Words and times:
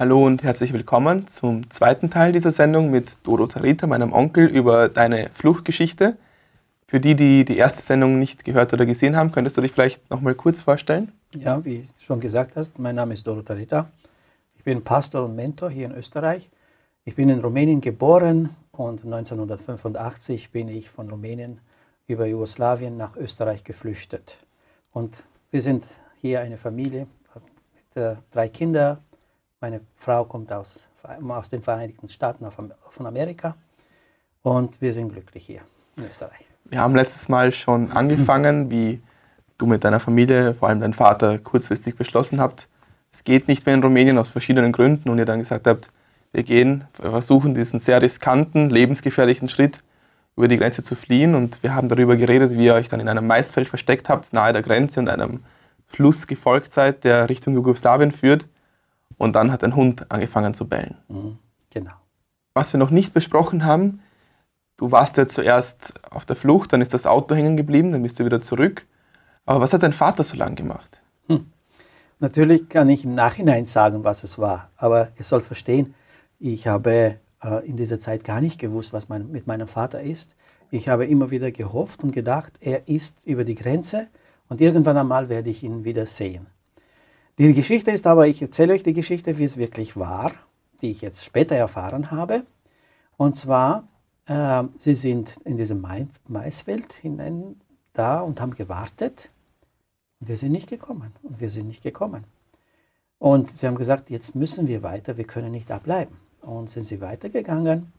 Hallo 0.00 0.24
und 0.24 0.42
herzlich 0.42 0.72
willkommen 0.72 1.28
zum 1.28 1.68
zweiten 1.68 2.08
Teil 2.08 2.32
dieser 2.32 2.52
Sendung 2.52 2.90
mit 2.90 3.18
Dodo 3.22 3.46
Tarita, 3.46 3.86
meinem 3.86 4.14
Onkel, 4.14 4.46
über 4.46 4.88
deine 4.88 5.28
Fluchtgeschichte. 5.34 6.16
Für 6.86 7.00
die, 7.00 7.14
die 7.14 7.44
die 7.44 7.58
erste 7.58 7.82
Sendung 7.82 8.18
nicht 8.18 8.46
gehört 8.46 8.72
oder 8.72 8.86
gesehen 8.86 9.14
haben, 9.14 9.30
könntest 9.30 9.58
du 9.58 9.60
dich 9.60 9.72
vielleicht 9.72 10.08
noch 10.08 10.22
mal 10.22 10.34
kurz 10.34 10.62
vorstellen? 10.62 11.12
Ja, 11.34 11.62
wie 11.66 11.86
schon 11.98 12.18
gesagt 12.18 12.56
hast, 12.56 12.78
mein 12.78 12.94
Name 12.94 13.12
ist 13.12 13.26
Dodo 13.26 13.42
Tarita. 13.42 13.90
Ich 14.54 14.64
bin 14.64 14.82
Pastor 14.82 15.26
und 15.26 15.36
Mentor 15.36 15.68
hier 15.68 15.84
in 15.84 15.92
Österreich. 15.92 16.48
Ich 17.04 17.14
bin 17.14 17.28
in 17.28 17.40
Rumänien 17.40 17.82
geboren 17.82 18.56
und 18.72 19.04
1985 19.04 20.50
bin 20.50 20.68
ich 20.68 20.88
von 20.88 21.10
Rumänien 21.10 21.60
über 22.06 22.24
Jugoslawien 22.24 22.96
nach 22.96 23.16
Österreich 23.18 23.64
geflüchtet. 23.64 24.38
Und 24.92 25.24
wir 25.50 25.60
sind 25.60 25.84
hier 26.16 26.40
eine 26.40 26.56
Familie 26.56 27.06
mit 27.34 28.02
äh, 28.02 28.16
drei 28.30 28.48
Kindern, 28.48 28.96
meine 29.60 29.80
Frau 29.96 30.24
kommt 30.24 30.52
aus, 30.52 30.88
aus 31.28 31.50
den 31.50 31.62
Vereinigten 31.62 32.08
Staaten 32.08 32.46
von 32.50 33.06
Amerika 33.06 33.56
und 34.42 34.80
wir 34.80 34.92
sind 34.92 35.12
glücklich 35.12 35.44
hier 35.44 35.60
in 35.96 36.04
Österreich. 36.06 36.46
Wir 36.64 36.80
haben 36.80 36.94
letztes 36.94 37.28
Mal 37.28 37.52
schon 37.52 37.92
angefangen, 37.92 38.70
wie 38.70 39.02
du 39.58 39.66
mit 39.66 39.84
deiner 39.84 40.00
Familie, 40.00 40.54
vor 40.54 40.68
allem 40.68 40.80
dein 40.80 40.94
Vater, 40.94 41.38
kurzfristig 41.38 41.96
beschlossen 41.96 42.40
habt, 42.40 42.68
es 43.12 43.24
geht 43.24 43.48
nicht 43.48 43.66
mehr 43.66 43.74
in 43.74 43.82
Rumänien 43.82 44.18
aus 44.18 44.30
verschiedenen 44.30 44.72
Gründen 44.72 45.10
und 45.10 45.18
ihr 45.18 45.26
dann 45.26 45.40
gesagt 45.40 45.66
habt, 45.66 45.88
wir 46.32 46.44
gehen, 46.44 46.84
wir 47.00 47.10
versuchen 47.10 47.54
diesen 47.54 47.80
sehr 47.80 48.00
riskanten, 48.00 48.70
lebensgefährlichen 48.70 49.48
Schritt 49.48 49.80
über 50.36 50.48
die 50.48 50.56
Grenze 50.56 50.82
zu 50.82 50.94
fliehen 50.94 51.34
und 51.34 51.62
wir 51.62 51.74
haben 51.74 51.88
darüber 51.88 52.16
geredet, 52.16 52.52
wie 52.52 52.66
ihr 52.66 52.74
euch 52.74 52.88
dann 52.88 53.00
in 53.00 53.08
einem 53.08 53.26
Maisfeld 53.26 53.68
versteckt 53.68 54.08
habt, 54.08 54.32
nahe 54.32 54.52
der 54.52 54.62
Grenze 54.62 55.00
und 55.00 55.10
einem 55.10 55.42
Fluss 55.88 56.28
gefolgt 56.28 56.70
seid, 56.70 57.02
der 57.02 57.28
Richtung 57.28 57.54
Jugoslawien 57.54 58.12
führt 58.12 58.46
und 59.18 59.34
dann 59.34 59.52
hat 59.52 59.64
ein 59.64 59.76
Hund 59.76 60.10
angefangen 60.10 60.54
zu 60.54 60.68
bellen. 60.68 60.96
Mhm, 61.08 61.38
genau. 61.70 61.92
Was 62.54 62.72
wir 62.72 62.78
noch 62.78 62.90
nicht 62.90 63.14
besprochen 63.14 63.64
haben, 63.64 64.00
du 64.76 64.90
warst 64.90 65.16
ja 65.16 65.26
zuerst 65.26 65.92
auf 66.10 66.24
der 66.24 66.36
Flucht, 66.36 66.72
dann 66.72 66.80
ist 66.80 66.94
das 66.94 67.06
Auto 67.06 67.34
hängen 67.34 67.56
geblieben, 67.56 67.92
dann 67.92 68.02
bist 68.02 68.18
du 68.18 68.24
wieder 68.24 68.40
zurück. 68.40 68.86
Aber 69.44 69.60
was 69.60 69.72
hat 69.72 69.82
dein 69.82 69.92
Vater 69.92 70.22
so 70.22 70.36
lange 70.36 70.56
gemacht? 70.56 71.02
Hm. 71.28 71.46
Natürlich 72.18 72.68
kann 72.68 72.88
ich 72.88 73.04
im 73.04 73.12
Nachhinein 73.12 73.66
sagen, 73.66 74.04
was 74.04 74.24
es 74.24 74.38
war, 74.38 74.70
aber 74.76 75.08
ihr 75.16 75.24
sollt 75.24 75.44
verstehen, 75.44 75.94
ich 76.38 76.66
habe 76.66 77.16
äh, 77.42 77.66
in 77.66 77.76
dieser 77.76 77.98
Zeit 77.98 78.24
gar 78.24 78.40
nicht 78.40 78.58
gewusst, 78.58 78.92
was 78.92 79.08
mein, 79.08 79.30
mit 79.30 79.46
meinem 79.46 79.68
Vater 79.68 80.00
ist. 80.00 80.34
Ich 80.70 80.88
habe 80.88 81.06
immer 81.06 81.30
wieder 81.30 81.50
gehofft 81.50 82.04
und 82.04 82.12
gedacht, 82.12 82.52
er 82.60 82.88
ist 82.88 83.26
über 83.26 83.44
die 83.44 83.54
Grenze 83.54 84.08
und 84.48 84.60
irgendwann 84.60 84.96
einmal 84.96 85.28
werde 85.28 85.50
ich 85.50 85.62
ihn 85.62 85.84
wieder 85.84 86.06
sehen. 86.06 86.46
Die 87.40 87.54
Geschichte 87.54 87.90
ist 87.90 88.06
aber, 88.06 88.26
ich 88.26 88.42
erzähle 88.42 88.74
euch 88.74 88.82
die 88.82 88.92
Geschichte, 88.92 89.38
wie 89.38 89.44
es 89.44 89.56
wirklich 89.56 89.96
war, 89.96 90.32
die 90.82 90.90
ich 90.90 91.00
jetzt 91.00 91.24
später 91.24 91.56
erfahren 91.56 92.10
habe. 92.10 92.44
Und 93.16 93.34
zwar, 93.34 93.88
äh, 94.26 94.64
sie 94.76 94.94
sind 94.94 95.38
in 95.44 95.56
diesem 95.56 95.82
Maisfeld 96.28 96.92
hinein 96.92 97.58
da 97.94 98.20
und 98.20 98.42
haben 98.42 98.52
gewartet. 98.52 99.30
Wir 100.18 100.36
sind 100.36 100.52
nicht 100.52 100.68
gekommen. 100.68 101.14
Und 101.22 101.40
wir 101.40 101.48
sind 101.48 101.66
nicht 101.66 101.82
gekommen. 101.82 102.24
Und 103.18 103.50
sie 103.50 103.66
haben 103.66 103.78
gesagt, 103.78 104.10
jetzt 104.10 104.34
müssen 104.34 104.68
wir 104.68 104.82
weiter, 104.82 105.16
wir 105.16 105.24
können 105.26 105.52
nicht 105.52 105.70
da 105.70 105.78
bleiben. 105.78 106.18
Und 106.42 106.68
sind 106.68 106.84
sie 106.84 107.00
weitergegangen. 107.00 107.90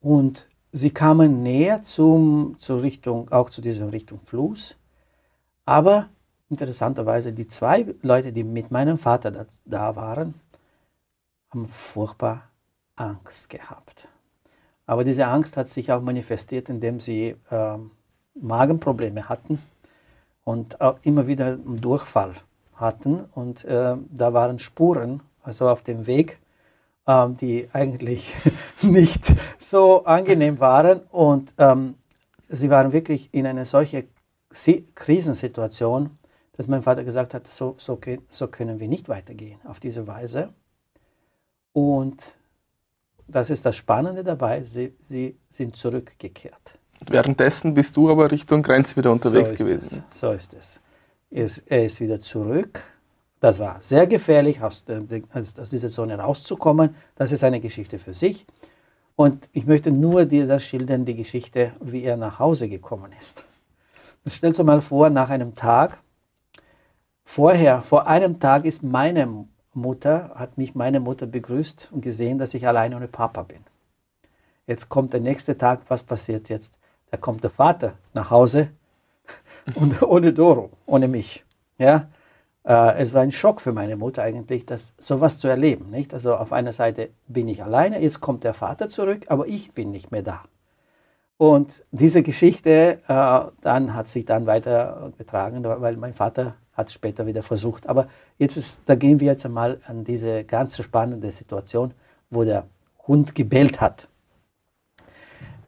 Und 0.00 0.48
sie 0.70 0.92
kamen 0.92 1.42
näher 1.42 1.82
zum, 1.82 2.54
zur 2.60 2.84
Richtung, 2.84 3.32
auch 3.32 3.50
zu 3.50 3.60
dieser 3.60 3.92
Richtung 3.92 4.20
Fluss. 4.20 4.76
Aber 5.64 6.08
interessanterweise, 6.52 7.32
die 7.32 7.46
zwei 7.46 7.94
Leute, 8.02 8.32
die 8.32 8.44
mit 8.44 8.70
meinem 8.70 8.98
Vater 8.98 9.30
da, 9.30 9.46
da 9.64 9.96
waren, 9.96 10.34
haben 11.50 11.66
furchtbar 11.66 12.44
Angst 12.94 13.48
gehabt. 13.48 14.08
Aber 14.86 15.02
diese 15.02 15.26
Angst 15.26 15.56
hat 15.56 15.68
sich 15.68 15.90
auch 15.90 16.02
manifestiert, 16.02 16.68
indem 16.68 17.00
sie 17.00 17.34
äh, 17.50 17.78
Magenprobleme 18.34 19.28
hatten 19.28 19.58
und 20.44 20.80
auch 20.80 20.98
immer 21.02 21.26
wieder 21.26 21.46
einen 21.46 21.76
Durchfall 21.76 22.34
hatten. 22.74 23.24
Und 23.32 23.64
äh, 23.64 23.96
da 24.10 24.32
waren 24.34 24.58
Spuren, 24.58 25.22
also 25.42 25.70
auf 25.70 25.82
dem 25.82 26.06
Weg, 26.06 26.38
äh, 27.06 27.28
die 27.40 27.68
eigentlich 27.72 28.34
nicht 28.82 29.24
so 29.58 30.04
angenehm 30.04 30.60
waren. 30.60 31.00
Und 31.10 31.54
ähm, 31.56 31.94
sie 32.48 32.68
waren 32.68 32.92
wirklich 32.92 33.30
in 33.32 33.46
einer 33.46 33.64
solchen 33.64 34.04
Krisensituation, 34.94 36.18
dass 36.52 36.68
mein 36.68 36.82
Vater 36.82 37.04
gesagt 37.04 37.34
hat, 37.34 37.46
so, 37.48 37.74
so, 37.78 37.98
so 38.28 38.48
können 38.48 38.80
wir 38.80 38.88
nicht 38.88 39.08
weitergehen 39.08 39.60
auf 39.64 39.80
diese 39.80 40.06
Weise. 40.06 40.52
Und 41.72 42.36
das 43.26 43.50
ist 43.50 43.64
das 43.64 43.76
Spannende 43.76 44.22
dabei, 44.22 44.62
sie, 44.62 44.94
sie 45.00 45.38
sind 45.48 45.76
zurückgekehrt. 45.76 46.78
Währenddessen 47.08 47.74
bist 47.74 47.96
du 47.96 48.10
aber 48.10 48.30
Richtung 48.30 48.62
Grenze 48.62 48.96
wieder 48.96 49.10
unterwegs 49.10 49.50
so 49.50 49.56
gewesen. 49.56 50.04
Es, 50.08 50.20
so 50.20 50.32
ist 50.32 50.54
es. 50.54 50.80
Er 51.66 51.84
ist 51.84 52.00
wieder 52.00 52.20
zurück. 52.20 52.84
Das 53.40 53.58
war 53.58 53.80
sehr 53.80 54.06
gefährlich, 54.06 54.60
aus, 54.62 54.84
aus 55.34 55.70
dieser 55.70 55.88
Zone 55.88 56.16
rauszukommen. 56.16 56.94
Das 57.16 57.32
ist 57.32 57.42
eine 57.42 57.58
Geschichte 57.58 57.98
für 57.98 58.14
sich. 58.14 58.46
Und 59.16 59.48
ich 59.52 59.66
möchte 59.66 59.90
nur 59.90 60.26
dir 60.26 60.46
das 60.46 60.64
schildern, 60.64 61.04
die 61.04 61.16
Geschichte, 61.16 61.72
wie 61.80 62.02
er 62.04 62.16
nach 62.16 62.38
Hause 62.38 62.68
gekommen 62.68 63.12
ist. 63.18 63.44
Stell 64.26 64.52
dir 64.52 64.62
mal 64.62 64.80
vor, 64.80 65.10
nach 65.10 65.30
einem 65.30 65.54
Tag, 65.54 66.01
Vorher, 67.24 67.82
vor 67.82 68.06
einem 68.06 68.40
Tag 68.40 68.64
ist 68.64 68.82
meine 68.82 69.46
Mutter, 69.74 70.32
hat 70.34 70.58
mich 70.58 70.74
meine 70.74 71.00
Mutter 71.00 71.26
begrüßt 71.26 71.90
und 71.92 72.02
gesehen, 72.02 72.38
dass 72.38 72.54
ich 72.54 72.66
alleine 72.66 72.96
ohne 72.96 73.08
Papa 73.08 73.42
bin. 73.42 73.64
Jetzt 74.66 74.88
kommt 74.88 75.12
der 75.12 75.20
nächste 75.20 75.56
Tag, 75.56 75.80
was 75.88 76.02
passiert 76.02 76.48
jetzt? 76.48 76.78
Da 77.10 77.16
kommt 77.16 77.42
der 77.42 77.50
Vater 77.50 77.94
nach 78.14 78.30
Hause 78.30 78.70
und 79.74 80.02
ohne 80.02 80.32
Doro, 80.32 80.70
ohne 80.86 81.08
mich. 81.08 81.44
Ja, 81.78 82.08
äh, 82.64 82.98
es 82.98 83.12
war 83.12 83.22
ein 83.22 83.32
Schock 83.32 83.60
für 83.60 83.72
meine 83.72 83.96
Mutter 83.96 84.22
eigentlich, 84.22 84.66
das 84.66 84.92
sowas 84.98 85.38
zu 85.38 85.48
erleben. 85.48 85.90
Nicht? 85.90 86.14
Also 86.14 86.36
auf 86.36 86.52
einer 86.52 86.72
Seite 86.72 87.10
bin 87.26 87.48
ich 87.48 87.62
alleine, 87.62 88.00
jetzt 88.00 88.20
kommt 88.20 88.44
der 88.44 88.54
Vater 88.54 88.88
zurück, 88.88 89.26
aber 89.28 89.46
ich 89.46 89.72
bin 89.72 89.90
nicht 89.90 90.12
mehr 90.12 90.22
da. 90.22 90.42
Und 91.38 91.82
diese 91.90 92.22
Geschichte 92.22 93.00
äh, 93.08 93.40
dann 93.62 93.94
hat 93.94 94.08
sich 94.08 94.24
dann 94.24 94.46
weitergetragen, 94.46 95.64
weil 95.64 95.96
mein 95.96 96.12
Vater 96.12 96.54
hat 96.72 96.88
es 96.88 96.94
später 96.94 97.26
wieder 97.26 97.42
versucht. 97.42 97.88
Aber 97.88 98.08
jetzt 98.38 98.56
ist, 98.56 98.80
da 98.86 98.94
gehen 98.94 99.20
wir 99.20 99.28
jetzt 99.28 99.44
einmal 99.44 99.78
an 99.86 100.04
diese 100.04 100.44
ganz 100.44 100.82
spannende 100.82 101.30
Situation, 101.30 101.92
wo 102.30 102.44
der 102.44 102.66
Hund 103.06 103.34
gebellt 103.34 103.80
hat. 103.80 104.08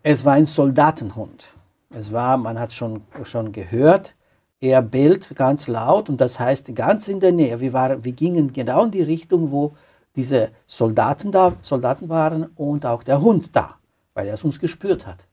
Es 0.03 0.25
war 0.25 0.35
ein 0.35 0.47
Soldatenhund. 0.47 1.49
Es 1.91 2.13
war, 2.13 2.37
man 2.37 2.59
hat 2.59 2.73
schon 2.73 3.03
schon 3.23 3.53
gehört, 3.53 4.15
er 4.61 4.83
bellt 4.83 5.37
ganz 5.37 5.67
laut 5.67 6.09
und 6.09 6.21
das 6.21 6.41
heißt 6.41 6.75
ganz 6.75 7.09
in 7.09 7.21
der 7.21 7.33
Nähe. 7.33 7.61
Wir, 7.61 7.73
waren, 7.73 8.05
wir 8.05 8.13
gingen 8.13 8.53
genau 8.53 8.85
in 8.85 8.91
die 8.91 9.03
Richtung, 9.03 9.51
wo 9.51 9.77
diese 10.17 10.51
Soldaten 10.67 11.33
da, 11.33 11.55
Soldaten 11.61 12.09
waren 12.09 12.45
und 12.57 12.87
auch 12.87 13.03
der 13.03 13.21
Hund 13.21 13.55
da, 13.55 13.77
weil 14.15 14.27
er 14.27 14.35
es 14.35 14.45
uns 14.45 14.59
gespürt 14.59 15.07
hat. 15.07 15.27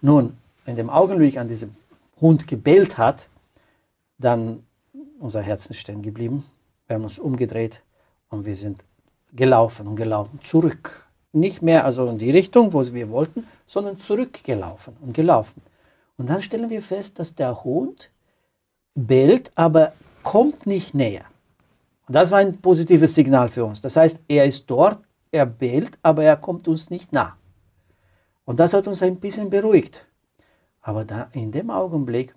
Nun, 0.00 0.36
in 0.66 0.76
dem 0.76 0.90
Augenblick, 0.90 1.38
an 1.38 1.48
diesem 1.48 1.74
Hund 2.20 2.46
gebellt 2.46 2.98
hat, 2.98 3.28
dann 4.18 4.64
unser 5.20 5.42
Herzen 5.42 5.74
stehen 5.74 6.02
geblieben. 6.02 6.44
Wir 6.86 6.94
haben 6.94 7.04
uns 7.04 7.18
umgedreht 7.18 7.82
und 8.28 8.46
wir 8.46 8.56
sind 8.56 8.84
gelaufen 9.32 9.86
und 9.86 9.96
gelaufen, 9.96 10.40
zurück. 10.42 11.06
Nicht 11.32 11.62
mehr 11.62 11.84
also 11.84 12.06
in 12.06 12.18
die 12.18 12.30
Richtung, 12.30 12.72
wo 12.72 12.84
wir 12.92 13.10
wollten, 13.10 13.46
sondern 13.66 13.98
zurückgelaufen 13.98 14.96
und 15.00 15.12
gelaufen. 15.12 15.62
Und 16.16 16.28
dann 16.28 16.42
stellen 16.42 16.70
wir 16.70 16.82
fest, 16.82 17.18
dass 17.18 17.34
der 17.34 17.62
Hund 17.64 18.10
bellt, 18.94 19.52
aber 19.54 19.92
kommt 20.22 20.66
nicht 20.66 20.94
näher. 20.94 21.24
Und 22.06 22.14
das 22.14 22.30
war 22.30 22.38
ein 22.38 22.58
positives 22.58 23.14
Signal 23.14 23.48
für 23.48 23.64
uns. 23.64 23.80
Das 23.80 23.96
heißt, 23.96 24.20
er 24.26 24.46
ist 24.46 24.64
dort, 24.66 24.98
er 25.30 25.46
bellt, 25.46 25.98
aber 26.02 26.24
er 26.24 26.36
kommt 26.36 26.66
uns 26.66 26.90
nicht 26.90 27.12
nah. 27.12 27.36
Und 28.46 28.58
das 28.58 28.72
hat 28.72 28.88
uns 28.88 29.02
ein 29.02 29.20
bisschen 29.20 29.50
beruhigt. 29.50 30.06
Aber 30.80 31.04
da 31.04 31.28
in 31.32 31.52
dem 31.52 31.70
Augenblick 31.70 32.34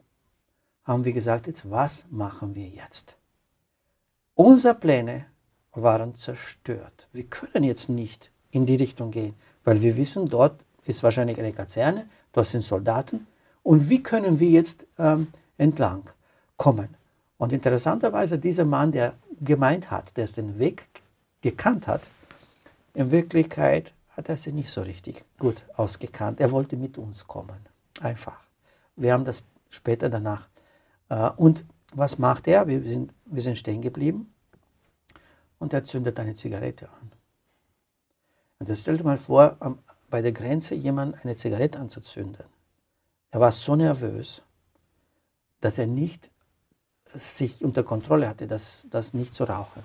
haben 0.91 1.05
wir 1.05 1.13
gesagt, 1.13 1.47
jetzt 1.47 1.69
was 1.69 2.05
machen 2.09 2.55
wir 2.55 2.67
jetzt? 2.67 3.15
Unsere 4.35 4.75
Pläne 4.75 5.25
waren 5.71 6.15
zerstört. 6.15 7.07
Wir 7.13 7.23
können 7.23 7.63
jetzt 7.63 7.89
nicht 7.89 8.31
in 8.51 8.65
die 8.65 8.75
Richtung 8.75 9.11
gehen, 9.11 9.33
weil 9.63 9.81
wir 9.81 9.95
wissen, 9.95 10.27
dort 10.27 10.65
ist 10.85 11.03
wahrscheinlich 11.03 11.39
eine 11.39 11.53
Kaserne, 11.53 12.07
dort 12.33 12.47
sind 12.47 12.61
Soldaten. 12.61 13.27
Und 13.63 13.89
wie 13.89 14.03
können 14.03 14.39
wir 14.39 14.49
jetzt 14.49 14.85
ähm, 14.97 15.27
entlang 15.57 16.09
kommen? 16.57 16.89
Und 17.37 17.53
interessanterweise, 17.53 18.37
dieser 18.37 18.65
Mann, 18.65 18.91
der 18.91 19.13
gemeint 19.39 19.91
hat, 19.91 20.17
der 20.17 20.27
den 20.27 20.59
Weg 20.59 20.87
gekannt 21.41 21.87
hat, 21.87 22.09
in 22.94 23.11
Wirklichkeit 23.11 23.94
hat 24.09 24.27
er 24.27 24.35
sich 24.35 24.53
nicht 24.53 24.69
so 24.69 24.81
richtig 24.81 25.23
gut 25.39 25.63
ausgekannt. 25.77 26.41
Er 26.41 26.51
wollte 26.51 26.75
mit 26.75 26.97
uns 26.97 27.25
kommen. 27.27 27.65
Einfach. 28.01 28.39
Wir 28.97 29.13
haben 29.13 29.23
das 29.23 29.45
später 29.69 30.09
danach 30.09 30.50
und 31.35 31.65
was 31.93 32.17
macht 32.17 32.47
er? 32.47 32.67
Wir 32.67 32.81
sind, 32.83 33.13
wir 33.25 33.41
sind 33.41 33.57
stehen 33.57 33.81
geblieben. 33.81 34.33
und 35.59 35.73
er 35.73 35.83
zündet 35.83 36.19
eine 36.19 36.33
Zigarette 36.33 36.89
an. 36.89 37.11
Und 38.59 38.67
das 38.69 38.81
stellt 38.81 39.03
mal 39.03 39.17
vor, 39.17 39.57
bei 40.09 40.21
der 40.21 40.31
Grenze 40.31 40.73
jemand 40.73 41.23
eine 41.23 41.35
Zigarette 41.35 41.79
anzuzünden. 41.79 42.45
Er 43.29 43.39
war 43.39 43.51
so 43.51 43.75
nervös, 43.75 44.41
dass 45.59 45.77
er 45.77 45.85
nicht 45.85 46.31
sich 47.13 47.63
unter 47.63 47.83
Kontrolle 47.83 48.27
hatte, 48.27 48.47
das, 48.47 48.87
das 48.89 49.13
nicht 49.13 49.33
zu 49.33 49.43
rauchen. 49.43 49.83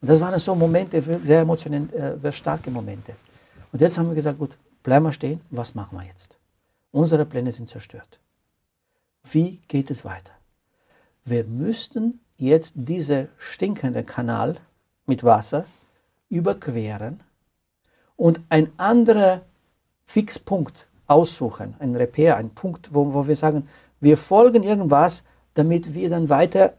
Und 0.00 0.08
das 0.08 0.20
waren 0.20 0.38
so 0.38 0.54
Momente, 0.54 1.02
sehr 1.02 1.40
emotionell, 1.40 1.92
äh, 1.92 2.18
sehr 2.20 2.32
starke 2.32 2.70
Momente. 2.70 3.16
Und 3.72 3.80
jetzt 3.80 3.98
haben 3.98 4.08
wir 4.08 4.14
gesagt, 4.14 4.38
gut, 4.38 4.56
bleiben 4.82 5.04
wir 5.04 5.12
stehen, 5.12 5.40
was 5.50 5.74
machen 5.74 5.98
wir 5.98 6.06
jetzt? 6.06 6.38
Unsere 6.92 7.26
Pläne 7.26 7.50
sind 7.50 7.68
zerstört. 7.68 8.20
Wie 9.24 9.60
geht 9.66 9.90
es 9.90 10.04
weiter? 10.04 10.37
Wir 11.28 11.44
müssten 11.44 12.20
jetzt 12.38 12.72
diesen 12.74 13.28
stinkenden 13.36 14.06
Kanal 14.06 14.56
mit 15.06 15.24
Wasser 15.24 15.66
überqueren 16.30 17.20
und 18.16 18.40
ein 18.48 18.70
anderer 18.78 19.42
Fixpunkt 20.06 20.86
aussuchen, 21.06 21.74
ein 21.80 21.94
Repair, 21.94 22.36
ein 22.36 22.50
Punkt, 22.50 22.94
wo, 22.94 23.12
wo 23.12 23.26
wir 23.26 23.36
sagen, 23.36 23.68
wir 24.00 24.16
folgen 24.16 24.62
irgendwas, 24.62 25.22
damit 25.54 25.94
wir 25.94 26.08
dann 26.08 26.28
weiter 26.28 26.74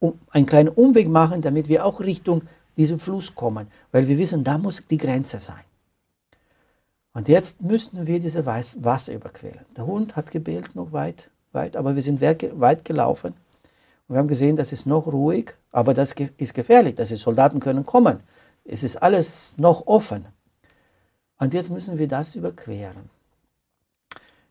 um, 0.00 0.18
einen 0.30 0.46
kleinen 0.46 0.68
Umweg 0.68 1.08
machen, 1.08 1.40
damit 1.40 1.68
wir 1.68 1.84
auch 1.84 2.00
Richtung 2.00 2.42
diesem 2.76 2.98
Fluss 2.98 3.34
kommen, 3.34 3.68
weil 3.92 4.06
wir 4.06 4.18
wissen, 4.18 4.44
da 4.44 4.58
muss 4.58 4.82
die 4.88 4.98
Grenze 4.98 5.40
sein. 5.40 5.64
Und 7.12 7.28
jetzt 7.28 7.62
müssten 7.62 8.06
wir 8.06 8.20
diese 8.20 8.44
Wasser 8.46 9.12
überqueren. 9.12 9.64
Der 9.76 9.86
Hund 9.86 10.14
hat 10.14 10.30
gebellt 10.30 10.74
noch 10.74 10.92
weit, 10.92 11.30
weit, 11.52 11.76
aber 11.76 11.94
wir 11.94 12.02
sind 12.02 12.20
weit 12.20 12.84
gelaufen. 12.84 13.34
Und 14.08 14.14
wir 14.14 14.18
haben 14.18 14.28
gesehen, 14.28 14.56
das 14.56 14.72
ist 14.72 14.86
noch 14.86 15.06
ruhig, 15.06 15.54
aber 15.70 15.94
das 15.94 16.14
ist 16.38 16.54
gefährlich. 16.54 16.94
Das 16.94 17.10
ist, 17.10 17.20
Soldaten 17.20 17.60
können 17.60 17.84
kommen. 17.84 18.20
Es 18.64 18.82
ist 18.82 18.96
alles 18.96 19.54
noch 19.58 19.86
offen. 19.86 20.26
Und 21.38 21.54
jetzt 21.54 21.70
müssen 21.70 21.98
wir 21.98 22.08
das 22.08 22.34
überqueren. 22.34 23.10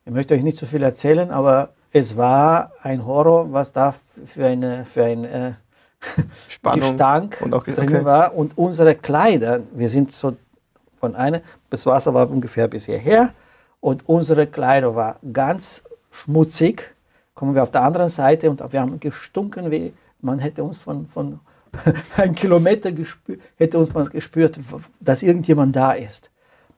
Ich 0.06 0.13
möchte 0.13 0.36
euch 0.36 0.44
nicht 0.44 0.57
zu 0.57 0.65
so 0.65 0.71
viel 0.71 0.83
erzählen, 0.83 1.31
aber 1.31 1.74
es 1.92 2.15
war 2.15 2.71
ein 2.81 3.06
Horror, 3.06 3.51
was 3.51 3.71
da 3.71 3.94
für, 4.25 4.45
eine, 4.45 4.86
für 4.86 5.04
ein 5.04 5.25
äh, 5.25 5.54
Gestank 6.74 7.38
und 7.42 7.53
auch, 7.53 7.63
drin 7.63 7.77
okay. 7.77 8.06
war. 8.06 8.36
Und 8.36 8.57
unsere 8.57 8.95
Kleider, 8.95 9.62
wir 9.74 9.89
sind 9.89 10.12
so 10.12 10.38
von 11.00 11.15
einer, 11.15 11.42
das 11.69 11.86
Wasser 11.86 12.13
war 12.13 12.30
ungefähr 12.30 12.68
bis 12.68 12.86
hierher 12.86 13.33
und 13.80 14.07
unsere 14.07 14.48
Kleider 14.48 14.95
war 14.95 15.19
ganz 15.33 15.83
schmutzig. 16.12 16.95
Kommen 17.38 17.54
wir 17.54 17.62
auf 17.62 17.69
der 17.69 17.84
anderen 17.84 18.10
Seite 18.10 18.50
und 18.50 18.60
wir 18.74 18.81
haben 18.81 19.00
gestunken, 19.00 19.69
wie 19.69 19.94
man 20.22 20.39
hätte 20.39 20.63
uns 20.63 20.81
von, 20.81 21.07
von 21.07 21.39
einem 22.18 22.34
Kilometer 22.34 22.92
gespürt, 22.92 23.39
hätte 23.57 23.78
uns 23.78 23.94
mal 23.94 24.07
gespürt, 24.10 24.60
dass 25.00 25.22
irgendjemand 25.22 25.75
da 25.75 25.92
ist. 25.92 26.31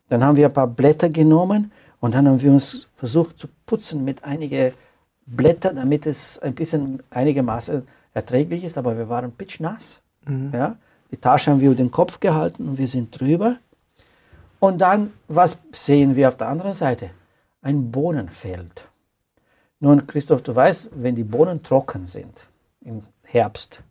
Dann 0.09 0.21
haben 0.21 0.35
wir 0.35 0.47
ein 0.47 0.53
paar 0.53 0.67
Blätter 0.67 1.07
genommen 1.07 1.71
und 2.01 2.13
dann 2.13 2.27
haben 2.27 2.41
wir 2.41 2.51
uns 2.51 2.89
versucht 2.97 3.39
zu 3.39 3.47
putzen 3.65 4.03
mit 4.03 4.25
einigen 4.25 4.73
Blättern, 5.25 5.75
damit 5.75 6.05
es 6.05 6.37
ein 6.39 6.55
bisschen 6.55 7.01
einigermaßen 7.09 7.87
erträglich 8.13 8.65
ist, 8.65 8.77
aber 8.77 8.97
wir 8.97 9.07
waren 9.07 9.31
pitchnass. 9.31 10.01
Mhm. 10.25 10.51
Ja? 10.51 10.75
Die 11.09 11.15
Tasche 11.15 11.51
haben 11.51 11.61
wir 11.61 11.67
über 11.67 11.77
den 11.77 11.89
Kopf 11.89 12.19
gehalten 12.19 12.67
und 12.67 12.77
wir 12.77 12.87
sind 12.89 13.17
drüber. 13.17 13.55
Und 14.59 14.81
dann, 14.81 15.13
was 15.29 15.57
sehen 15.71 16.17
wir 16.17 16.27
auf 16.27 16.35
der 16.35 16.49
anderen 16.49 16.73
Seite? 16.73 17.11
Ein 17.61 17.91
Bohnenfeld. 17.91 18.89
Nun, 19.81 20.05
Christoph, 20.07 20.41
du 20.41 20.53
weißt, 20.53 20.89
wenn 20.93 21.15
die 21.15 21.23
Bohnen 21.23 21.63
trocken 21.63 22.05
sind 22.05 22.49
im 22.81 23.03
Herbst, 23.23 23.81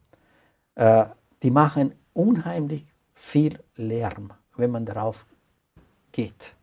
äh, 0.75 1.07
die 1.43 1.51
machen 1.51 1.95
unheimlich 2.13 2.85
viel 3.15 3.59
Lärm, 3.77 4.33
wenn 4.57 4.71
man 4.71 4.85
darauf 4.85 5.25
geht. 6.13 6.55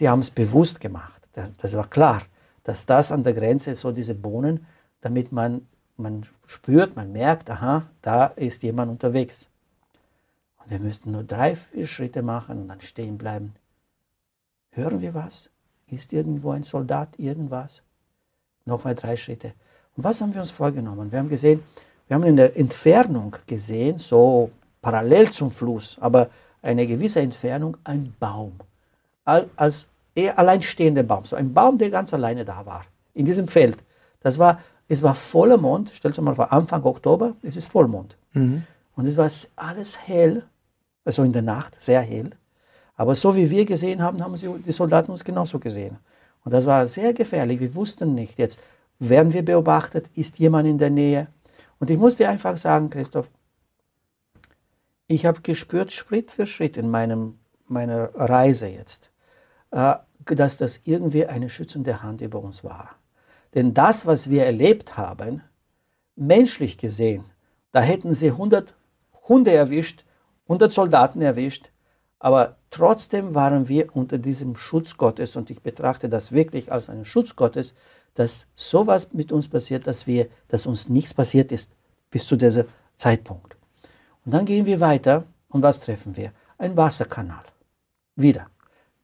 Die 0.00 0.08
haben 0.08 0.20
es 0.20 0.30
bewusst 0.30 0.80
gemacht. 0.80 1.28
Das, 1.34 1.52
das, 1.56 1.74
war 1.74 1.88
klar, 1.88 2.22
dass 2.64 2.84
das 2.84 3.12
an 3.12 3.22
der 3.22 3.34
Grenze 3.34 3.74
so 3.76 3.92
diese 3.92 4.14
Bohnen, 4.14 4.66
damit 5.00 5.30
man, 5.30 5.68
man 5.96 6.26
spürt, 6.44 6.96
man 6.96 7.12
merkt, 7.12 7.48
aha, 7.48 7.86
da 8.00 8.26
ist 8.26 8.64
jemand 8.64 8.90
unterwegs. 8.90 9.48
Und 10.58 10.70
wir 10.70 10.80
müssten 10.80 11.12
nur 11.12 11.22
drei, 11.22 11.54
vier 11.54 11.86
Schritte 11.86 12.22
machen 12.22 12.62
und 12.62 12.68
dann 12.68 12.80
stehen 12.80 13.18
bleiben. 13.18 13.54
Hören 14.70 15.00
wir 15.00 15.14
was? 15.14 15.50
Ist 15.86 16.12
irgendwo 16.12 16.50
ein 16.50 16.62
Soldat, 16.64 17.18
irgendwas? 17.18 17.82
Nochmal 18.64 18.94
drei 18.94 19.16
Schritte. 19.16 19.52
Und 19.96 20.04
was 20.04 20.20
haben 20.20 20.32
wir 20.32 20.40
uns 20.40 20.50
vorgenommen? 20.50 21.10
Wir 21.10 21.18
haben 21.18 21.28
gesehen, 21.28 21.62
wir 22.08 22.14
haben 22.14 22.24
in 22.24 22.36
der 22.36 22.56
Entfernung 22.56 23.36
gesehen, 23.46 23.98
so 23.98 24.50
parallel 24.80 25.30
zum 25.30 25.50
Fluss, 25.50 25.96
aber 26.00 26.28
eine 26.62 26.86
gewisse 26.86 27.20
Entfernung, 27.20 27.76
ein 27.84 28.14
Baum. 28.18 28.52
Als 29.24 29.86
eher 30.14 30.38
alleinstehender 30.38 31.02
Baum. 31.02 31.24
So 31.24 31.36
ein 31.36 31.52
Baum, 31.52 31.78
der 31.78 31.90
ganz 31.90 32.12
alleine 32.12 32.44
da 32.44 32.64
war. 32.66 32.84
In 33.14 33.24
diesem 33.24 33.48
Feld. 33.48 33.78
Das 34.20 34.38
war, 34.38 34.60
es 34.88 35.02
war 35.02 35.14
voller 35.14 35.56
Mond. 35.56 35.90
Stellt 35.90 36.18
euch 36.18 36.24
mal 36.24 36.34
vor, 36.34 36.52
Anfang 36.52 36.84
Oktober, 36.84 37.34
es 37.42 37.56
ist 37.56 37.70
Vollmond. 37.70 38.16
Mhm. 38.32 38.64
Und 38.94 39.06
es 39.06 39.16
war 39.16 39.30
alles 39.56 39.98
hell 40.06 40.44
also 41.04 41.22
in 41.22 41.32
der 41.32 41.42
Nacht, 41.42 41.80
sehr 41.80 42.00
hell. 42.00 42.30
Aber 42.96 43.14
so 43.14 43.34
wie 43.34 43.50
wir 43.50 43.64
gesehen 43.64 44.02
haben, 44.02 44.22
haben 44.22 44.34
die 44.36 44.72
Soldaten 44.72 45.10
uns 45.10 45.24
genauso 45.24 45.58
gesehen. 45.58 45.96
Und 46.44 46.52
das 46.52 46.66
war 46.66 46.86
sehr 46.86 47.12
gefährlich. 47.12 47.60
Wir 47.60 47.74
wussten 47.74 48.14
nicht 48.14 48.38
jetzt, 48.38 48.58
werden 48.98 49.32
wir 49.32 49.44
beobachtet, 49.44 50.10
ist 50.14 50.38
jemand 50.38 50.68
in 50.68 50.78
der 50.78 50.90
Nähe. 50.90 51.28
Und 51.78 51.90
ich 51.90 51.98
muss 51.98 52.16
dir 52.16 52.30
einfach 52.30 52.56
sagen, 52.56 52.90
Christoph, 52.90 53.30
ich 55.06 55.26
habe 55.26 55.42
gespürt, 55.42 55.92
Schritt 55.92 56.30
für 56.30 56.46
Schritt 56.46 56.76
in 56.76 56.90
meinem, 56.90 57.38
meiner 57.66 58.14
Reise 58.14 58.66
jetzt, 58.66 59.10
äh, 59.70 59.94
dass 60.24 60.56
das 60.56 60.80
irgendwie 60.84 61.26
eine 61.26 61.50
schützende 61.50 62.02
Hand 62.02 62.20
über 62.20 62.40
uns 62.40 62.64
war. 62.64 62.96
Denn 63.54 63.74
das, 63.74 64.06
was 64.06 64.30
wir 64.30 64.46
erlebt 64.46 64.96
haben, 64.96 65.42
menschlich 66.14 66.78
gesehen, 66.78 67.24
da 67.72 67.80
hätten 67.80 68.14
sie 68.14 68.30
100 68.30 68.74
Hunde 69.28 69.52
erwischt, 69.52 70.04
100 70.44 70.72
Soldaten 70.72 71.20
erwischt, 71.20 71.71
aber 72.22 72.54
trotzdem 72.70 73.34
waren 73.34 73.68
wir 73.68 73.96
unter 73.96 74.16
diesem 74.16 74.54
Schutz 74.54 74.96
Gottes 74.96 75.34
und 75.34 75.50
ich 75.50 75.60
betrachte 75.60 76.08
das 76.08 76.30
wirklich 76.30 76.70
als 76.70 76.88
einen 76.88 77.04
Schutz 77.04 77.34
Gottes, 77.34 77.74
dass 78.14 78.46
sowas 78.54 79.12
mit 79.12 79.32
uns 79.32 79.48
passiert, 79.48 79.88
dass 79.88 80.06
wir, 80.06 80.28
dass 80.46 80.66
uns 80.66 80.88
nichts 80.88 81.12
passiert 81.12 81.50
ist 81.50 81.72
bis 82.12 82.24
zu 82.24 82.36
diesem 82.36 82.66
Zeitpunkt. 82.94 83.56
Und 84.24 84.32
dann 84.34 84.44
gehen 84.44 84.66
wir 84.66 84.78
weiter 84.78 85.24
und 85.48 85.64
was 85.64 85.80
treffen 85.80 86.16
wir? 86.16 86.32
Ein 86.58 86.76
Wasserkanal. 86.76 87.42
Wieder. 88.14 88.46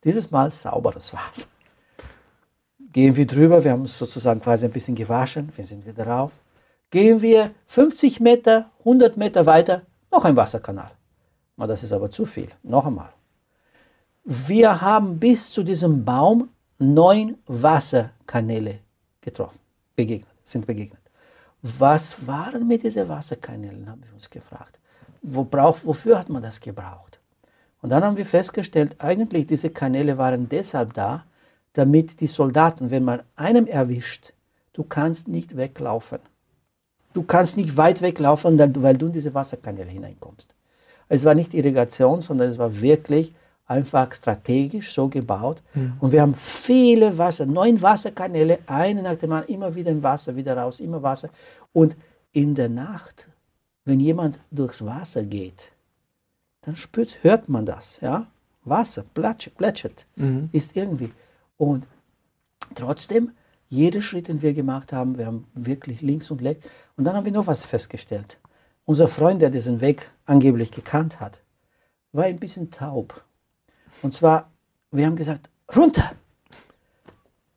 Dieses 0.04 0.30
Mal 0.30 0.52
sauberes 0.52 1.12
Wasser. 1.12 1.48
Gehen 2.92 3.16
wir 3.16 3.26
drüber, 3.26 3.64
wir 3.64 3.72
haben 3.72 3.80
uns 3.80 3.98
sozusagen 3.98 4.40
quasi 4.40 4.64
ein 4.64 4.72
bisschen 4.72 4.94
gewaschen, 4.94 5.50
wir 5.56 5.64
sind 5.64 5.84
wieder 5.84 6.06
rauf. 6.06 6.34
Gehen 6.90 7.20
wir 7.20 7.50
50 7.66 8.20
Meter, 8.20 8.70
100 8.78 9.16
Meter 9.16 9.44
weiter, 9.44 9.82
noch 10.12 10.24
ein 10.24 10.36
Wasserkanal. 10.36 10.92
Das 11.66 11.82
ist 11.82 11.92
aber 11.92 12.10
zu 12.10 12.24
viel. 12.24 12.48
Noch 12.62 12.86
einmal. 12.86 13.10
Wir 14.24 14.80
haben 14.80 15.18
bis 15.18 15.50
zu 15.50 15.62
diesem 15.62 16.04
Baum 16.04 16.50
neun 16.78 17.38
Wasserkanäle 17.46 18.80
getroffen, 19.20 19.58
begegnet, 19.96 20.28
sind 20.44 20.66
begegnet. 20.66 21.00
Was 21.62 22.26
waren 22.26 22.68
mit 22.68 22.84
diesen 22.84 23.08
Wasserkanälen, 23.08 23.88
haben 23.90 24.02
wir 24.04 24.14
uns 24.14 24.30
gefragt. 24.30 24.78
Wo 25.22 25.44
brauch, 25.44 25.78
wofür 25.84 26.18
hat 26.18 26.28
man 26.28 26.42
das 26.42 26.60
gebraucht? 26.60 27.18
Und 27.82 27.90
dann 27.90 28.04
haben 28.04 28.16
wir 28.16 28.26
festgestellt, 28.26 28.96
eigentlich 28.98 29.46
diese 29.46 29.70
Kanäle 29.70 30.18
waren 30.18 30.48
deshalb 30.48 30.94
da, 30.94 31.24
damit 31.72 32.20
die 32.20 32.26
Soldaten, 32.26 32.90
wenn 32.90 33.04
man 33.04 33.22
einem 33.36 33.66
erwischt, 33.66 34.32
du 34.72 34.84
kannst 34.84 35.26
nicht 35.26 35.56
weglaufen. 35.56 36.18
Du 37.12 37.22
kannst 37.22 37.56
nicht 37.56 37.76
weit 37.76 38.02
weglaufen, 38.02 38.58
weil 38.82 38.96
du 38.96 39.06
in 39.06 39.12
diese 39.12 39.34
Wasserkanäle 39.34 39.90
hineinkommst. 39.90 40.54
Es 41.08 41.24
war 41.24 41.34
nicht 41.34 41.54
Irrigation, 41.54 42.20
sondern 42.20 42.48
es 42.48 42.58
war 42.58 42.80
wirklich 42.80 43.32
einfach 43.66 44.12
strategisch 44.14 44.92
so 44.92 45.08
gebaut. 45.08 45.62
Mhm. 45.74 45.92
Und 46.00 46.12
wir 46.12 46.22
haben 46.22 46.34
viele 46.34 47.16
Wasser, 47.16 47.46
neun 47.46 47.80
Wasserkanäle, 47.80 48.58
eine 48.66 49.02
nach 49.02 49.16
dem 49.16 49.32
anderen, 49.32 49.54
immer 49.54 49.74
wieder 49.74 49.90
im 49.90 50.02
Wasser, 50.02 50.34
wieder 50.34 50.56
raus, 50.56 50.80
immer 50.80 51.02
Wasser. 51.02 51.28
Und 51.72 51.96
in 52.32 52.54
der 52.54 52.68
Nacht, 52.68 53.28
wenn 53.84 54.00
jemand 54.00 54.38
durchs 54.50 54.84
Wasser 54.84 55.24
geht, 55.24 55.70
dann 56.62 56.76
spürt, 56.76 57.18
hört 57.22 57.48
man 57.48 57.66
das. 57.66 58.00
Ja? 58.00 58.26
Wasser 58.64 59.04
plätschert, 59.14 59.56
plätschert 59.56 60.06
mhm. 60.16 60.48
ist 60.52 60.76
irgendwie. 60.76 61.10
Und 61.56 61.86
trotzdem, 62.74 63.32
jeder 63.68 64.00
Schritt, 64.00 64.28
den 64.28 64.40
wir 64.40 64.54
gemacht 64.54 64.92
haben, 64.92 65.18
wir 65.18 65.26
haben 65.26 65.46
wirklich 65.54 66.00
links 66.00 66.30
und 66.30 66.42
rechts. 66.42 66.68
Und 66.96 67.04
dann 67.04 67.16
haben 67.16 67.24
wir 67.24 67.32
noch 67.32 67.46
was 67.46 67.66
festgestellt. 67.66 68.38
Unser 68.88 69.06
Freund, 69.06 69.42
der 69.42 69.50
diesen 69.50 69.82
Weg 69.82 70.10
angeblich 70.24 70.70
gekannt 70.70 71.20
hat, 71.20 71.42
war 72.12 72.24
ein 72.24 72.38
bisschen 72.38 72.70
taub. 72.70 73.22
Und 74.00 74.14
zwar, 74.14 74.50
wir 74.90 75.04
haben 75.04 75.14
gesagt, 75.14 75.50
runter. 75.76 76.12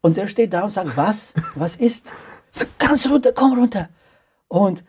Und 0.01 0.17
er 0.17 0.27
steht 0.27 0.51
da 0.51 0.63
und 0.63 0.71
sagt, 0.71 0.97
was? 0.97 1.31
Was 1.55 1.77
ist? 1.77 2.05
So, 2.51 2.65
ganz 2.77 3.09
runter, 3.09 3.31
komm 3.31 3.57
runter. 3.57 3.87
Und 4.49 4.83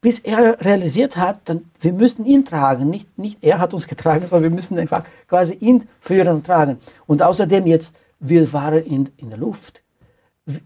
bis 0.00 0.18
er 0.18 0.60
realisiert 0.64 1.16
hat, 1.16 1.48
dann, 1.48 1.70
wir 1.78 1.92
müssen 1.92 2.26
ihn 2.26 2.44
tragen. 2.44 2.90
Nicht, 2.90 3.16
nicht 3.16 3.44
er 3.44 3.60
hat 3.60 3.72
uns 3.72 3.86
getragen, 3.86 4.26
sondern 4.26 4.50
wir 4.50 4.56
müssen 4.56 4.76
einfach 4.76 5.04
quasi 5.28 5.54
ihn 5.54 5.88
führen 6.00 6.34
und 6.34 6.44
tragen. 6.44 6.80
Und 7.06 7.22
außerdem 7.22 7.68
jetzt, 7.68 7.94
wir 8.18 8.52
waren 8.52 8.82
in, 8.82 9.10
in 9.16 9.30
der 9.30 9.38
Luft. 9.38 9.84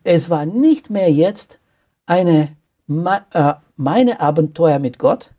Es 0.04 0.30
war 0.30 0.46
nicht 0.46 0.88
mehr 0.88 1.12
jetzt 1.12 1.58
eine, 2.06 2.56
äh, 3.34 3.54
meine 3.78 4.20
Abenteuer 4.20 4.78
mit 4.78 4.98
Gott, 4.98 5.32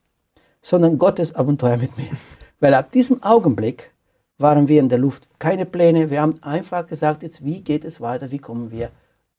sondern 0.62 0.98
Gottes 0.98 1.36
Abenteuer 1.36 1.77
mit 1.77 1.96
mir. 1.98 2.10
Weil 2.60 2.74
ab 2.74 2.91
diesem 2.91 3.22
Augenblick 3.22 3.93
waren 4.38 4.67
wir 4.67 4.79
in 4.79 4.89
der 4.89 4.98
Luft. 4.98 5.39
Keine 5.39 5.65
Pläne. 5.65 6.10
Wir 6.10 6.22
haben 6.22 6.41
einfach 6.41 6.88
gesagt, 6.88 7.22
jetzt 7.22 7.43
wie 7.46 7.62
geht 7.62 7.86
es 7.86 8.01
weiter? 8.01 8.31
Wie 8.31 8.39
kommen 8.39 8.72
wir 8.72 8.89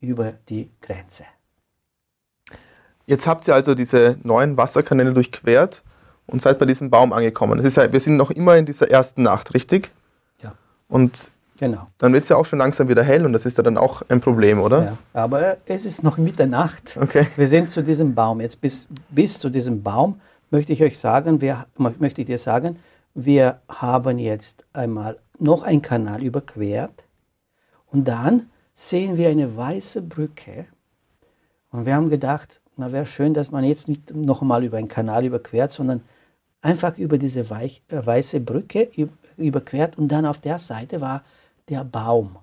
über 0.01 0.35
die 0.49 0.71
Grenze? 0.81 1.25
Jetzt 3.07 3.27
habt 3.27 3.49
ihr 3.49 3.55
also 3.55 3.75
diese 3.75 4.19
neuen 4.23 4.57
Wasserkanäle 4.57 5.13
durchquert 5.13 5.83
und 6.27 6.41
seid 6.41 6.59
bei 6.59 6.67
diesem 6.67 6.91
Baum 6.91 7.13
angekommen. 7.13 7.57
Das 7.57 7.67
ist 7.67 7.77
ja, 7.77 7.93
wir 7.93 8.01
sind 8.01 8.17
noch 8.17 8.31
immer 8.31 8.57
in 8.57 8.67
dieser 8.67 8.91
ersten 8.91 9.23
Nacht, 9.23 9.53
richtig? 9.55 9.91
Ja. 10.43 10.55
Und 10.89 11.33
genau. 11.61 11.87
dann 11.99 12.13
wird 12.13 12.25
es 12.25 12.31
ja 12.31 12.37
auch 12.37 12.47
schon 12.47 12.59
langsam 12.59 12.89
wieder 12.89 13.05
hell 13.05 13.25
und 13.25 13.33
das 13.33 13.47
ist 13.47 13.57
ja 13.57 13.63
dann 13.63 13.79
auch 13.79 14.03
ein 14.09 14.21
Problem, 14.21 14.61
oder? 14.61 14.85
Ja, 14.85 14.99
aber 15.13 15.59
es 15.67 15.85
ist 15.85 16.03
noch 16.03 16.19
Mitternacht. 16.19 16.97
Okay. 17.01 17.27
Wir 17.37 17.47
sind 17.47 17.71
zu 17.71 17.83
diesem 17.83 18.15
Baum. 18.15 18.41
Jetzt 18.41 18.61
bis, 18.61 18.89
bis 19.11 19.39
zu 19.39 19.49
diesem 19.49 19.83
Baum 19.83 20.19
möchte 20.51 20.73
ich 20.73 20.83
euch 20.83 20.99
sagen, 20.99 21.41
wir, 21.41 21.67
möchte 21.77 22.23
ich 22.23 22.27
dir 22.27 22.39
sagen, 22.39 22.79
wir 23.15 23.61
haben 23.69 24.19
jetzt 24.19 24.65
einmal 24.73 25.19
noch 25.39 25.63
einen 25.63 25.83
Kanal 25.83 26.23
überquert 26.23 27.05
und 27.87 28.09
dann 28.09 28.47
sehen 28.75 29.17
wir 29.17 29.29
eine 29.29 29.57
weiße 29.57 30.03
Brücke. 30.03 30.67
Und 31.71 31.87
wir 31.87 31.95
haben 31.95 32.09
gedacht, 32.09 32.61
na 32.77 32.91
wäre 32.93 33.07
schön, 33.07 33.35
dass 33.35 33.51
man 33.51 33.65
jetzt 33.65 33.89
nicht 33.89 34.15
nochmal 34.15 34.65
über 34.65 34.79
einen 34.79 34.89
Kanal 34.89 35.25
überquert, 35.25 35.71
sondern 35.71 36.01
einfach 36.63 36.99
über 36.99 37.19
diese 37.19 37.49
weich, 37.51 37.83
äh, 37.89 38.05
weiße 38.05 38.41
Brücke 38.41 38.89
überquert 39.37 39.99
und 39.99 40.09
dann 40.09 40.27
auf 40.27 40.41
der 40.41 40.59
Seite 40.59 41.01
war 41.01 41.23
der 41.71 41.85
Baum. 41.85 42.37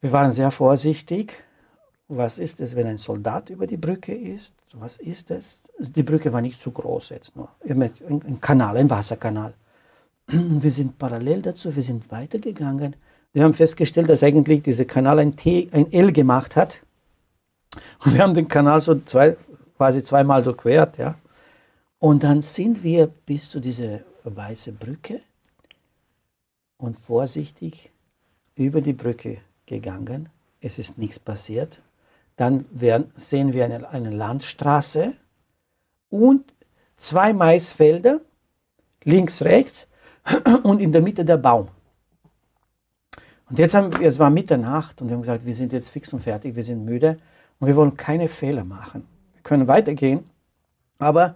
Wir 0.00 0.12
waren 0.12 0.30
sehr 0.32 0.50
vorsichtig 0.50 1.42
was 2.12 2.38
ist 2.38 2.60
es, 2.60 2.74
wenn 2.74 2.88
ein 2.88 2.98
Soldat 2.98 3.50
über 3.50 3.68
die 3.68 3.76
Brücke 3.76 4.12
ist? 4.12 4.56
Was 4.72 4.96
ist 4.96 5.30
es? 5.30 5.62
Die 5.78 6.02
Brücke 6.02 6.32
war 6.32 6.40
nicht 6.40 6.60
zu 6.60 6.72
groß 6.72 7.10
jetzt 7.10 7.36
nur. 7.36 7.48
Ein 7.64 8.40
Kanal, 8.40 8.76
ein 8.78 8.90
Wasserkanal. 8.90 9.54
Wir 10.26 10.72
sind 10.72 10.98
parallel 10.98 11.42
dazu, 11.42 11.74
wir 11.74 11.82
sind 11.82 12.10
weitergegangen. 12.10 12.96
Wir 13.32 13.44
haben 13.44 13.54
festgestellt, 13.54 14.08
dass 14.08 14.24
eigentlich 14.24 14.62
dieser 14.62 14.86
Kanal 14.86 15.20
ein, 15.20 15.36
T, 15.36 15.68
ein 15.72 15.92
L 15.92 16.12
gemacht 16.12 16.56
hat. 16.56 16.80
Und 18.04 18.14
wir 18.14 18.22
haben 18.22 18.34
den 18.34 18.48
Kanal 18.48 18.80
so 18.80 19.00
zwei, 19.04 19.36
quasi 19.76 20.02
zweimal 20.02 20.42
durchquert. 20.42 20.98
Ja. 20.98 21.14
Und 22.00 22.24
dann 22.24 22.42
sind 22.42 22.82
wir 22.82 23.06
bis 23.06 23.50
zu 23.50 23.60
dieser 23.60 24.00
weißen 24.24 24.76
Brücke 24.76 25.20
und 26.80 26.98
vorsichtig 26.98 27.90
über 28.54 28.80
die 28.80 28.92
Brücke 28.92 29.38
gegangen. 29.66 30.28
Es 30.60 30.78
ist 30.78 30.98
nichts 30.98 31.18
passiert. 31.18 31.80
Dann 32.36 32.64
werden, 32.72 33.12
sehen 33.16 33.52
wir 33.52 33.64
eine, 33.64 33.88
eine 33.90 34.10
Landstraße 34.10 35.12
und 36.08 36.52
zwei 36.96 37.32
Maisfelder, 37.32 38.20
links, 39.04 39.42
rechts 39.42 39.86
und 40.62 40.80
in 40.80 40.92
der 40.92 41.02
Mitte 41.02 41.24
der 41.24 41.36
Baum. 41.36 41.68
Und 43.48 43.58
jetzt 43.58 43.74
haben 43.74 43.92
wir, 43.92 44.06
es 44.06 44.18
war 44.18 44.30
Mitternacht 44.30 45.02
und 45.02 45.08
wir 45.08 45.14
haben 45.14 45.22
gesagt, 45.22 45.44
wir 45.44 45.54
sind 45.54 45.72
jetzt 45.72 45.90
fix 45.90 46.12
und 46.12 46.20
fertig, 46.20 46.54
wir 46.54 46.62
sind 46.62 46.84
müde 46.84 47.18
und 47.58 47.66
wir 47.66 47.76
wollen 47.76 47.96
keine 47.96 48.28
Fehler 48.28 48.64
machen. 48.64 49.06
Wir 49.34 49.42
können 49.42 49.66
weitergehen, 49.66 50.24
aber 50.98 51.34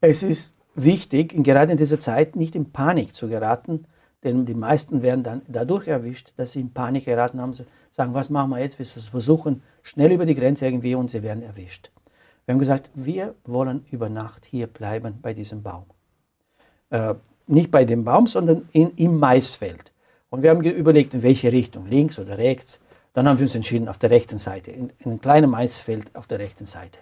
es 0.00 0.22
ist 0.22 0.54
wichtig, 0.74 1.32
gerade 1.44 1.72
in 1.72 1.78
dieser 1.78 2.00
Zeit 2.00 2.36
nicht 2.36 2.54
in 2.54 2.72
Panik 2.72 3.14
zu 3.14 3.28
geraten, 3.28 3.86
denn 4.26 4.44
die 4.44 4.54
meisten 4.54 5.02
werden 5.02 5.22
dann 5.22 5.42
dadurch 5.46 5.86
erwischt, 5.86 6.32
dass 6.36 6.52
sie 6.52 6.60
in 6.60 6.72
Panik 6.72 7.04
geraten 7.04 7.40
haben, 7.40 7.52
sagen, 7.92 8.12
was 8.12 8.28
machen 8.28 8.50
wir 8.50 8.58
jetzt? 8.58 8.78
Wir 8.78 8.84
versuchen 8.84 9.62
schnell 9.82 10.12
über 10.12 10.26
die 10.26 10.34
Grenze 10.34 10.66
irgendwie 10.66 10.94
und 10.94 11.10
sie 11.10 11.22
werden 11.22 11.42
erwischt. 11.42 11.90
Wir 12.44 12.52
haben 12.52 12.58
gesagt, 12.58 12.90
wir 12.94 13.34
wollen 13.44 13.84
über 13.90 14.08
Nacht 14.08 14.44
hier 14.44 14.66
bleiben 14.66 15.18
bei 15.22 15.32
diesem 15.32 15.62
Baum. 15.62 15.84
Äh, 16.90 17.14
nicht 17.46 17.70
bei 17.70 17.84
dem 17.84 18.04
Baum, 18.04 18.26
sondern 18.26 18.68
in, 18.72 18.90
im 18.96 19.18
Maisfeld. 19.18 19.92
Und 20.28 20.42
wir 20.42 20.50
haben 20.50 20.62
überlegt, 20.62 21.14
in 21.14 21.22
welche 21.22 21.52
Richtung, 21.52 21.86
links 21.86 22.18
oder 22.18 22.36
rechts. 22.36 22.80
Dann 23.12 23.28
haben 23.28 23.38
wir 23.38 23.44
uns 23.44 23.54
entschieden, 23.54 23.88
auf 23.88 23.98
der 23.98 24.10
rechten 24.10 24.38
Seite, 24.38 24.72
in, 24.72 24.92
in 24.98 25.12
ein 25.12 25.20
kleines 25.20 25.48
Maisfeld 25.48 26.14
auf 26.14 26.26
der 26.26 26.40
rechten 26.40 26.66
Seite. 26.66 26.98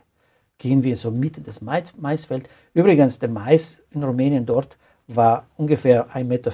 Gehen 0.59 0.85
wir 0.85 0.97
so 0.97 1.11
Mitte 1.11 1.41
des 1.41 1.61
Mais, 1.61 1.97
Maisfeld. 1.97 2.49
Übrigens, 2.75 3.19
der 3.19 3.31
Mais 3.31 3.79
in 3.91 4.05
Rumänien 4.05 4.47
dort 4.47 4.77
war 5.07 5.47
ungefähr 5.57 6.09
1,50 6.09 6.25
Meter. 6.25 6.53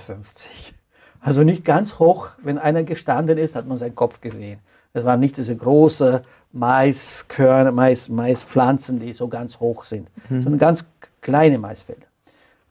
Also 1.21 1.43
nicht 1.43 1.65
ganz 1.65 1.99
hoch. 1.99 2.31
Wenn 2.43 2.59
einer 2.59 2.83
gestanden 2.83 3.39
ist, 3.39 3.55
hat 3.55 3.67
man 3.67 3.79
seinen 3.79 3.95
Kopf 3.95 4.21
gesehen. 4.21 4.61
Es 4.93 5.05
waren 5.05 5.21
nicht 5.21 5.37
diese 5.37 5.55
großen 5.57 6.21
Maiskörner, 6.53 7.71
Mais, 7.71 8.09
Maispflanzen, 8.09 8.99
die 8.99 9.13
so 9.13 9.29
ganz 9.29 9.61
hoch 9.61 9.85
sind, 9.85 10.09
mhm. 10.29 10.43
sondern 10.43 10.59
ganz 10.59 10.85
kleine 11.21 11.59
Maisfelder. 11.59 12.07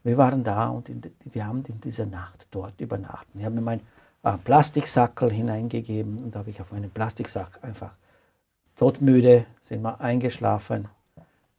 Wir 0.02 0.16
waren 0.16 0.44
da 0.44 0.68
und 0.68 0.88
in, 0.88 1.00
wir 1.24 1.46
haben 1.46 1.62
in 1.66 1.80
dieser 1.80 2.06
Nacht 2.06 2.46
dort 2.50 2.80
übernachtet. 2.80 3.30
Ich 3.34 3.44
habe 3.44 3.54
mir 3.54 3.60
meinen 3.62 3.82
äh, 4.22 4.36
Plastiksackel 4.36 5.30
hineingegeben 5.30 6.22
und 6.22 6.34
da 6.34 6.40
habe 6.40 6.50
ich 6.50 6.60
auf 6.60 6.72
einen 6.72 6.90
Plastiksack 6.90 7.58
einfach 7.62 7.96
todmüde, 8.76 9.46
sind 9.60 9.82
wir 9.82 10.00
eingeschlafen 10.00 10.88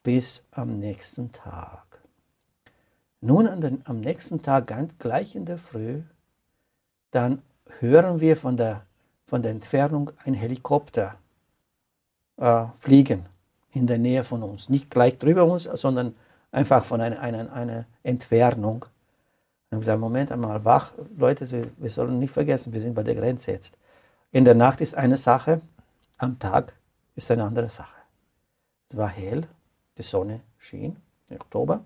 bis 0.04 0.44
am 0.52 0.78
nächsten 0.78 1.32
Tag. 1.32 1.81
Nun 3.22 3.62
den, 3.62 3.82
am 3.86 4.00
nächsten 4.00 4.42
Tag, 4.42 4.68
ganz 4.68 4.98
gleich 4.98 5.36
in 5.36 5.46
der 5.46 5.60
Früh, 5.60 6.02
dann 7.12 7.42
hören 7.80 8.20
wir 8.20 8.36
von 8.36 8.58
der, 8.58 8.84
von 9.26 9.44
der 9.44 9.52
Entfernung 9.52 10.12
ein 10.26 10.34
Helikopter 10.34 11.16
äh, 12.38 12.66
fliegen 12.80 13.28
in 13.74 13.86
der 13.86 14.00
Nähe 14.00 14.24
von 14.24 14.42
uns. 14.42 14.70
Nicht 14.70 14.90
gleich 14.90 15.20
drüber 15.20 15.46
uns, 15.46 15.64
sondern 15.64 16.16
einfach 16.52 16.84
von 16.84 17.00
einer, 17.00 17.20
einer, 17.20 17.54
einer 17.54 17.86
Entfernung. 18.02 18.86
Und 18.86 19.76
haben 19.76 19.80
gesagt, 19.80 20.00
Moment 20.00 20.32
einmal, 20.32 20.66
wach, 20.66 20.94
Leute, 21.16 21.46
wir 21.78 21.90
sollen 21.90 22.18
nicht 22.18 22.34
vergessen, 22.34 22.74
wir 22.74 22.82
sind 22.82 22.96
bei 22.96 23.04
der 23.04 23.16
Grenze 23.16 23.52
jetzt. 23.52 23.78
In 24.32 24.46
der 24.46 24.56
Nacht 24.56 24.82
ist 24.82 24.96
eine 24.96 25.18
Sache, 25.18 25.62
am 26.18 26.40
Tag 26.40 26.74
ist 27.16 27.30
eine 27.30 27.44
andere 27.44 27.70
Sache. 27.70 27.96
Es 28.90 28.98
war 28.98 29.10
hell, 29.10 29.48
die 29.98 30.04
Sonne 30.04 30.42
schien 30.58 30.98
im 31.30 31.36
Oktober. 31.36 31.86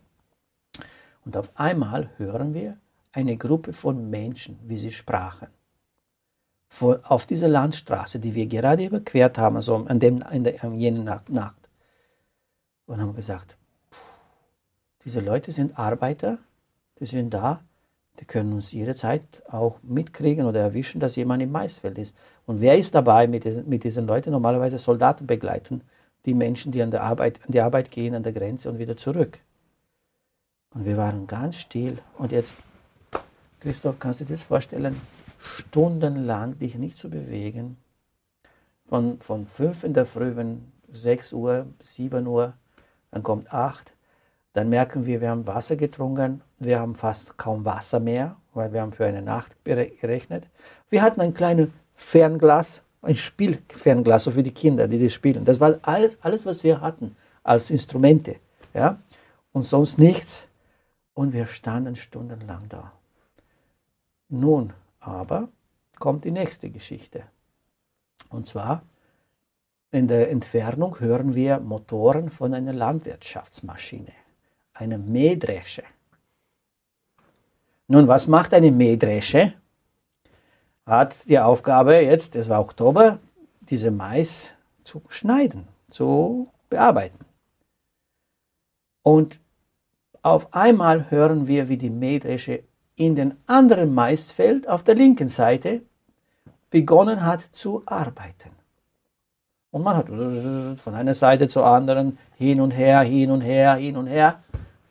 Und 1.25 1.35
auf 1.35 1.51
einmal 1.55 2.09
hören 2.17 2.53
wir 2.53 2.77
eine 3.11 3.35
Gruppe 3.35 3.73
von 3.73 4.09
Menschen, 4.09 4.59
wie 4.63 4.77
sie 4.77 4.91
sprachen. 4.91 5.47
Vor, 6.67 6.99
auf 7.03 7.25
dieser 7.25 7.47
Landstraße, 7.47 8.19
die 8.19 8.35
wir 8.35 8.47
gerade 8.47 8.85
überquert 8.85 9.37
haben, 9.37 9.55
also 9.55 9.75
an, 9.75 9.99
dem, 9.99 10.21
an, 10.23 10.43
der, 10.43 10.63
an 10.63 10.75
jener 10.75 11.23
Nacht. 11.27 11.69
Und 12.85 13.01
haben 13.01 13.15
gesagt, 13.15 13.57
diese 15.03 15.19
Leute 15.19 15.51
sind 15.51 15.77
Arbeiter, 15.79 16.37
die 16.99 17.05
sind 17.05 17.33
da, 17.33 17.61
die 18.19 18.25
können 18.25 18.53
uns 18.53 18.71
jederzeit 18.71 19.43
auch 19.49 19.79
mitkriegen 19.83 20.45
oder 20.45 20.61
erwischen, 20.61 20.99
dass 20.99 21.15
jemand 21.15 21.41
im 21.41 21.51
Maisfeld 21.51 21.97
ist. 21.97 22.15
Und 22.45 22.61
wer 22.61 22.77
ist 22.77 22.95
dabei 22.95 23.27
mit 23.27 23.43
diesen, 23.43 23.67
mit 23.67 23.83
diesen 23.83 24.07
Leuten? 24.07 24.31
Normalerweise 24.31 24.77
Soldaten 24.77 25.27
begleiten 25.27 25.81
die 26.25 26.33
Menschen, 26.33 26.71
die 26.71 26.81
an, 26.81 26.91
der 26.91 27.03
Arbeit, 27.03 27.39
an 27.45 27.51
die 27.51 27.61
Arbeit 27.61 27.91
gehen, 27.91 28.15
an 28.15 28.23
der 28.23 28.33
Grenze 28.33 28.69
und 28.69 28.79
wieder 28.79 28.95
zurück. 28.95 29.39
Und 30.75 30.85
wir 30.85 30.97
waren 30.97 31.25
ganz 31.25 31.55
still. 31.55 31.97
Und 32.17 32.31
jetzt, 32.33 32.57
Christoph, 33.61 33.97
kannst 33.97 34.19
du 34.19 34.25
dir 34.25 34.33
das 34.33 34.43
vorstellen? 34.43 34.99
Stundenlang 35.39 36.59
dich 36.59 36.75
nicht 36.75 36.97
zu 36.97 37.09
bewegen. 37.09 37.77
Von, 38.87 39.19
von 39.19 39.47
5 39.47 39.85
in 39.85 39.93
der 39.93 40.05
Früh, 40.05 40.35
wenn 40.35 40.71
6 40.91 41.33
Uhr, 41.33 41.65
7 41.81 42.27
Uhr, 42.27 42.53
dann 43.09 43.23
kommt 43.23 43.51
8. 43.53 43.93
Dann 44.53 44.69
merken 44.69 45.05
wir, 45.05 45.21
wir 45.21 45.29
haben 45.29 45.47
Wasser 45.47 45.77
getrunken. 45.77 46.41
Wir 46.59 46.79
haben 46.79 46.93
fast 46.93 47.37
kaum 47.37 47.63
Wasser 47.63 48.01
mehr, 48.01 48.35
weil 48.53 48.73
wir 48.73 48.81
haben 48.81 48.91
für 48.91 49.05
eine 49.05 49.21
Nacht 49.21 49.55
gerechnet. 49.63 50.47
Wir 50.89 51.01
hatten 51.01 51.21
ein 51.21 51.33
kleines 51.33 51.69
Fernglas, 51.93 52.83
ein 53.01 53.15
Spielfernglas 53.15 54.25
so 54.25 54.31
für 54.31 54.43
die 54.43 54.53
Kinder, 54.53 54.87
die 54.87 55.01
das 55.01 55.13
spielen. 55.13 55.45
Das 55.45 55.61
war 55.61 55.79
alles, 55.83 56.17
alles 56.21 56.45
was 56.45 56.63
wir 56.65 56.81
hatten 56.81 57.15
als 57.43 57.71
Instrumente. 57.71 58.35
Ja? 58.73 58.99
Und 59.53 59.63
sonst 59.63 59.97
nichts 59.97 60.47
und 61.15 61.33
wir 61.33 61.47
standen 61.47 61.95
stundenlang 61.95 62.69
da. 62.69 62.91
Nun 64.29 64.73
aber 64.99 65.49
kommt 65.97 66.25
die 66.25 66.31
nächste 66.31 66.69
Geschichte. 66.69 67.23
Und 68.29 68.47
zwar 68.47 68.83
in 69.91 70.07
der 70.07 70.29
Entfernung 70.29 70.99
hören 70.99 71.35
wir 71.35 71.59
Motoren 71.59 72.29
von 72.29 72.53
einer 72.53 72.73
Landwirtschaftsmaschine, 72.73 74.11
einer 74.73 74.97
Mähdresche. 74.97 75.83
Nun, 77.87 78.07
was 78.07 78.27
macht 78.27 78.53
eine 78.53 78.71
Mähdresche? 78.71 79.53
Hat 80.85 81.29
die 81.29 81.39
Aufgabe 81.39 81.95
jetzt, 81.95 82.35
es 82.35 82.49
war 82.49 82.59
Oktober, 82.59 83.19
diese 83.61 83.89
Mais 83.89 84.53
zu 84.83 85.01
schneiden, 85.09 85.67
zu 85.89 86.47
bearbeiten. 86.69 87.19
Und 89.01 89.39
auf 90.25 90.55
einmal 90.55 91.11
hören 91.11 91.47
wir, 91.47 91.69
wie 91.69 91.77
die 91.77 91.91
Mähdresche 91.91 92.63
in 92.95 93.13
den 93.13 93.35
anderen 93.45 93.93
Maisfeld 93.93 94.67
auf 94.67 94.81
der 94.81 94.95
linken 94.95 95.27
Seite 95.27 95.83
begonnen 96.71 97.23
hat 97.23 97.41
zu 97.41 97.83
arbeiten. 97.85 98.49
Und 99.69 99.83
man 99.83 99.97
hat 99.97 100.07
von 100.79 100.95
einer 100.95 101.13
Seite 101.13 101.47
zur 101.47 101.67
anderen 101.67 102.17
hin 102.37 102.59
und 102.59 102.71
her, 102.71 103.01
hin 103.01 103.29
und 103.29 103.41
her, 103.41 103.75
hin 103.75 103.97
und 103.97 104.07
her, 104.07 104.43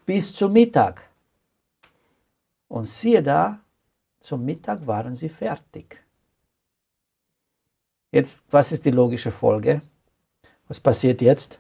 bis 0.07 0.33
zum 0.33 0.53
Mittag. 0.53 1.09
Und 2.69 2.85
siehe 2.85 3.21
da, 3.21 3.59
zum 4.21 4.45
Mittag 4.45 4.87
waren 4.87 5.17
sie 5.17 5.29
fertig. 5.29 6.00
Jetzt, 8.12 8.41
was 8.50 8.71
ist 8.71 8.85
die 8.85 8.93
logische 8.93 9.33
Folge? 9.33 9.83
Was 10.69 10.79
passiert 10.79 11.21
jetzt? 11.21 11.59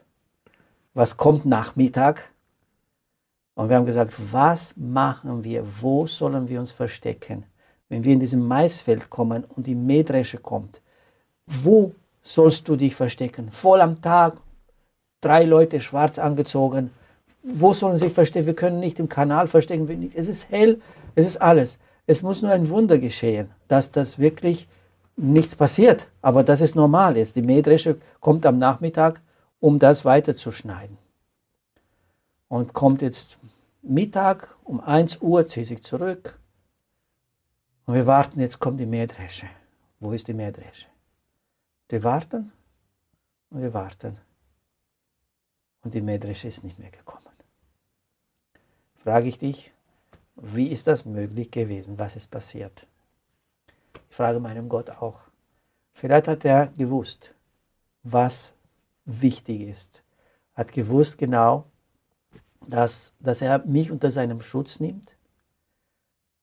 Was 0.92 1.16
kommt 1.16 1.44
nach 1.44 1.74
Mittag? 1.74 2.33
Und 3.54 3.68
wir 3.68 3.76
haben 3.76 3.86
gesagt, 3.86 4.14
was 4.32 4.74
machen 4.76 5.44
wir? 5.44 5.64
Wo 5.80 6.06
sollen 6.06 6.48
wir 6.48 6.58
uns 6.58 6.72
verstecken? 6.72 7.44
Wenn 7.88 8.02
wir 8.02 8.12
in 8.12 8.20
diesem 8.20 8.46
Maisfeld 8.46 9.10
kommen 9.10 9.44
und 9.44 9.66
die 9.66 9.74
Mähdresche 9.74 10.38
kommt, 10.38 10.80
wo 11.46 11.92
sollst 12.22 12.68
du 12.68 12.76
dich 12.76 12.96
verstecken? 12.96 13.50
Voll 13.50 13.80
am 13.80 14.00
Tag, 14.00 14.38
drei 15.20 15.44
Leute 15.44 15.78
schwarz 15.78 16.18
angezogen. 16.18 16.90
Wo 17.42 17.72
sollen 17.72 17.94
sie 17.94 18.06
sich 18.06 18.12
verstecken? 18.12 18.46
Wir 18.46 18.54
können 18.54 18.80
nicht 18.80 18.98
im 18.98 19.08
Kanal 19.08 19.46
verstecken. 19.46 20.10
Es 20.14 20.28
ist 20.28 20.50
hell, 20.50 20.80
es 21.14 21.26
ist 21.26 21.40
alles. 21.40 21.78
Es 22.06 22.22
muss 22.22 22.42
nur 22.42 22.50
ein 22.50 22.68
Wunder 22.68 22.98
geschehen, 22.98 23.50
dass 23.68 23.90
das 23.90 24.18
wirklich 24.18 24.66
nichts 25.16 25.54
passiert. 25.54 26.08
Aber 26.22 26.42
das 26.42 26.60
ist 26.60 26.74
normal 26.74 27.16
jetzt. 27.16 27.36
Die 27.36 27.42
Mähdresche 27.42 27.98
kommt 28.20 28.44
am 28.46 28.58
Nachmittag, 28.58 29.20
um 29.60 29.78
das 29.78 30.04
weiterzuschneiden. 30.04 30.98
Und 32.48 32.72
kommt 32.72 33.02
jetzt 33.02 33.38
Mittag 33.82 34.56
um 34.64 34.80
1 34.80 35.20
Uhr, 35.20 35.46
zieht 35.46 35.66
sich 35.66 35.82
zurück. 35.82 36.38
Und 37.86 37.94
wir 37.94 38.06
warten, 38.06 38.40
jetzt 38.40 38.58
kommt 38.58 38.80
die 38.80 38.86
Mähdresche. 38.86 39.48
Wo 40.00 40.12
ist 40.12 40.28
die 40.28 40.34
Mähdresche? 40.34 40.88
Wir 41.88 42.02
warten 42.02 42.52
und 43.50 43.60
wir 43.60 43.74
warten. 43.74 44.18
Und 45.82 45.94
die 45.94 46.00
Mähdresche 46.00 46.48
ist 46.48 46.64
nicht 46.64 46.78
mehr 46.78 46.90
gekommen. 46.90 47.28
Frage 48.96 49.28
ich 49.28 49.38
dich, 49.38 49.70
wie 50.36 50.68
ist 50.68 50.86
das 50.86 51.04
möglich 51.04 51.50
gewesen? 51.50 51.98
Was 51.98 52.16
ist 52.16 52.30
passiert? 52.30 52.86
Ich 54.08 54.16
frage 54.16 54.40
meinem 54.40 54.68
Gott 54.68 54.90
auch. 54.90 55.20
Vielleicht 55.92 56.26
hat 56.26 56.44
er 56.44 56.68
gewusst, 56.68 57.34
was 58.02 58.54
wichtig 59.04 59.60
ist. 59.60 60.02
Hat 60.54 60.72
gewusst 60.72 61.18
genau, 61.18 61.66
dass, 62.68 63.12
dass 63.20 63.40
er 63.42 63.64
mich 63.66 63.90
unter 63.90 64.10
seinem 64.10 64.40
Schutz 64.40 64.80
nimmt. 64.80 65.16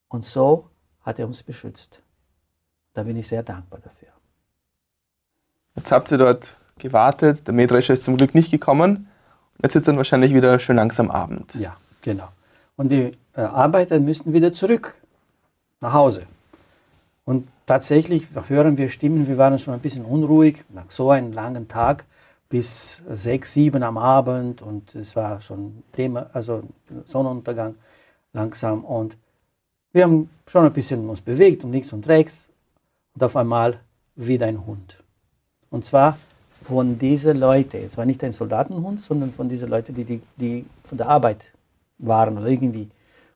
Und 0.08 0.26
so 0.26 0.70
hat 1.02 1.20
er 1.20 1.28
uns 1.28 1.44
beschützt. 1.44 2.04
Da 2.94 3.04
bin 3.04 3.16
ich 3.16 3.28
sehr 3.28 3.44
dankbar 3.44 3.80
dafür. 3.80 4.10
Jetzt 5.76 5.92
habt 5.92 6.12
ihr 6.12 6.18
dort 6.18 6.58
gewartet, 6.78 7.48
der 7.48 7.54
Mähdrescher 7.54 7.94
ist 7.94 8.04
zum 8.04 8.18
Glück 8.18 8.36
nicht 8.36 8.52
gekommen. 8.52 9.08
Jetzt 9.62 9.76
ist 9.76 9.88
dann 9.88 9.98
wahrscheinlich 9.98 10.34
wieder 10.34 10.60
schön 10.60 10.76
langsam 10.76 11.10
Abend. 11.12 11.54
Ja, 11.56 11.78
genau. 12.02 12.28
Und 12.76 12.90
die 12.90 13.12
äh, 13.34 13.42
Arbeiter 13.42 14.00
müssten 14.00 14.34
wieder 14.34 14.52
zurück 14.52 14.96
nach 15.80 15.94
Hause. 15.94 16.24
Und 17.24 17.48
tatsächlich 17.66 18.28
hören 18.48 18.78
wir 18.78 18.90
Stimmen, 18.90 19.28
wir 19.28 19.38
waren 19.38 19.58
schon 19.60 19.74
ein 19.74 19.80
bisschen 19.80 20.04
unruhig 20.04 20.64
nach 20.70 20.90
so 20.90 21.12
einem 21.12 21.32
langen 21.32 21.68
Tag 21.68 22.06
bis 22.52 23.02
sechs, 23.10 23.54
sieben 23.54 23.82
am 23.82 23.98
Abend 23.98 24.62
und 24.62 24.94
es 24.94 25.16
war 25.16 25.40
schon 25.40 25.84
Thema, 25.94 26.30
also 26.34 26.62
Sonnenuntergang 27.06 27.76
langsam 28.34 28.84
und 28.84 29.18
wir 29.94 30.04
haben 30.04 30.30
schon 30.46 30.66
ein 30.66 30.74
bisschen 30.74 31.10
uns 31.10 31.22
bewegt 31.22 31.64
und 31.64 31.72
links 31.72 31.94
und 31.94 32.08
rechts 32.08 32.50
und 33.14 33.24
auf 33.24 33.38
einmal 33.38 33.80
wieder 34.16 34.48
ein 34.48 34.66
Hund. 34.66 35.02
Und 35.70 35.86
zwar 35.86 36.18
von 36.50 36.98
diesen 36.98 37.38
Leuten, 37.38 37.78
es 37.88 37.98
war 37.98 38.06
nicht 38.06 38.22
ein 38.24 38.34
Soldatenhund, 38.34 39.00
sondern 39.00 39.32
von 39.32 39.48
diesen 39.48 39.70
Leuten, 39.70 39.96
die, 39.96 40.04
die, 40.04 40.22
die 40.36 40.66
von 40.84 40.98
der 40.98 41.08
Arbeit 41.08 41.54
waren 42.00 42.38
oder 42.38 42.48
irgendwie. 42.48 42.90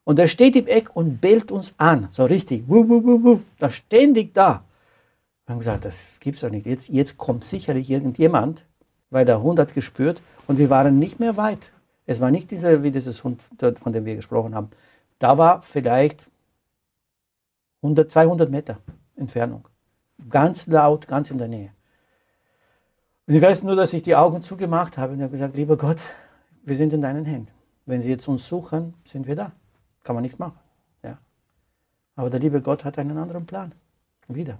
Und 0.03 0.19
er 0.19 0.27
steht 0.27 0.57
im 0.57 0.67
Eck 0.67 0.93
und 0.93 1.21
bellt 1.21 1.51
uns 1.51 1.73
an, 1.77 2.09
so 2.11 2.25
richtig, 2.25 2.65
wuh, 2.67 2.87
wuh, 2.87 3.03
wuh, 3.03 3.23
wuh, 3.23 3.39
da 3.59 3.69
ständig 3.69 4.33
da. 4.33 4.65
Wir 5.45 5.53
haben 5.53 5.59
gesagt, 5.59 5.85
das 5.85 6.19
gibt's 6.19 6.41
doch 6.41 6.49
nicht. 6.49 6.65
Jetzt, 6.65 6.89
jetzt 6.89 7.17
kommt 7.17 7.45
sicherlich 7.45 7.89
irgendjemand, 7.89 8.65
weil 9.15 9.23
der 9.23 9.41
Hund 9.41 9.59
hat 9.59 9.73
gespürt 9.73 10.21
und 10.45 10.57
wir 10.57 10.69
waren 10.69 10.99
nicht 10.99 11.21
mehr 11.21 11.37
weit. 11.37 11.71
Es 12.05 12.19
war 12.19 12.31
nicht 12.31 12.51
dieser, 12.51 12.83
wie 12.83 12.91
dieses 12.91 13.23
Hund, 13.23 13.47
von 13.81 13.93
dem 13.93 14.03
wir 14.03 14.17
gesprochen 14.17 14.53
haben. 14.53 14.69
Da 15.19 15.37
war 15.37 15.61
vielleicht 15.61 16.29
100, 17.81 18.11
200 18.11 18.51
Meter 18.51 18.77
Entfernung. 19.15 19.69
Ganz 20.29 20.67
laut, 20.67 21.07
ganz 21.07 21.31
in 21.31 21.37
der 21.37 21.47
Nähe. 21.47 21.71
Und 23.25 23.35
ich 23.35 23.41
weiß 23.41 23.63
nur, 23.63 23.77
dass 23.77 23.93
ich 23.93 24.01
die 24.01 24.17
Augen 24.17 24.41
zugemacht 24.41 24.97
habe 24.97 25.13
und 25.13 25.21
habe 25.21 25.31
gesagt, 25.31 25.55
lieber 25.55 25.77
Gott, 25.77 26.01
wir 26.65 26.75
sind 26.75 26.91
in 26.91 27.01
deinen 27.01 27.23
Händen. 27.23 27.53
Wenn 27.85 28.01
sie 28.01 28.09
jetzt 28.09 28.27
uns 28.27 28.45
suchen, 28.45 28.95
sind 29.05 29.27
wir 29.27 29.37
da. 29.37 29.53
Kann 30.03 30.15
man 30.15 30.23
nichts 30.23 30.39
machen. 30.39 30.59
Ja. 31.03 31.19
Aber 32.17 32.29
der 32.29 32.41
liebe 32.41 32.61
Gott 32.61 32.83
hat 32.83 32.99
einen 32.99 33.17
anderen 33.17 33.45
Plan. 33.45 33.73
Wieder. 34.27 34.57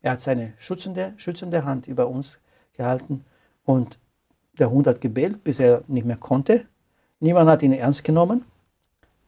Er 0.00 0.12
hat 0.12 0.20
seine 0.20 0.52
schützende, 0.58 1.12
schützende 1.16 1.64
Hand 1.64 1.88
über 1.88 2.06
uns 2.06 2.38
gehalten 2.74 3.24
und 3.66 3.98
der 4.58 4.70
Hund 4.70 4.86
hat 4.86 5.02
gebellt, 5.02 5.44
bis 5.44 5.60
er 5.60 5.82
nicht 5.86 6.06
mehr 6.06 6.16
konnte. 6.16 6.66
Niemand 7.20 7.50
hat 7.50 7.62
ihn 7.62 7.72
ernst 7.72 8.04
genommen 8.04 8.44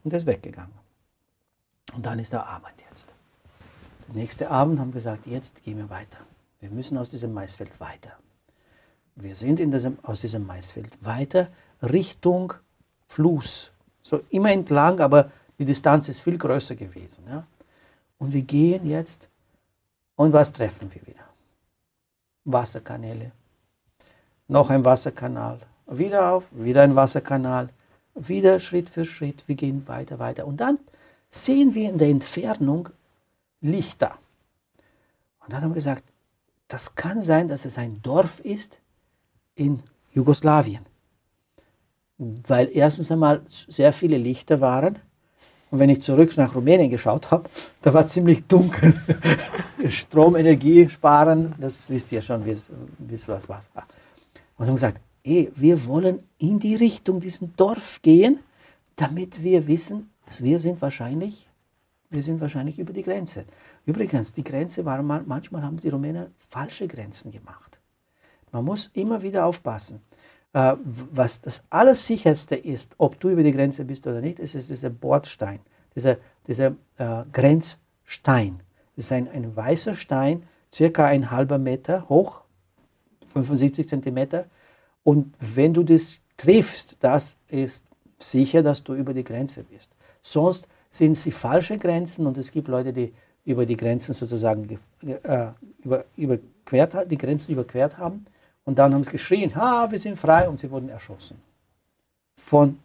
und 0.03 0.15
ist 0.15 0.25
weggegangen. 0.25 0.73
Und 1.95 2.07
dann 2.07 2.19
ist 2.19 2.33
der 2.33 2.47
Abend 2.47 2.73
jetzt. 2.91 3.15
Der 4.07 4.15
nächste 4.15 4.51
Abend 4.51 4.79
haben 4.79 4.89
wir 4.89 4.95
gesagt, 4.95 5.27
jetzt 5.27 5.63
gehen 5.63 5.77
wir 5.77 5.91
weiter. 5.91 6.21
Wir 6.61 6.71
müssen 6.71 6.97
aus 6.97 7.11
diesem 7.11 7.35
Maisfeld 7.35 7.79
weiter. 7.81 8.13
Wir 9.17 9.35
sind 9.35 9.61
in 9.61 9.71
diesem, 9.71 9.99
aus 10.03 10.21
diesem 10.21 10.47
Maisfeld 10.47 11.05
weiter 11.05 11.49
Richtung 11.83 12.55
Fluss. 13.07 13.73
So 14.03 14.21
immer 14.31 14.51
entlang, 14.51 15.01
aber 15.01 15.31
die 15.59 15.65
Distanz 15.65 16.09
ist 16.09 16.21
viel 16.21 16.39
größer 16.39 16.77
gewesen. 16.77 17.25
Ja? 17.27 17.47
Und 18.19 18.33
wir 18.33 18.43
gehen 18.43 18.87
jetzt 18.87 19.29
und 20.15 20.33
was 20.33 20.53
treffen 20.53 20.93
wir 20.93 21.07
wieder? 21.07 21.25
Wasserkanäle. 22.45 23.33
Noch 24.49 24.71
ein 24.71 24.85
Wasserkanal. 24.85 25.61
Wieder 25.87 26.33
auf, 26.33 26.45
wieder 26.53 26.83
ein 26.83 26.97
Wasserkanal. 26.97 27.69
Wieder 28.15 28.59
Schritt 28.59 28.89
für 28.89 29.05
Schritt. 29.05 29.47
Wir 29.47 29.55
gehen 29.55 29.87
weiter, 29.87 30.19
weiter. 30.19 30.47
Und 30.47 30.57
dann 30.57 30.79
sehen 31.31 31.75
wir 31.75 31.91
in 31.91 31.99
der 31.99 32.09
Entfernung 32.09 32.89
Lichter. 33.61 34.15
Und 35.41 35.53
dann 35.53 35.63
haben 35.63 35.71
wir 35.71 35.75
gesagt, 35.77 36.05
das 36.67 36.95
kann 36.95 37.21
sein, 37.21 37.49
dass 37.49 37.67
es 37.67 37.77
ein 37.77 38.01
Dorf 38.03 38.41
ist, 38.41 38.81
in 39.55 39.83
Jugoslawien. 40.13 40.85
Weil 42.17 42.71
erstens 42.73 43.11
einmal 43.11 43.43
sehr 43.47 43.93
viele 43.93 44.17
Lichter 44.17 44.61
waren. 44.61 44.99
Und 45.71 45.79
wenn 45.79 45.91
ich 45.91 46.01
zurück 46.01 46.35
nach 46.39 46.55
Rumänien 46.55 46.91
geschaut 46.91 47.31
habe, 47.31 47.51
da 47.83 47.93
war 47.93 48.07
ziemlich 48.07 48.47
dunkel. 48.47 48.95
Stromenergie 49.87 50.89
sparen, 50.89 51.55
das 51.59 51.91
wisst 51.91 52.13
ihr 52.13 52.23
schon, 52.23 52.47
wie 52.47 52.53
es 52.53 53.29
was 53.29 53.49
war. 53.49 53.63
Und 54.59 54.67
haben 54.67 54.75
gesagt, 54.75 55.01
ey, 55.23 55.51
wir 55.55 55.87
wollen 55.87 56.21
in 56.39 56.59
die 56.59 56.75
Richtung 56.75 57.21
diesen 57.21 57.55
Dorf 57.57 58.03
gehen, 58.03 58.41
damit 58.97 59.43
wir 59.43 59.67
wissen, 59.67 60.11
wir 60.39 60.59
sind 60.59 60.83
wahrscheinlich, 60.83 61.49
wir 62.11 62.23
sind 62.23 62.41
wahrscheinlich 62.41 62.79
über 62.79 62.93
die 62.93 63.03
Grenze. 63.03 63.45
Übrigens, 63.87 64.33
die 64.33 64.45
Grenze 64.45 64.85
war 64.85 65.03
mal, 65.03 65.23
manchmal 65.25 65.63
haben 65.63 65.77
die 65.77 65.89
Rumänen 65.89 66.35
falsche 66.37 66.87
Grenzen 66.87 67.31
gemacht. 67.31 67.81
Man 68.53 68.65
muss 68.65 68.91
immer 68.95 69.23
wieder 69.23 69.47
aufpassen. 69.47 70.01
Äh, 70.53 70.75
was 70.85 71.41
das 71.41 71.63
Allersicherste 71.71 72.57
ist, 72.57 72.95
ob 72.99 73.21
du 73.21 73.29
über 73.29 73.43
die 73.43 73.53
Grenze 73.53 73.85
bist 73.85 74.07
oder 74.07 74.21
nicht, 74.21 74.39
ist, 74.39 74.55
ist 74.55 74.71
dieser 74.71 74.91
Bordstein, 74.91 75.61
dieser, 75.95 76.17
dieser 76.47 76.75
äh, 76.97 77.25
Grenzstein. 77.33 78.61
Das 78.97 79.07
ist 79.07 79.13
ein, 79.13 79.29
ein 79.29 79.55
weißer 79.55 79.95
Stein, 79.95 80.45
circa 80.73 81.07
ein 81.07 81.31
halber 81.31 81.59
Meter 81.59 82.09
hoch, 82.09 82.43
75 83.33 83.89
Zentimeter. 83.89 84.47
Und 85.05 85.35
wenn 85.39 85.73
du 85.73 85.83
das 85.83 86.21
triffst, 86.37 86.97
das 87.01 87.37
ist 87.49 87.85
sicher, 88.19 88.63
dass 88.63 88.83
du 88.83 88.95
über 88.95 89.15
die 89.15 89.25
Grenze 89.25 89.65
bist. 89.65 89.91
Sonst 90.23 90.69
sind 90.91 91.17
sie 91.17 91.31
falsche 91.31 91.79
Grenzen 91.79 92.27
und 92.27 92.39
es 92.39 92.51
gibt 92.51 92.69
Leute, 92.69 92.93
die 92.93 93.13
über 93.45 93.65
die 93.65 93.77
Grenzen 93.77 94.13
sozusagen 94.13 94.67
äh, 95.03 95.49
über, 95.83 96.05
überquert, 96.17 97.11
die 97.11 97.19
Grenzen 97.19 97.53
überquert 97.53 97.97
haben 97.99 98.25
und 98.65 98.79
dann 98.79 98.93
haben 98.93 99.05
sie 99.05 99.11
geschrien, 99.11 99.55
ha, 99.55 99.91
wir 99.91 99.99
sind 99.99 100.19
frei 100.19 100.49
und 100.49 100.59
sie 100.61 100.71
wurden 100.71 100.89
erschossen 100.89 101.41
von, 102.37 102.79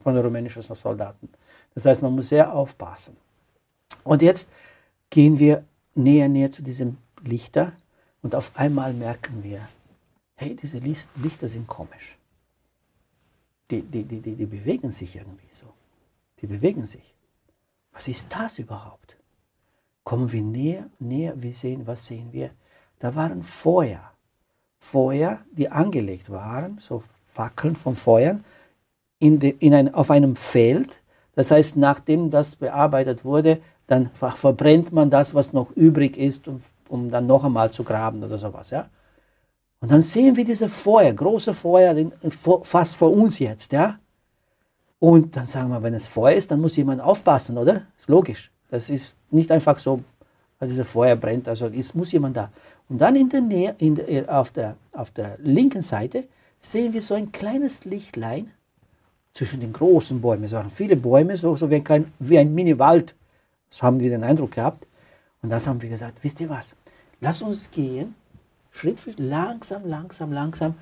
von 0.00 0.16
rumänischen 0.16 0.62
Soldaten. 0.62 1.28
Das 1.74 1.84
heißt, 1.84 2.02
man 2.02 2.14
muss 2.14 2.30
sehr 2.30 2.52
aufpassen. 2.54 3.16
Und 4.04 4.22
jetzt 4.22 4.48
gehen 5.10 5.38
wir 5.38 5.64
näher, 5.94 6.28
näher 6.28 6.50
zu 6.50 6.62
diesem 6.62 6.96
Lichter 7.22 7.72
und 8.22 8.34
auf 8.34 8.52
einmal 8.54 8.92
merken 8.94 9.42
wir, 9.42 9.60
hey, 10.36 10.54
diese 10.54 10.78
Lichter 10.78 11.48
sind 11.48 11.66
komisch. 11.66 12.18
die, 13.70 13.82
die, 13.82 14.04
die, 14.04 14.20
die, 14.20 14.36
die 14.36 14.46
bewegen 14.46 14.90
sich 14.90 15.16
irgendwie 15.16 15.50
so. 15.50 15.66
Die 16.40 16.46
bewegen 16.46 16.86
sich. 16.86 17.14
Was 17.92 18.08
ist 18.08 18.28
das 18.34 18.58
überhaupt? 18.58 19.16
Kommen 20.04 20.30
wir 20.30 20.42
näher, 20.42 20.88
näher, 20.98 21.34
wir 21.42 21.52
sehen, 21.52 21.86
was 21.86 22.06
sehen 22.06 22.32
wir? 22.32 22.50
Da 22.98 23.14
waren 23.14 23.42
Feuer. 23.42 24.12
Feuer, 24.78 25.38
die 25.50 25.68
angelegt 25.68 26.30
waren, 26.30 26.78
so 26.78 27.02
Fackeln 27.26 27.74
von 27.74 27.96
Feuern, 27.96 28.44
in 29.18 29.38
de, 29.38 29.56
in 29.58 29.74
ein, 29.74 29.92
auf 29.92 30.10
einem 30.10 30.36
Feld. 30.36 31.02
Das 31.34 31.50
heißt, 31.50 31.76
nachdem 31.76 32.30
das 32.30 32.56
bearbeitet 32.56 33.24
wurde, 33.24 33.60
dann 33.86 34.10
verbrennt 34.10 34.92
man 34.92 35.10
das, 35.10 35.34
was 35.34 35.52
noch 35.52 35.70
übrig 35.72 36.18
ist, 36.18 36.46
um, 36.48 36.60
um 36.88 37.10
dann 37.10 37.26
noch 37.26 37.44
einmal 37.44 37.72
zu 37.72 37.82
graben 37.82 38.22
oder 38.22 38.38
sowas. 38.38 38.70
Ja? 38.70 38.88
Und 39.80 39.90
dann 39.90 40.02
sehen 40.02 40.36
wir 40.36 40.44
diese 40.44 40.68
Feuer, 40.68 41.12
große 41.12 41.52
Feuer, 41.52 41.94
fast 42.62 42.96
vor 42.96 43.12
uns 43.12 43.38
jetzt. 43.38 43.72
Ja? 43.72 43.98
Und 44.98 45.36
dann 45.36 45.46
sagen 45.46 45.68
wir, 45.68 45.82
wenn 45.82 45.94
es 45.94 46.06
Feuer 46.08 46.36
ist, 46.36 46.50
dann 46.50 46.60
muss 46.60 46.76
jemand 46.76 47.00
aufpassen, 47.00 47.58
oder? 47.58 47.82
Ist 47.96 48.08
logisch. 48.08 48.50
Das 48.70 48.90
ist 48.90 49.16
nicht 49.30 49.52
einfach 49.52 49.78
so, 49.78 50.02
weil 50.58 50.68
dieses 50.68 50.88
Feuer 50.88 51.16
brennt, 51.16 51.48
also 51.48 51.66
es 51.66 51.94
muss 51.94 52.12
jemand 52.12 52.36
da. 52.36 52.50
Und 52.88 53.00
dann 53.00 53.16
in 53.16 53.28
der 53.28 53.42
Nähe, 53.42 53.74
in 53.78 53.94
der, 53.94 54.38
auf, 54.38 54.50
der, 54.50 54.76
auf 54.92 55.10
der 55.10 55.36
linken 55.38 55.82
Seite 55.82 56.24
sehen 56.60 56.92
wir 56.92 57.02
so 57.02 57.14
ein 57.14 57.30
kleines 57.30 57.84
Lichtlein 57.84 58.50
zwischen 59.32 59.60
den 59.60 59.72
großen 59.72 60.20
Bäumen. 60.20 60.44
Es 60.44 60.52
waren 60.52 60.70
viele 60.70 60.96
Bäume, 60.96 61.36
so, 61.36 61.54
so 61.56 61.70
wie 61.70 61.82
ein, 61.88 62.12
ein 62.18 62.54
Mini-Wald. 62.54 63.14
So 63.68 63.82
haben 63.82 64.00
wir 64.00 64.08
den 64.08 64.24
Eindruck 64.24 64.52
gehabt. 64.52 64.86
Und 65.42 65.50
das 65.50 65.66
haben 65.66 65.82
wir 65.82 65.90
gesagt, 65.90 66.24
wisst 66.24 66.40
ihr 66.40 66.48
was? 66.48 66.74
Lass 67.20 67.42
uns 67.42 67.70
gehen, 67.70 68.14
Schritt 68.76 69.00
für 69.00 69.10
Schritt, 69.10 69.18
langsam, 69.18 69.86
langsam, 69.86 70.32
langsam, 70.32 70.74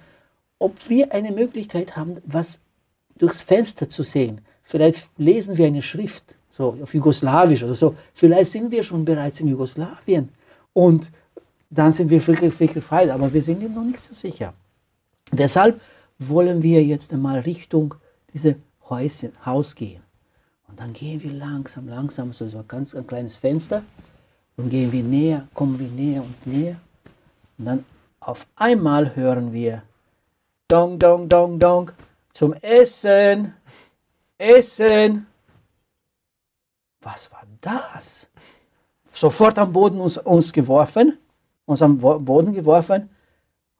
ob 0.58 0.88
wir 0.88 1.12
eine 1.12 1.32
Möglichkeit 1.32 1.96
haben, 1.96 2.16
was 2.24 2.58
durchs 3.16 3.42
Fenster 3.42 3.88
zu 3.88 4.02
sehen. 4.02 4.40
Vielleicht 4.62 5.10
lesen 5.16 5.56
wir 5.56 5.66
eine 5.66 5.82
Schrift, 5.82 6.34
so 6.50 6.76
auf 6.82 6.94
Jugoslawisch 6.94 7.62
oder 7.62 7.74
so. 7.74 7.94
Vielleicht 8.12 8.50
sind 8.50 8.70
wir 8.70 8.82
schon 8.82 9.04
bereits 9.04 9.40
in 9.40 9.48
Jugoslawien 9.48 10.30
und 10.72 11.10
dann 11.70 11.90
sind 11.90 12.10
wir 12.10 12.24
wirklich, 12.26 12.58
wirklich 12.58 12.84
frei, 12.84 13.12
aber 13.12 13.32
wir 13.32 13.42
sind 13.42 13.62
noch 13.74 13.84
nicht 13.84 14.00
so 14.00 14.14
sicher. 14.14 14.54
Deshalb 15.32 15.80
wollen 16.18 16.62
wir 16.62 16.82
jetzt 16.84 17.12
einmal 17.12 17.40
Richtung 17.40 17.94
diese 18.32 18.56
Häuschen, 18.88 19.32
Haus 19.44 19.74
gehen. 19.74 20.02
Und 20.68 20.78
dann 20.80 20.92
gehen 20.92 21.22
wir 21.22 21.32
langsam, 21.32 21.88
langsam, 21.88 22.32
so 22.32 22.44
ein 22.44 22.68
ganz 22.68 22.94
ein 22.94 23.06
kleines 23.06 23.36
Fenster 23.36 23.84
und 24.56 24.70
gehen 24.70 24.90
wir 24.92 25.02
näher, 25.02 25.48
kommen 25.54 25.78
wir 25.78 25.88
näher 25.88 26.22
und 26.22 26.46
näher. 26.46 26.80
Und 27.58 27.64
dann 27.66 27.84
auf 28.20 28.46
einmal 28.56 29.14
hören 29.16 29.52
wir 29.52 29.82
Dong, 30.68 30.98
Dong, 30.98 31.28
Dong, 31.28 31.58
Dong 31.58 31.92
zum 32.32 32.54
Essen. 32.54 33.54
Essen. 34.38 35.26
Was 37.00 37.30
war 37.30 37.42
das? 37.60 38.26
Sofort 39.04 39.58
am 39.58 39.72
Boden 39.72 40.00
uns, 40.00 40.18
uns 40.18 40.52
geworfen, 40.52 41.18
uns 41.66 41.82
am 41.82 41.98
Boden 41.98 42.52
geworfen. 42.52 43.10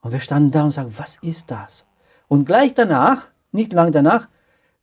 Und 0.00 0.12
wir 0.12 0.20
standen 0.20 0.50
da 0.50 0.64
und 0.64 0.70
sagten, 0.70 0.94
was 0.98 1.16
ist 1.22 1.50
das? 1.50 1.84
Und 2.28 2.44
gleich 2.44 2.74
danach, 2.74 3.28
nicht 3.50 3.72
lang 3.72 3.90
danach, 3.92 4.28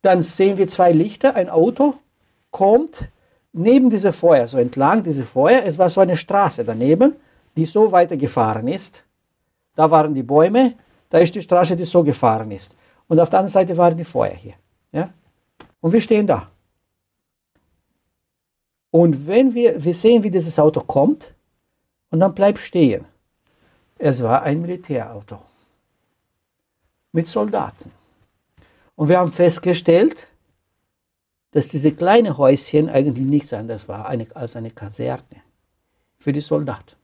dann 0.02 0.24
sehen 0.24 0.58
wir 0.58 0.68
zwei 0.68 0.92
Lichter, 0.92 1.36
ein 1.36 1.50
Auto 1.50 1.96
kommt 2.50 3.08
neben 3.54 3.90
diese 3.90 4.12
Feuer, 4.12 4.48
so 4.48 4.58
entlang 4.58 5.04
diese 5.04 5.26
Feuer. 5.26 5.62
Es 5.66 5.78
war 5.78 5.90
so 5.90 6.02
eine 6.02 6.18
Straße 6.18 6.66
daneben, 6.66 7.16
die 7.56 7.66
so 7.66 7.92
weitergefahren 7.92 8.68
ist. 8.68 9.04
Da 9.76 9.90
waren 9.90 10.14
die 10.14 10.24
Bäume, 10.24 10.76
da 11.10 11.18
ist 11.20 11.34
die 11.36 11.42
Straße, 11.42 11.76
die 11.76 11.86
so 11.86 12.04
gefahren 12.04 12.52
ist. 12.52 12.76
Und 13.08 13.20
auf 13.20 13.30
der 13.30 13.40
anderen 13.40 13.52
Seite 13.52 13.78
waren 13.78 13.98
die 13.98 14.04
Feuer 14.04 14.36
hier. 14.36 14.54
Ja? 14.92 15.10
Und 15.80 15.92
wir 15.92 16.02
stehen 16.02 16.28
da. 16.28 16.50
Und 18.92 19.28
wenn 19.28 19.54
wir, 19.54 19.82
wir 19.84 19.94
sehen, 19.94 20.24
wie 20.24 20.32
dieses 20.32 20.60
Auto 20.60 20.82
kommt, 20.82 21.34
und 22.12 22.20
dann 22.20 22.36
bleibt 22.36 22.60
stehen. 22.60 23.06
Es 23.98 24.22
war 24.22 24.44
ein 24.44 24.62
Militärauto 24.62 25.40
mit 27.12 27.28
Soldaten. 27.28 27.92
Und 28.96 29.10
wir 29.10 29.18
haben 29.18 29.32
festgestellt, 29.32 30.28
dass 31.52 31.68
diese 31.68 31.94
kleine 31.94 32.38
Häuschen 32.38 32.90
eigentlich 32.90 33.26
nichts 33.26 33.54
anderes 33.54 33.88
war 33.88 34.06
als 34.36 34.56
eine 34.56 34.72
Kaserne 34.72 35.42
für 36.18 36.32
die 36.32 36.42
Soldaten. 36.42 36.96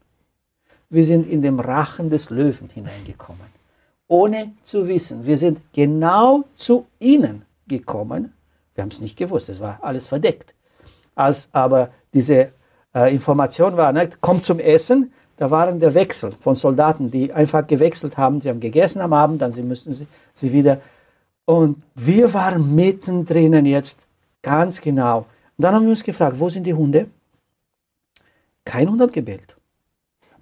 Wir 0.90 1.04
sind 1.04 1.28
in 1.30 1.42
den 1.42 1.60
Rachen 1.60 2.10
des 2.10 2.30
Löwen 2.30 2.70
hineingekommen 2.70 3.58
ohne 4.08 4.54
zu 4.64 4.88
wissen. 4.88 5.26
Wir 5.26 5.38
sind 5.38 5.60
genau 5.74 6.46
zu 6.56 6.86
ihnen 7.00 7.46
gekommen. 7.68 8.34
Wir 8.74 8.84
haben 8.84 8.90
es 8.90 9.00
nicht 9.00 9.18
gewusst, 9.18 9.50
es 9.50 9.60
war 9.60 9.80
alles 9.82 10.08
verdeckt. 10.08 10.54
Als 11.16 11.50
aber 11.52 11.90
diese 12.14 12.52
äh, 12.94 13.14
Information 13.14 13.76
war, 13.76 13.92
ne, 13.92 14.10
kommt 14.22 14.46
zum 14.46 14.60
Essen, 14.60 15.12
da 15.38 15.52
waren 15.52 15.80
der 15.80 15.94
Wechsel 15.94 16.34
von 16.40 16.56
Soldaten, 16.56 17.12
die 17.12 17.32
einfach 17.32 17.66
gewechselt 17.66 18.18
haben. 18.18 18.40
Sie 18.40 18.50
haben 18.50 18.60
gegessen 18.60 19.02
am 19.02 19.14
Abend, 19.14 19.42
dann 19.42 19.52
sie 19.52 19.64
müssten 19.64 19.94
sie, 19.94 20.08
sie 20.34 20.52
wieder. 20.52 20.80
Und 21.46 21.82
wir 21.96 22.34
waren 22.34 22.76
mittendrin 22.76 23.66
jetzt, 23.66 24.08
ganz 24.42 24.80
genau. 24.82 25.20
Und 25.58 25.64
dann 25.64 25.76
haben 25.76 25.84
wir 25.84 25.92
uns 25.92 26.04
gefragt, 26.04 26.40
wo 26.40 26.50
sind 26.50 26.64
die 26.64 26.74
Hunde? 26.74 27.10
Kein 28.64 28.90
Hund 28.90 29.02
hat 29.02 29.14
gebellt. 29.14 29.57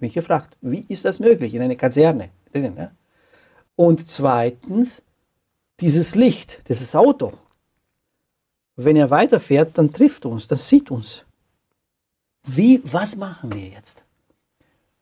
Mich 0.00 0.14
gefragt, 0.14 0.56
wie 0.60 0.84
ist 0.88 1.04
das 1.04 1.20
möglich 1.20 1.54
in 1.54 1.62
einer 1.62 1.76
Kaserne? 1.76 2.30
Ne? 2.52 2.90
Und 3.76 4.08
zweitens, 4.08 5.02
dieses 5.80 6.14
Licht, 6.14 6.60
dieses 6.68 6.94
Auto, 6.94 7.32
wenn 8.76 8.96
er 8.96 9.10
weiterfährt, 9.10 9.76
dann 9.78 9.92
trifft 9.92 10.26
uns, 10.26 10.46
dann 10.46 10.58
sieht 10.58 10.90
uns. 10.90 11.24
Wie, 12.42 12.80
was 12.84 13.16
machen 13.16 13.52
wir 13.52 13.68
jetzt? 13.68 14.04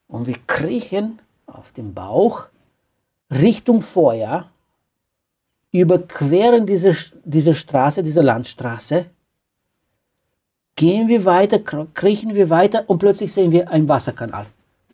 Und 0.06 0.26
wir 0.26 0.36
kriechen 0.46 1.20
auf 1.46 1.72
dem 1.72 1.92
Bauch 1.92 2.46
Richtung 3.30 3.82
Feuer, 3.82 4.50
überqueren 5.72 6.66
diese, 6.66 6.96
diese 7.24 7.54
Straße, 7.54 8.02
diese 8.02 8.22
Landstraße, 8.22 9.06
gehen 10.76 11.08
wir 11.08 11.24
weiter, 11.24 11.58
kriechen 11.58 12.34
wir 12.34 12.48
weiter 12.50 12.88
und 12.88 12.98
plötzlich 12.98 13.32
sehen 13.32 13.50
wir 13.50 13.70
einen 13.70 13.88
Wasserkanal 13.88 14.46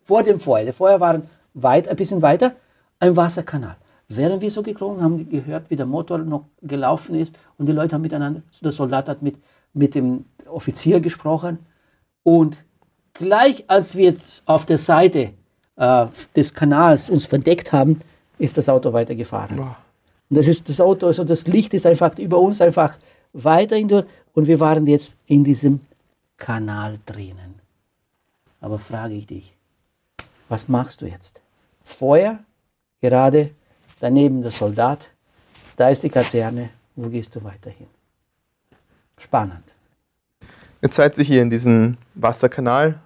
vor 0.03 0.23
dem 0.23 0.39
Feuer. 0.39 0.65
Die 0.65 0.71
Feuer 0.71 0.99
waren 0.99 1.23
weit, 1.53 1.87
ein 1.87 1.95
bisschen 1.95 2.21
weiter 2.21 2.53
ein 3.01 3.15
Wasserkanal. 3.15 3.75
Während 4.07 4.41
wir 4.41 4.51
so 4.51 4.61
gekrochen 4.61 5.01
haben, 5.01 5.29
gehört, 5.29 5.69
wie 5.69 5.75
der 5.75 5.85
Motor 5.85 6.19
noch 6.19 6.45
gelaufen 6.61 7.15
ist 7.15 7.37
und 7.57 7.65
die 7.65 7.71
Leute 7.71 7.95
haben 7.95 8.01
miteinander, 8.01 8.41
der 8.61 8.71
Soldat 8.71 9.09
hat 9.09 9.21
mit, 9.21 9.37
mit 9.73 9.95
dem 9.95 10.25
Offizier 10.47 10.99
gesprochen 10.99 11.59
und 12.23 12.63
gleich 13.13 13.63
als 13.67 13.95
wir 13.95 14.15
auf 14.45 14.65
der 14.65 14.77
Seite 14.77 15.31
äh, 15.77 16.05
des 16.35 16.53
Kanals 16.53 17.09
uns 17.09 17.25
verdeckt 17.25 17.71
haben, 17.71 17.99
ist 18.37 18.57
das 18.57 18.69
Auto 18.69 18.91
weitergefahren. 18.91 19.57
Wow. 19.57 19.75
Und 20.29 20.37
das 20.37 20.47
ist 20.47 20.67
das 20.67 20.81
Auto, 20.81 21.07
also 21.07 21.23
das 21.23 21.47
Licht 21.47 21.73
ist 21.73 21.85
einfach 21.85 22.17
über 22.17 22.37
uns 22.37 22.61
einfach 22.61 22.97
weiterhin 23.33 23.87
durch 23.87 24.05
und 24.33 24.47
wir 24.47 24.59
waren 24.59 24.85
jetzt 24.87 25.15
in 25.25 25.43
diesem 25.43 25.79
Kanal 26.37 26.99
drinnen. 27.05 27.55
Aber 28.59 28.77
frage 28.77 29.15
ich 29.15 29.25
dich, 29.25 29.57
was 30.51 30.67
machst 30.67 31.01
du 31.01 31.05
jetzt? 31.05 31.41
Feuer 31.81 32.39
gerade 32.99 33.51
daneben 34.01 34.41
der 34.41 34.51
Soldat, 34.51 35.07
da 35.77 35.89
ist 35.89 36.03
die 36.03 36.09
Kaserne, 36.09 36.69
wo 36.95 37.07
gehst 37.07 37.33
du 37.35 37.43
weiterhin? 37.43 37.87
Spannend. 39.17 39.63
Jetzt 40.81 40.97
seid 40.97 41.17
ihr 41.17 41.23
hier 41.23 41.41
in 41.41 41.49
diesem 41.49 41.97
Wasserkanal, 42.15 42.99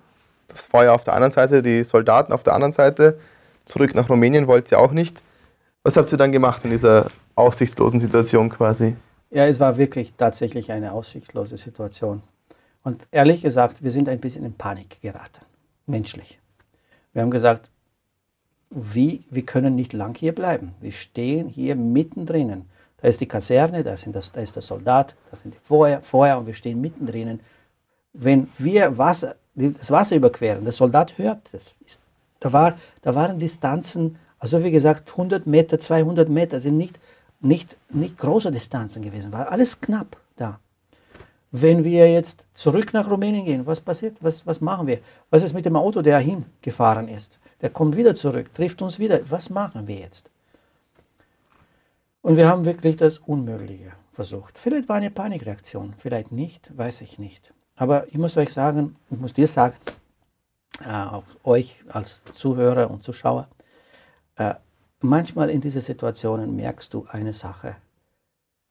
das 0.47 0.65
Feuer 0.65 0.93
auf 0.93 1.03
der 1.03 1.13
anderen 1.13 1.31
Seite, 1.31 1.61
die 1.61 1.83
Soldaten 1.83 2.33
auf 2.33 2.41
der 2.41 2.53
anderen 2.53 2.73
Seite, 2.73 3.19
zurück 3.65 3.93
nach 3.93 4.09
Rumänien 4.09 4.47
wollt 4.47 4.71
ihr 4.71 4.79
auch 4.79 4.91
nicht. 4.91 5.21
Was 5.83 5.97
habt 5.97 6.11
ihr 6.11 6.17
dann 6.17 6.31
gemacht 6.31 6.63
in 6.65 6.71
dieser 6.71 7.09
aussichtslosen 7.35 7.99
Situation 7.99 8.49
quasi? 8.49 8.95
Ja, 9.29 9.45
es 9.45 9.59
war 9.59 9.77
wirklich 9.77 10.13
tatsächlich 10.13 10.71
eine 10.71 10.93
aussichtslose 10.93 11.57
Situation. 11.57 12.23
Und 12.81 13.03
ehrlich 13.11 13.43
gesagt, 13.43 13.83
wir 13.83 13.91
sind 13.91 14.09
ein 14.09 14.19
bisschen 14.19 14.45
in 14.45 14.53
Panik 14.53 14.99
geraten, 15.01 15.45
menschlich. 15.85 16.39
Wir 17.15 17.21
haben 17.21 17.31
gesagt, 17.31 17.71
wie, 18.69 19.21
wir 19.29 19.45
können 19.45 19.73
nicht 19.73 19.93
lang 19.93 20.17
hier 20.17 20.35
bleiben. 20.35 20.75
Wir 20.81 20.91
stehen 20.91 21.47
hier 21.47 21.77
mittendrin. 21.77 22.65
Da 22.97 23.07
ist 23.07 23.21
die 23.21 23.25
Kaserne, 23.25 23.83
da, 23.83 23.95
sind 23.95 24.13
das, 24.13 24.33
da 24.33 24.41
ist 24.41 24.55
der 24.55 24.61
Soldat, 24.61 25.15
da 25.31 25.37
sind 25.37 25.53
die 25.53 25.59
Feuer, 25.63 26.01
Feuer 26.01 26.37
und 26.37 26.45
wir 26.45 26.53
stehen 26.53 26.81
mittendrin. 26.81 27.39
Wenn 28.11 28.49
wir 28.57 28.97
Wasser, 28.97 29.37
das 29.55 29.91
Wasser 29.91 30.17
überqueren, 30.17 30.65
der 30.65 30.73
Soldat 30.73 31.17
hört 31.17 31.39
das. 31.53 31.77
Da, 32.41 32.51
war, 32.51 32.75
da 33.01 33.15
waren 33.15 33.39
Distanzen, 33.39 34.17
also 34.37 34.61
wie 34.65 34.71
gesagt, 34.71 35.11
100 35.11 35.47
Meter, 35.47 35.79
200 35.79 36.27
Meter, 36.27 36.59
sind 36.59 36.75
nicht, 36.75 36.99
nicht, 37.39 37.77
nicht 37.91 38.17
große 38.17 38.51
Distanzen 38.51 39.01
gewesen, 39.01 39.31
war 39.31 39.49
alles 39.49 39.79
knapp. 39.79 40.17
Wenn 41.57 41.85
wir 41.85 42.11
jetzt 42.11 42.47
zurück 42.53 42.93
nach 42.93 43.09
Rumänien 43.09 43.45
gehen, 43.45 43.65
was 43.65 43.79
passiert? 43.79 44.17
Was, 44.21 44.45
was 44.45 44.59
machen 44.59 44.87
wir? 44.87 44.99
Was 45.29 45.41
ist 45.41 45.53
mit 45.53 45.65
dem 45.65 45.77
Auto, 45.77 46.01
der 46.01 46.19
hingefahren 46.19 47.07
ist? 47.07 47.39
Der 47.61 47.69
kommt 47.69 47.95
wieder 47.95 48.13
zurück, 48.13 48.53
trifft 48.53 48.81
uns 48.81 48.99
wieder. 48.99 49.21
Was 49.29 49.49
machen 49.49 49.87
wir 49.87 49.95
jetzt? 49.95 50.29
Und 52.21 52.35
wir 52.35 52.49
haben 52.49 52.65
wirklich 52.65 52.97
das 52.97 53.19
Unmögliche 53.19 53.93
versucht. 54.11 54.57
Vielleicht 54.57 54.89
war 54.89 54.97
eine 54.97 55.11
Panikreaktion, 55.11 55.93
vielleicht 55.97 56.33
nicht, 56.33 56.77
weiß 56.77 56.99
ich 56.99 57.19
nicht. 57.19 57.53
Aber 57.77 58.05
ich 58.07 58.17
muss 58.17 58.35
euch 58.35 58.51
sagen, 58.51 58.97
ich 59.09 59.17
muss 59.17 59.31
dir 59.31 59.47
sagen, 59.47 59.75
äh, 60.83 60.89
auch 60.89 61.23
euch 61.45 61.85
als 61.87 62.23
Zuhörer 62.31 62.91
und 62.91 63.01
Zuschauer, 63.01 63.47
äh, 64.35 64.55
manchmal 64.99 65.49
in 65.49 65.61
diesen 65.61 65.79
Situationen 65.81 66.53
merkst 66.53 66.93
du 66.93 67.05
eine 67.09 67.31
Sache. 67.31 67.77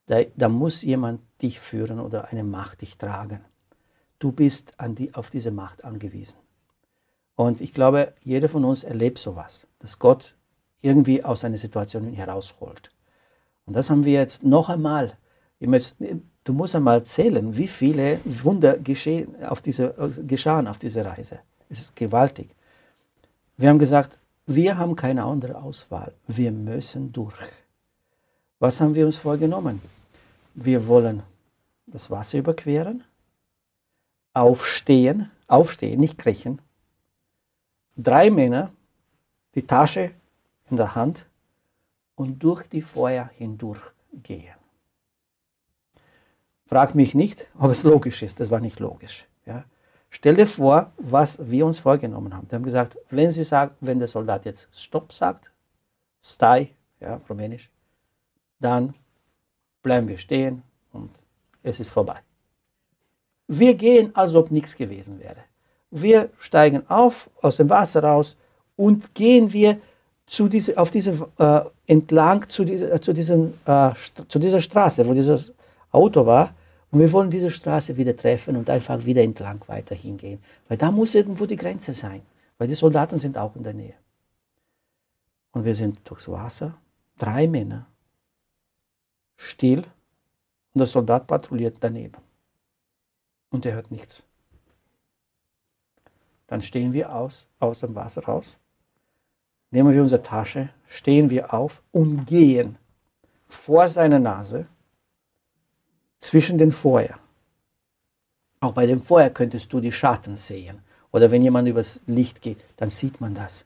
Da, 0.07 0.21
da, 0.37 0.51
muss 0.51 0.83
jemand 0.83 1.21
dich 1.45 1.61
führen 1.61 2.01
oder 2.01 2.31
eine 2.31 2.43
Macht 2.43 2.81
dich 2.81 2.97
tragen. 2.99 3.41
Du 4.19 4.33
bist 4.33 4.73
die, 4.99 5.15
auf 5.15 5.31
diese 5.31 5.51
Macht 5.51 5.85
angewiesen. 5.85 6.39
Und 7.37 7.61
ich 7.61 7.75
glaube, 7.75 8.15
jeder 8.23 8.49
von 8.49 8.65
uns 8.65 8.83
erlebt 8.83 9.19
sowas, 9.19 9.67
dass 9.79 9.99
Gott 9.99 10.37
irgendwie 10.81 11.23
aus 11.23 11.45
einer 11.45 11.59
Situation 11.59 12.13
herausholt. 12.13 12.91
Und 13.67 13.77
das 13.77 13.91
haben 13.91 14.05
wir 14.05 14.15
jetzt 14.15 14.45
noch 14.45 14.69
einmal. 14.69 15.13
Du 15.61 16.53
musst 16.53 16.75
einmal 16.75 17.03
zählen, 17.05 17.57
wie 17.57 17.69
viele 17.69 18.21
Wunder 18.25 18.79
geschehen 18.79 19.43
auf 19.45 19.61
diese, 19.61 19.95
geschahen 20.27 20.67
auf 20.67 20.79
dieser 20.79 21.07
Reise. 21.07 21.41
Es 21.69 21.81
ist 21.81 21.97
gewaltig. 21.97 22.51
Wir 23.57 23.69
haben 23.69 23.79
gesagt, 23.79 24.19
wir 24.47 24.77
haben 24.77 24.95
keine 24.95 25.25
andere 25.25 25.57
Auswahl. 25.57 26.13
Wir 26.27 26.53
müssen 26.53 27.13
durch. 27.13 27.35
Was 28.59 28.81
haben 28.81 28.95
wir 28.95 29.07
uns 29.07 29.17
vorgenommen? 29.17 29.81
Wir 30.55 30.87
wollen 30.87 31.23
das 31.87 32.11
Wasser 32.11 32.39
überqueren, 32.39 33.05
aufstehen, 34.33 35.31
aufstehen, 35.47 36.01
nicht 36.01 36.19
kriechen. 36.19 36.61
Drei 37.97 38.31
Männer, 38.31 38.73
die 39.55 39.67
Tasche 39.67 40.13
in 40.71 40.77
der 40.77 40.95
Hand 40.95 41.27
und 42.17 42.43
durch 42.43 42.67
die 42.69 42.83
Feuer 42.83 43.31
hindurch 43.37 43.83
gehen. 44.13 44.55
Frag 46.67 46.95
mich 46.95 47.15
nicht, 47.15 47.49
ob 47.59 47.71
es 47.71 47.85
logisch 47.85 48.23
ist. 48.23 48.41
Das 48.41 48.51
war 48.51 48.61
nicht 48.61 48.81
logisch. 48.81 49.27
Ja. 49.47 49.65
Stell 50.09 50.35
dir 50.35 50.47
vor, 50.47 50.93
was 50.97 51.39
wir 51.51 51.67
uns 51.67 51.79
vorgenommen 51.79 52.35
haben. 52.35 52.51
Wir 52.51 52.57
haben 52.57 52.65
gesagt, 52.65 52.97
wenn 53.11 53.31
sie 53.31 53.45
sagt, 53.45 53.77
wenn 53.81 53.99
der 53.99 54.09
Soldat 54.09 54.45
jetzt 54.45 54.69
Stopp 54.73 55.13
sagt, 55.13 55.53
Stai, 56.23 56.75
ja, 57.01 57.21
rumänisch, 57.29 57.71
dann 58.61 58.95
bleiben 59.83 60.09
wir 60.09 60.17
stehen 60.17 60.63
und 60.93 61.11
es 61.65 61.81
ist 61.81 61.91
vorbei. 61.91 62.21
Wir 63.49 63.75
gehen, 63.75 64.15
als 64.15 64.35
ob 64.35 64.51
nichts 64.51 64.77
gewesen 64.77 65.19
wäre. 65.19 65.45
Wir 65.91 66.31
steigen 66.39 66.89
auf 66.89 67.31
aus 67.43 67.57
dem 67.57 67.69
Wasser 67.69 68.05
raus 68.05 68.37
und 68.77 69.15
gehen 69.15 69.53
wir 69.53 69.79
zu 70.27 70.49
diese, 70.49 70.79
auf 70.79 70.91
diese, 70.91 71.29
äh, 71.39 71.61
entlang 71.87 72.49
zu, 72.49 72.65
diese, 72.65 73.01
zu, 73.01 73.13
diesem, 73.13 73.55
äh, 73.67 73.93
zu 74.29 74.39
dieser 74.39 74.61
Straße, 74.61 75.07
wo 75.07 75.13
dieses 75.13 75.53
Auto 75.91 76.25
war. 76.25 76.55
Und 76.91 77.01
wir 77.01 77.13
wollen 77.13 77.31
diese 77.31 77.51
Straße 77.51 77.97
wieder 77.97 78.17
treffen 78.17 78.57
und 78.57 78.71
einfach 78.71 79.05
wieder 79.05 79.23
entlang 79.23 79.61
weiter 79.67 79.95
hingehen. 79.95 80.41
Weil 80.69 80.79
da 80.79 80.91
muss 80.91 81.15
irgendwo 81.15 81.45
die 81.45 81.57
Grenze 81.57 81.93
sein. 81.93 82.23
Weil 82.57 82.69
die 82.69 82.75
Soldaten 82.75 83.19
sind 83.19 83.37
auch 83.37 83.57
in 83.57 83.63
der 83.63 83.75
Nähe. 83.75 83.95
Und 85.53 85.65
wir 85.65 85.75
sind 85.75 85.99
durchs 86.05 86.29
Wasser, 86.29 86.77
drei 87.19 87.47
Männer, 87.47 87.87
still. 89.37 89.85
Und 90.75 90.81
der 90.81 90.87
Soldat 90.87 91.27
patrouilliert 91.27 91.79
daneben. 91.81 92.21
Und 93.51 93.65
er 93.65 93.75
hört 93.75 93.91
nichts. 93.91 94.25
Dann 96.47 96.61
stehen 96.61 96.93
wir 96.93 97.15
aus, 97.15 97.47
aus 97.59 97.81
dem 97.81 97.95
Wasser 97.95 98.25
raus 98.25 98.59
nehmen 99.75 99.93
wir 99.93 100.01
unsere 100.01 100.23
Tasche, 100.23 100.71
stehen 100.87 101.29
wir 101.31 101.53
auf 101.53 101.83
und 101.91 102.27
gehen 102.27 102.79
vor 103.49 103.89
seiner 103.89 104.21
Nase 104.21 104.67
zwischen 106.19 106.57
den 106.57 106.71
Feuer. 106.71 107.19
Auch 108.61 108.73
bei 108.73 108.87
dem 108.87 109.03
Feuer 109.03 109.31
könntest 109.31 109.73
du 109.73 109.81
die 109.81 109.93
Schatten 109.93 110.37
sehen. 110.37 110.79
Oder 111.11 111.31
wenn 111.31 111.43
jemand 111.43 111.69
übers 111.69 112.01
Licht 112.07 112.41
geht, 112.41 112.65
dann 112.77 112.91
sieht 112.91 113.21
man 113.21 113.35
das. 113.35 113.65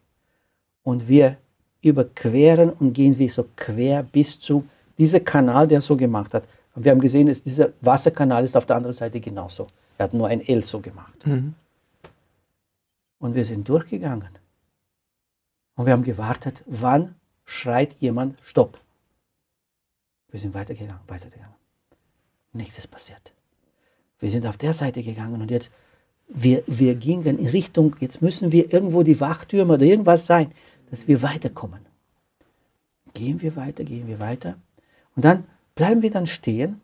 Und 0.83 1.09
wir 1.09 1.37
überqueren 1.83 2.71
und 2.71 2.95
gehen 2.95 3.19
wie 3.19 3.29
so 3.29 3.47
quer 3.55 4.03
bis 4.03 4.39
zu 4.41 4.67
diesem 4.97 5.23
Kanal, 5.25 5.67
der 5.67 5.81
so 5.81 5.95
gemacht 5.95 6.35
hat. 6.35 6.45
Und 6.79 6.85
wir 6.85 6.93
haben 6.93 7.01
gesehen, 7.01 7.27
dass 7.27 7.43
dieser 7.43 7.73
Wasserkanal 7.81 8.45
ist 8.45 8.57
auf 8.57 8.65
der 8.65 8.77
anderen 8.77 8.95
Seite 8.95 9.19
genauso. 9.19 9.67
Er 9.99 10.05
hat 10.05 10.15
nur 10.15 10.29
ein 10.29 10.41
L 10.41 10.65
so 10.65 10.79
gemacht. 10.79 11.27
Mhm. 11.27 11.57
Und 13.19 13.35
wir 13.35 13.45
sind 13.45 13.69
durchgegangen. 13.69 14.29
Und 15.75 15.87
wir 15.87 15.93
haben 15.93 16.05
gewartet, 16.05 16.63
wann 16.67 17.17
schreit 17.45 17.95
jemand 17.95 18.39
Stopp. 18.43 18.79
Wir 20.31 20.39
sind 20.39 20.55
weitergegangen, 20.55 21.01
weitergegangen. 21.09 21.57
Nichts 22.53 22.79
ist 22.79 22.93
passiert. 22.93 23.33
Wir 24.21 24.31
sind 24.31 24.47
auf 24.47 24.57
der 24.57 24.73
Seite 24.73 25.03
gegangen 25.03 25.43
und 25.43 25.51
jetzt, 25.51 25.73
wir, 26.29 26.63
wir 26.69 26.95
gingen 26.95 27.41
in 27.41 27.49
Richtung, 27.49 27.97
jetzt 27.99 28.23
müssen 28.23 28.53
wir 28.53 28.73
irgendwo 28.73 29.03
die 29.03 29.21
Wachtürme 29.21 29.75
oder 29.75 29.85
irgendwas 29.85 30.27
sein, 30.27 30.53
dass 30.93 31.09
wir 31.09 31.23
weiterkommen. 31.23 31.81
Gehen 33.15 33.43
wir 33.43 33.57
weiter, 33.57 33.83
gehen 33.83 34.07
wir 34.07 34.21
weiter. 34.21 34.57
Und 35.17 35.25
dann 35.25 35.45
bleiben 35.79 36.03
wir 36.03 36.11
dann 36.11 36.27
stehen 36.27 36.81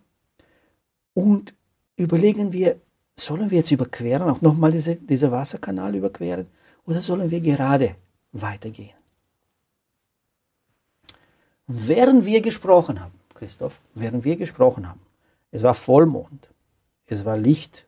und 1.14 1.52
überlegen 1.96 2.52
wir, 2.52 2.80
sollen 3.16 3.50
wir 3.50 3.58
jetzt 3.58 3.72
überqueren, 3.72 4.30
auch 4.30 4.40
nochmal 4.40 4.70
diese, 4.70 4.94
diesen 4.94 5.32
Wasserkanal 5.32 5.96
überqueren, 5.96 6.46
oder 6.86 7.00
sollen 7.00 7.28
wir 7.28 7.40
gerade 7.40 7.96
weitergehen. 8.30 8.94
Und 11.66 11.88
während 11.88 12.24
wir 12.24 12.40
gesprochen 12.40 13.00
haben, 13.00 13.18
Christoph, 13.34 13.80
während 13.94 14.24
wir 14.24 14.36
gesprochen 14.36 14.88
haben, 14.88 15.00
es 15.50 15.64
war 15.64 15.74
Vollmond, 15.74 16.50
es 17.06 17.24
war 17.24 17.36
Licht, 17.36 17.86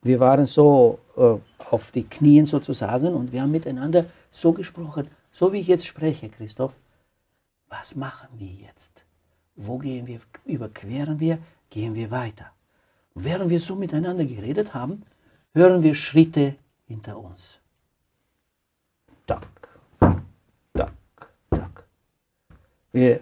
wir 0.00 0.18
waren 0.18 0.46
so 0.46 0.98
äh, 1.18 1.36
auf 1.58 1.92
die 1.92 2.04
Knien 2.04 2.46
sozusagen 2.46 3.08
und 3.08 3.32
wir 3.32 3.42
haben 3.42 3.50
miteinander 3.50 4.06
so 4.30 4.54
gesprochen, 4.54 5.08
so 5.30 5.52
wie 5.52 5.58
ich 5.58 5.66
jetzt 5.66 5.86
spreche, 5.86 6.30
Christoph. 6.30 6.78
Was 7.68 7.94
machen 7.96 8.28
wir 8.38 8.48
jetzt? 8.48 9.04
Wo 9.62 9.78
gehen 9.78 10.06
wir? 10.06 10.20
Überqueren 10.44 11.20
wir? 11.20 11.38
Gehen 11.68 11.94
wir 11.94 12.10
weiter? 12.10 12.52
Und 13.14 13.24
während 13.24 13.50
wir 13.50 13.60
so 13.60 13.76
miteinander 13.76 14.24
geredet 14.24 14.74
haben, 14.74 15.02
hören 15.52 15.82
wir 15.82 15.94
Schritte 15.94 16.56
hinter 16.86 17.18
uns 17.18 17.60
tak, 19.30 19.68
tak, 20.74 20.92
tak. 21.50 21.84
Wir 22.90 23.20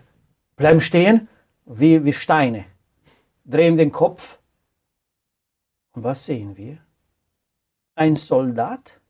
bleiben 0.57 0.81
stehen 0.81 1.29
wie, 1.67 2.03
wie 2.05 2.13
Steine, 2.13 2.65
drehen 3.45 3.77
den 3.77 3.93
Kopf. 3.93 4.39
Und 5.93 6.05
was 6.05 6.25
sehen 6.25 6.57
wir? 6.57 6.79
Ein 7.95 8.17
Soldat 8.17 9.01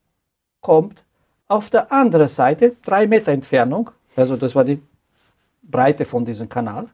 kommt 0.60 1.04
auf 1.46 1.70
der 1.70 1.92
anderen 1.92 2.28
Seite, 2.28 2.76
drei 2.82 3.06
Meter 3.06 3.32
Entfernung, 3.32 3.90
also 4.16 4.36
das 4.36 4.54
war 4.54 4.64
die 4.64 4.82
Breite 5.62 6.04
von 6.04 6.24
diesem 6.24 6.48
Kanal. 6.48 6.88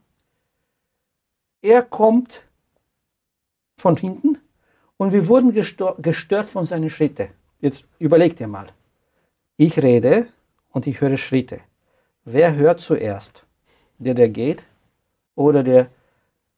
Er 1.65 1.81
kommt 1.81 2.45
von 3.79 3.97
hinten 3.97 4.37
und 4.99 5.15
wir 5.15 5.27
wurden 5.29 5.51
gestört 5.51 6.47
von 6.47 6.67
seinen 6.67 6.91
Schritten. 6.91 7.29
Jetzt 7.59 7.87
überlegt 7.99 8.39
ihr 8.41 8.49
mal. 8.49 8.67
Ich 9.57 9.83
rede 9.83 10.29
und 10.73 10.87
ich 10.87 11.01
höre 11.01 11.17
Schritte. 11.17 11.61
Wer 12.23 12.55
hört 12.57 12.81
zuerst? 12.83 13.47
Der, 13.97 14.13
der 14.13 14.29
geht 14.29 14.67
oder 15.37 15.63
der, 15.63 15.89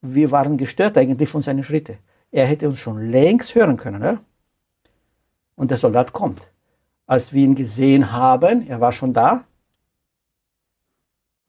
wir 0.01 0.33
waren 0.33 0.57
gestört 0.57 0.99
eigentlich 0.99 1.29
von 1.29 1.40
seinen 1.40 1.62
Schritten. 1.62 1.99
Er 2.33 2.47
hätte 2.47 2.69
uns 2.69 2.81
schon 2.81 3.09
längst 3.09 3.55
hören 3.55 3.77
können. 3.77 4.01
Ne? 4.01 4.19
Und 5.55 5.71
der 5.71 5.79
Soldat 5.79 6.12
kommt. 6.12 6.51
Als 7.07 7.33
wir 7.33 7.45
ihn 7.45 7.55
gesehen 7.55 8.11
haben, 8.11 8.66
er 8.66 8.81
war 8.81 8.90
schon 8.90 9.12
da. 9.12 9.45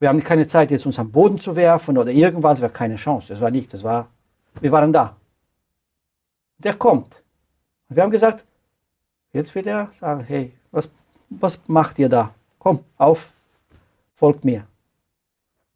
Wir 0.00 0.08
haben 0.08 0.22
keine 0.22 0.46
Zeit, 0.46 0.70
jetzt 0.70 0.86
uns 0.86 0.98
am 0.98 1.10
Boden 1.10 1.40
zu 1.40 1.56
werfen 1.56 1.98
oder 1.98 2.10
irgendwas, 2.10 2.60
war 2.60 2.68
keine 2.68 2.94
Chance. 2.94 3.32
Das 3.32 3.40
war 3.40 3.50
nicht, 3.50 3.72
das 3.72 3.82
war, 3.82 4.08
wir 4.60 4.70
waren 4.70 4.92
da. 4.92 5.16
Der 6.58 6.74
kommt. 6.74 7.22
Und 7.88 7.96
wir 7.96 8.02
haben 8.02 8.10
gesagt, 8.10 8.44
jetzt 9.32 9.54
wird 9.54 9.66
er 9.66 9.90
sagen, 9.92 10.22
hey, 10.22 10.52
was, 10.70 10.88
was 11.30 11.60
macht 11.66 11.98
ihr 11.98 12.08
da? 12.08 12.34
Komm, 12.58 12.84
auf, 12.96 13.32
folgt 14.14 14.44
mir. 14.44 14.66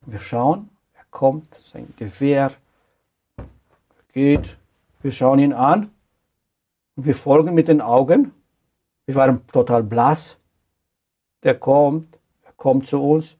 Wir 0.06 0.20
schauen, 0.20 0.68
er 0.94 1.04
kommt, 1.10 1.54
sein 1.54 1.92
Gewehr 1.96 2.52
geht, 4.12 4.58
wir 5.00 5.12
schauen 5.12 5.38
ihn 5.40 5.52
an 5.52 5.90
und 6.96 7.06
wir 7.06 7.14
folgen 7.14 7.54
mit 7.54 7.68
den 7.68 7.80
Augen. 7.80 8.32
Wir 9.06 9.16
waren 9.16 9.46
total 9.48 9.82
blass. 9.82 10.38
Der 11.42 11.58
kommt, 11.58 12.08
er 12.42 12.52
kommt 12.52 12.86
zu 12.86 13.02
uns, 13.02 13.36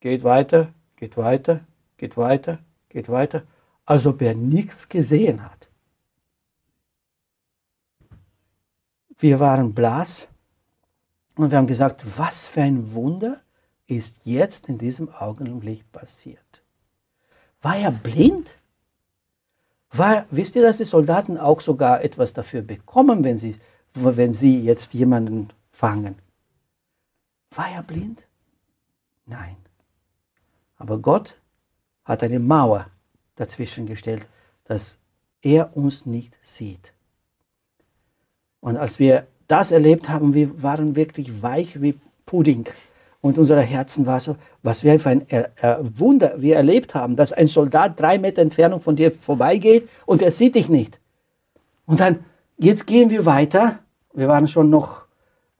geht 0.00 0.24
weiter, 0.24 0.72
geht 0.96 1.16
weiter, 1.16 1.64
geht 1.96 2.16
weiter, 2.16 2.58
geht 2.88 3.08
weiter, 3.08 3.44
als 3.84 4.06
ob 4.06 4.22
er 4.22 4.34
nichts 4.34 4.88
gesehen 4.88 5.42
hat. 5.42 5.68
Wir 9.18 9.38
waren 9.38 9.74
blass 9.74 10.28
und 11.36 11.50
wir 11.50 11.58
haben 11.58 11.66
gesagt, 11.66 12.04
was 12.18 12.48
für 12.48 12.62
ein 12.62 12.94
Wunder 12.94 13.38
ist 13.86 14.24
jetzt 14.24 14.68
in 14.68 14.78
diesem 14.78 15.10
Augenblick 15.10 15.90
passiert. 15.92 16.62
War 17.60 17.76
er 17.76 17.90
blind? 17.90 18.56
War, 19.90 20.26
wisst 20.30 20.56
ihr, 20.56 20.62
dass 20.62 20.78
die 20.78 20.84
Soldaten 20.84 21.36
auch 21.36 21.60
sogar 21.60 22.02
etwas 22.02 22.32
dafür 22.32 22.62
bekommen, 22.62 23.24
wenn 23.24 23.36
sie, 23.36 23.56
wenn 23.92 24.32
sie 24.32 24.62
jetzt 24.62 24.94
jemanden 24.94 25.50
fangen? 25.70 26.14
War 27.50 27.68
er 27.68 27.82
blind? 27.82 28.24
Nein. 29.26 29.56
Aber 30.80 30.98
Gott 30.98 31.36
hat 32.04 32.22
eine 32.22 32.40
Mauer 32.40 32.86
dazwischen 33.36 33.84
gestellt, 33.84 34.26
dass 34.64 34.96
er 35.42 35.76
uns 35.76 36.06
nicht 36.06 36.38
sieht. 36.40 36.94
Und 38.60 38.78
als 38.78 38.98
wir 38.98 39.26
das 39.46 39.72
erlebt 39.72 40.08
haben, 40.08 40.32
wir 40.32 40.62
waren 40.62 40.96
wirklich 40.96 41.42
weich 41.42 41.80
wie 41.82 41.98
Pudding. 42.24 42.66
Und 43.20 43.36
unser 43.36 43.60
Herzen 43.60 44.06
war 44.06 44.20
so, 44.20 44.36
was 44.62 44.82
wir 44.82 44.98
für 44.98 45.10
ein 45.10 45.26
Wunder 45.98 46.40
wir 46.40 46.56
erlebt 46.56 46.94
haben, 46.94 47.14
dass 47.14 47.34
ein 47.34 47.48
Soldat 47.48 48.00
drei 48.00 48.18
Meter 48.18 48.40
Entfernung 48.40 48.80
von 48.80 48.96
dir 48.96 49.12
vorbeigeht 49.12 49.86
und 50.06 50.22
er 50.22 50.30
sieht 50.30 50.54
dich 50.54 50.70
nicht. 50.70 50.98
Und 51.84 52.00
dann, 52.00 52.24
jetzt 52.56 52.86
gehen 52.86 53.10
wir 53.10 53.26
weiter. 53.26 53.80
Wir 54.14 54.28
waren 54.28 54.48
schon 54.48 54.70
noch 54.70 55.04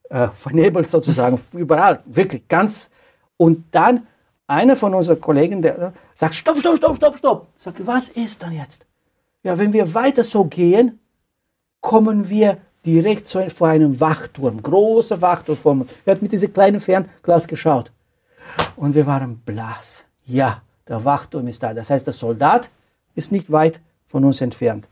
äh, 0.08 0.28
vernebelt 0.28 0.88
sozusagen, 0.88 1.38
überall, 1.52 2.00
wirklich 2.06 2.48
ganz. 2.48 2.88
Und 3.36 3.64
dann 3.72 4.06
einer 4.50 4.76
von 4.76 4.94
unseren 4.94 5.20
Kollegen, 5.20 5.62
der 5.62 5.78
äh, 5.78 5.92
sagt, 6.14 6.34
stopp, 6.34 6.58
stopp, 6.58 6.76
stopp, 6.76 6.96
stopp, 6.96 7.18
stopp. 7.18 7.48
Sag, 7.56 7.74
was 7.86 8.08
ist 8.08 8.42
dann 8.42 8.52
jetzt? 8.52 8.84
Ja, 9.42 9.56
wenn 9.56 9.72
wir 9.72 9.94
weiter 9.94 10.24
so 10.24 10.44
gehen, 10.44 10.98
kommen 11.80 12.28
wir 12.28 12.58
direkt 12.84 13.30
vor 13.30 13.68
einem 13.68 13.98
Wachturm, 14.00 14.62
großer 14.62 15.20
Wachturm. 15.20 15.86
Er 16.04 16.14
hat 16.14 16.22
mit 16.22 16.32
diesem 16.32 16.52
kleinen 16.52 16.80
Fernglas 16.80 17.46
geschaut. 17.46 17.92
Und 18.76 18.94
wir 18.94 19.06
waren 19.06 19.38
blass. 19.38 20.04
Ja, 20.24 20.62
der 20.88 21.04
Wachturm 21.04 21.46
ist 21.46 21.62
da. 21.62 21.72
Das 21.72 21.88
heißt, 21.88 22.06
der 22.06 22.12
Soldat 22.12 22.70
ist 23.14 23.32
nicht 23.32 23.50
weit 23.52 23.80
von 24.06 24.24
uns 24.24 24.40
entfernt. 24.40 24.88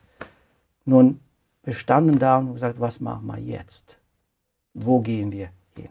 Nun, 0.84 1.20
wir 1.64 1.74
standen 1.74 2.18
da 2.18 2.38
und 2.38 2.54
gesagt, 2.54 2.80
was 2.80 3.00
machen 3.00 3.26
wir 3.26 3.38
jetzt? 3.38 3.98
Wo 4.72 5.00
gehen 5.00 5.32
wir 5.32 5.50
hin? 5.74 5.90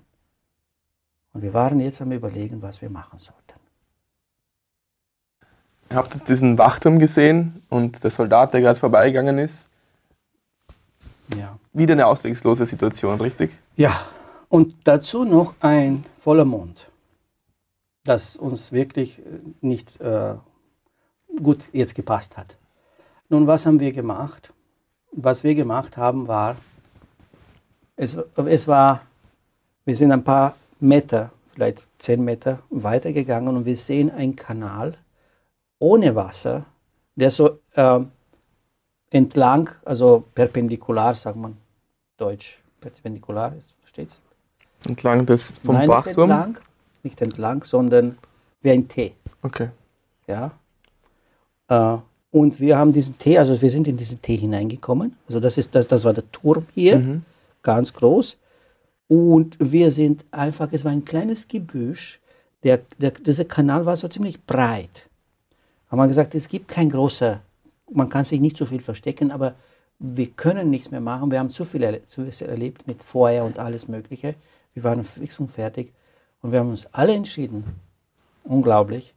Und 1.33 1.41
wir 1.41 1.53
waren 1.53 1.79
jetzt 1.79 2.01
am 2.01 2.11
Überlegen, 2.11 2.61
was 2.61 2.81
wir 2.81 2.89
machen 2.89 3.19
sollten. 3.19 3.46
Ihr 5.89 5.95
habt 5.95 6.13
jetzt 6.13 6.27
diesen 6.27 6.57
Wachturm 6.57 6.99
gesehen 6.99 7.63
und 7.69 8.03
der 8.03 8.11
Soldat, 8.11 8.53
der 8.53 8.61
gerade 8.61 8.79
vorbeigegangen 8.79 9.37
ist, 9.37 9.69
ja. 11.35 11.57
Wieder 11.73 11.93
eine 11.93 12.07
auswegslose 12.07 12.65
Situation, 12.65 13.19
richtig? 13.19 13.57
Ja, 13.75 13.91
und 14.49 14.75
dazu 14.85 15.25
noch 15.25 15.55
ein 15.59 16.05
voller 16.17 16.45
Mond, 16.45 16.89
das 18.03 18.37
uns 18.37 18.71
wirklich 18.71 19.19
äh, 19.19 19.23
nicht 19.61 19.99
äh, 19.99 20.35
gut 21.41 21.59
jetzt 21.73 21.95
gepasst 21.95 22.37
hat. 22.37 22.57
Nun, 23.29 23.45
was 23.45 23.65
haben 23.65 23.79
wir 23.79 23.91
gemacht? 23.91 24.53
Was 25.11 25.43
wir 25.43 25.55
gemacht 25.55 25.97
haben, 25.97 26.27
war, 26.27 26.55
es, 27.95 28.17
es 28.35 28.67
war, 28.67 29.01
wir 29.85 29.95
sind 29.95 30.11
ein 30.11 30.23
paar 30.23 30.55
Meter, 30.79 31.31
vielleicht 31.53 31.87
zehn 31.97 32.23
Meter 32.23 32.59
weitergegangen 32.69 33.55
und 33.55 33.65
wir 33.65 33.75
sehen 33.75 34.11
einen 34.11 34.35
Kanal 34.35 34.97
ohne 35.79 36.15
Wasser, 36.15 36.65
der 37.15 37.29
so 37.29 37.59
äh, 37.73 37.99
entlang, 39.09 39.69
also 39.85 40.23
perpendikular, 40.33 41.13
sagt 41.13 41.37
man 41.37 41.57
Deutsch, 42.17 42.59
perpendikular 42.81 43.55
ist, 43.55 43.75
versteht 43.81 44.17
Entlang 44.85 45.25
des 45.25 45.57
vom 45.59 45.75
Nein, 45.75 45.87
Bachturm? 45.87 46.29
Nicht 46.29 46.37
entlang, 46.37 46.59
nicht 47.03 47.21
entlang, 47.21 47.63
sondern 47.63 48.17
wie 48.61 48.71
ein 48.71 48.87
T. 48.87 49.13
Okay. 49.41 49.69
Ja. 50.27 50.51
Äh, 51.67 51.97
und 52.31 52.59
wir 52.59 52.77
haben 52.77 52.91
diesen 52.91 53.17
T, 53.17 53.37
also 53.37 53.59
wir 53.59 53.69
sind 53.69 53.87
in 53.87 53.97
diesen 53.97 54.21
T 54.21 54.35
hineingekommen. 54.35 55.15
Also 55.27 55.39
das 55.39 55.57
ist 55.57 55.73
das, 55.73 55.87
das 55.87 56.03
war 56.03 56.13
der 56.13 56.29
Turm 56.31 56.65
hier, 56.73 56.97
mhm. 56.97 57.25
ganz 57.63 57.93
groß. 57.93 58.37
Und 59.07 59.57
wir 59.59 59.91
sind 59.91 60.25
einfach, 60.31 60.69
es 60.71 60.83
war 60.83 60.91
ein 60.91 61.05
kleines 61.05 61.47
Gebüsch. 61.47 62.19
Der, 62.63 62.81
der, 62.97 63.11
dieser 63.11 63.45
Kanal 63.45 63.85
war 63.85 63.95
so 63.95 64.07
ziemlich 64.07 64.43
breit. 64.45 65.09
Haben 65.89 65.99
wir 65.99 66.07
gesagt, 66.07 66.35
es 66.35 66.47
gibt 66.47 66.67
kein 66.67 66.89
großer 66.89 67.41
man 67.91 68.09
kann 68.09 68.23
sich 68.23 68.39
nicht 68.39 68.57
so 68.57 68.65
viel 68.65 68.81
verstecken, 68.81 69.31
aber 69.31 69.55
wir 69.99 70.27
können 70.27 70.69
nichts 70.69 70.91
mehr 70.91 71.01
machen. 71.01 71.31
Wir 71.31 71.39
haben 71.39 71.49
zu 71.49 71.65
viel, 71.65 71.83
erle 71.83 72.05
zu 72.05 72.29
viel 72.29 72.47
erlebt 72.47 72.87
mit 72.87 73.03
Feuer 73.03 73.45
und 73.45 73.59
alles 73.59 73.87
Mögliche. 73.87 74.35
Wir 74.73 74.83
waren 74.83 75.03
fix 75.03 75.39
und 75.39 75.51
fertig. 75.51 75.93
Und 76.41 76.51
wir 76.51 76.59
haben 76.59 76.69
uns 76.69 76.85
alle 76.91 77.13
entschieden, 77.13 77.63
unglaublich, 78.43 79.15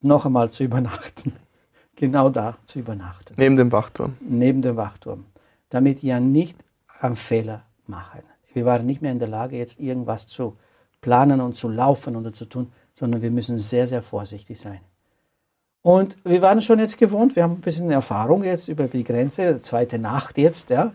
noch 0.00 0.26
einmal 0.26 0.50
zu 0.50 0.64
übernachten. 0.64 1.32
genau 1.96 2.28
da 2.28 2.58
zu 2.64 2.80
übernachten. 2.80 3.34
Neben 3.38 3.56
dem 3.56 3.72
Wachturm. 3.72 4.16
Neben 4.20 4.60
dem 4.60 4.76
Wachturm. 4.76 5.24
Damit 5.70 6.02
wir 6.02 6.20
nicht 6.20 6.56
einen 7.00 7.16
Fehler 7.16 7.62
machen. 7.86 8.20
Wir 8.52 8.66
waren 8.66 8.84
nicht 8.84 9.00
mehr 9.00 9.12
in 9.12 9.18
der 9.18 9.28
Lage, 9.28 9.56
jetzt 9.56 9.80
irgendwas 9.80 10.26
zu 10.26 10.58
planen 11.00 11.40
und 11.40 11.56
zu 11.56 11.68
laufen 11.68 12.16
oder 12.16 12.32
zu 12.32 12.44
tun, 12.44 12.70
sondern 12.92 13.22
wir 13.22 13.30
müssen 13.30 13.58
sehr, 13.58 13.86
sehr 13.86 14.02
vorsichtig 14.02 14.60
sein. 14.60 14.80
Und 15.82 16.16
wir 16.24 16.40
waren 16.40 16.62
schon 16.62 16.78
jetzt 16.78 16.96
gewohnt, 16.96 17.34
wir 17.34 17.42
haben 17.42 17.54
ein 17.54 17.60
bisschen 17.60 17.90
Erfahrung 17.90 18.44
jetzt 18.44 18.68
über 18.68 18.86
die 18.86 19.02
Grenze, 19.02 19.58
zweite 19.60 19.98
Nacht 19.98 20.38
jetzt, 20.38 20.70
ja. 20.70 20.92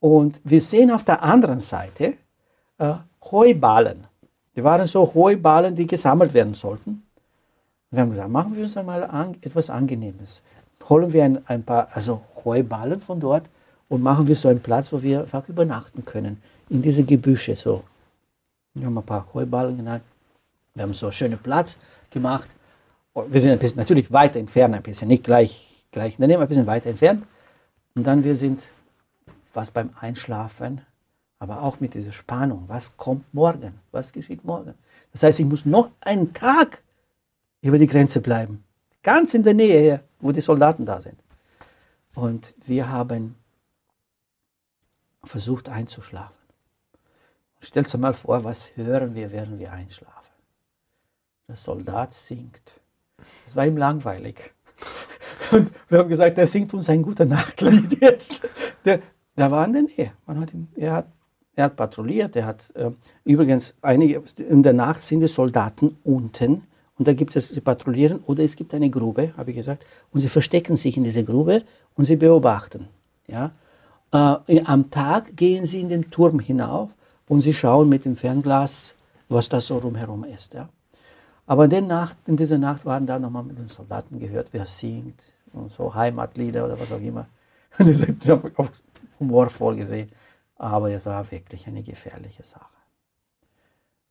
Und 0.00 0.40
wir 0.42 0.60
sehen 0.60 0.90
auf 0.90 1.04
der 1.04 1.22
anderen 1.22 1.60
Seite 1.60 2.14
äh, 2.78 2.94
Heuballen. 3.30 4.06
Die 4.56 4.64
waren 4.64 4.86
so 4.86 5.14
Heuballen, 5.14 5.76
die 5.76 5.86
gesammelt 5.86 6.34
werden 6.34 6.54
sollten. 6.54 7.04
wir 7.90 8.00
haben 8.00 8.10
gesagt, 8.10 8.30
machen 8.30 8.56
wir 8.56 8.62
uns 8.62 8.76
einmal 8.76 9.04
an, 9.04 9.36
etwas 9.42 9.70
Angenehmes. 9.70 10.42
Holen 10.88 11.12
wir 11.12 11.24
ein, 11.24 11.46
ein 11.46 11.62
paar 11.62 11.88
also 11.92 12.22
Heuballen 12.44 13.00
von 13.00 13.20
dort 13.20 13.48
und 13.88 14.02
machen 14.02 14.26
wir 14.26 14.34
so 14.34 14.48
einen 14.48 14.60
Platz, 14.60 14.92
wo 14.92 15.00
wir 15.02 15.20
einfach 15.20 15.48
übernachten 15.48 16.04
können. 16.04 16.42
In 16.68 16.82
diese 16.82 17.04
Gebüsche 17.04 17.54
so. 17.54 17.84
Wir 18.74 18.86
haben 18.86 18.98
ein 18.98 19.04
paar 19.04 19.26
Heuballen 19.34 19.76
genannt. 19.76 20.02
Wir 20.74 20.82
haben 20.82 20.94
so 20.94 21.06
einen 21.06 21.12
schönen 21.12 21.38
Platz 21.38 21.76
gemacht 22.10 22.48
wir 23.28 23.40
sind 23.40 23.50
ein 23.50 23.58
bisschen, 23.58 23.78
natürlich 23.78 24.12
weiter 24.12 24.38
entfernt, 24.38 24.74
ein 24.74 24.82
bisschen, 24.82 25.08
nicht 25.08 25.24
gleich, 25.24 25.86
gleich 25.90 26.16
daneben, 26.18 26.42
ein 26.42 26.48
bisschen 26.48 26.66
weiter 26.66 26.90
entfernt. 26.90 27.26
Und 27.94 28.06
dann 28.06 28.22
wir 28.24 28.36
sind 28.36 28.68
was 29.52 29.70
beim 29.70 29.90
Einschlafen, 30.00 30.82
aber 31.38 31.62
auch 31.62 31.80
mit 31.80 31.94
dieser 31.94 32.12
Spannung. 32.12 32.64
Was 32.66 32.96
kommt 32.96 33.32
morgen? 33.34 33.80
Was 33.90 34.12
geschieht 34.12 34.44
morgen? 34.44 34.74
Das 35.12 35.22
heißt, 35.22 35.40
ich 35.40 35.46
muss 35.46 35.64
noch 35.64 35.90
einen 36.00 36.32
Tag 36.32 36.82
über 37.62 37.78
die 37.78 37.86
Grenze 37.86 38.20
bleiben. 38.20 38.64
Ganz 39.02 39.34
in 39.34 39.42
der 39.42 39.54
Nähe 39.54 39.80
hier, 39.80 40.00
wo 40.20 40.30
die 40.30 40.40
Soldaten 40.40 40.84
da 40.84 41.00
sind. 41.00 41.18
Und 42.14 42.54
wir 42.66 42.88
haben 42.88 43.36
versucht 45.24 45.68
einzuschlafen. 45.68 46.36
Stellt 47.60 47.86
euch 47.86 48.00
mal 48.00 48.14
vor, 48.14 48.42
was 48.44 48.76
hören 48.76 49.14
wir, 49.14 49.30
während 49.32 49.58
wir 49.58 49.72
einschlafen. 49.72 50.32
Der 51.48 51.56
Soldat 51.56 52.12
singt. 52.12 52.80
Es 53.46 53.56
war 53.56 53.66
ihm 53.66 53.76
langweilig. 53.76 54.52
Und 55.52 55.70
wir 55.88 55.98
haben 55.98 56.08
gesagt, 56.08 56.38
er 56.38 56.46
singt 56.46 56.72
uns 56.74 56.88
ein 56.88 57.02
guter 57.02 57.24
Nachtlied 57.24 58.00
jetzt. 58.00 58.40
Der, 58.84 59.00
der 59.36 59.50
war 59.50 59.64
in 59.66 59.72
der 59.72 59.82
Nähe. 59.82 60.12
Man 60.26 60.40
hat 60.40 60.52
ihm, 60.52 60.68
er, 60.76 60.92
hat, 60.92 61.06
er 61.54 61.64
hat 61.64 61.76
patrouilliert. 61.76 62.36
Er 62.36 62.46
hat 62.46 62.70
äh, 62.74 62.90
übrigens 63.24 63.74
einige, 63.82 64.22
in 64.38 64.62
der 64.62 64.72
Nacht 64.72 65.02
sind 65.02 65.20
die 65.20 65.28
Soldaten 65.28 65.96
unten 66.04 66.64
und 67.00 67.08
da 67.08 67.14
gibt 67.14 67.34
es, 67.34 67.48
sie 67.48 67.62
patrouillieren 67.62 68.20
oder 68.26 68.44
es 68.44 68.56
gibt 68.56 68.74
eine 68.74 68.90
Grube, 68.90 69.32
habe 69.38 69.52
ich 69.52 69.56
gesagt, 69.56 69.86
und 70.12 70.20
sie 70.20 70.28
verstecken 70.28 70.76
sich 70.76 70.98
in 70.98 71.04
dieser 71.04 71.22
Grube 71.22 71.62
und 71.94 72.04
sie 72.04 72.16
beobachten. 72.16 72.88
Ja? 73.26 73.52
Äh, 74.12 74.60
am 74.64 74.90
Tag 74.90 75.34
gehen 75.34 75.64
sie 75.64 75.80
in 75.80 75.88
den 75.88 76.10
Turm 76.10 76.40
hinauf 76.40 76.90
und 77.26 77.40
sie 77.40 77.54
schauen 77.54 77.88
mit 77.88 78.04
dem 78.04 78.16
Fernglas, 78.16 78.94
was 79.30 79.48
da 79.48 79.62
so 79.62 79.78
rumherum 79.78 80.24
ist. 80.24 80.52
Ja? 80.52 80.68
Aber 81.50 81.64
in, 81.64 81.88
Nacht, 81.88 82.16
in 82.28 82.36
dieser 82.36 82.58
Nacht 82.58 82.86
waren 82.86 83.08
da 83.08 83.18
nochmal 83.18 83.42
mit 83.42 83.58
den 83.58 83.66
Soldaten 83.66 84.20
gehört, 84.20 84.52
wer 84.52 84.64
singt 84.64 85.32
und 85.52 85.72
so 85.72 85.92
Heimatlieder 85.92 86.64
oder 86.64 86.78
was 86.78 86.92
auch 86.92 87.00
immer. 87.00 87.26
Wir 87.76 88.34
haben 88.34 88.52
auch 88.56 88.70
humorvoll 89.18 89.74
gesehen. 89.74 90.12
Aber 90.54 90.92
es 90.92 91.04
war 91.04 91.28
wirklich 91.28 91.66
eine 91.66 91.82
gefährliche 91.82 92.44
Sache. 92.44 92.76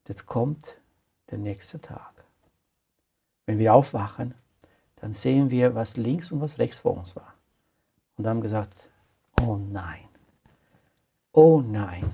Jetzt 0.05 0.25
kommt 0.25 0.79
der 1.31 1.37
nächste 1.37 1.79
Tag. 1.79 2.11
Wenn 3.45 3.57
wir 3.57 3.73
aufwachen, 3.73 4.33
dann 4.97 5.13
sehen 5.13 5.49
wir, 5.49 5.75
was 5.75 5.95
links 5.95 6.33
und 6.33 6.41
was 6.41 6.57
rechts 6.57 6.81
vor 6.81 6.97
uns 6.97 7.15
war. 7.15 7.35
Und 8.17 8.27
haben 8.27 8.41
gesagt, 8.41 8.89
oh 9.39 9.55
nein, 9.55 10.09
oh 11.31 11.61
nein, 11.61 12.13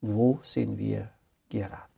wo 0.00 0.40
sind 0.42 0.78
wir 0.78 1.10
geraten? 1.48 1.93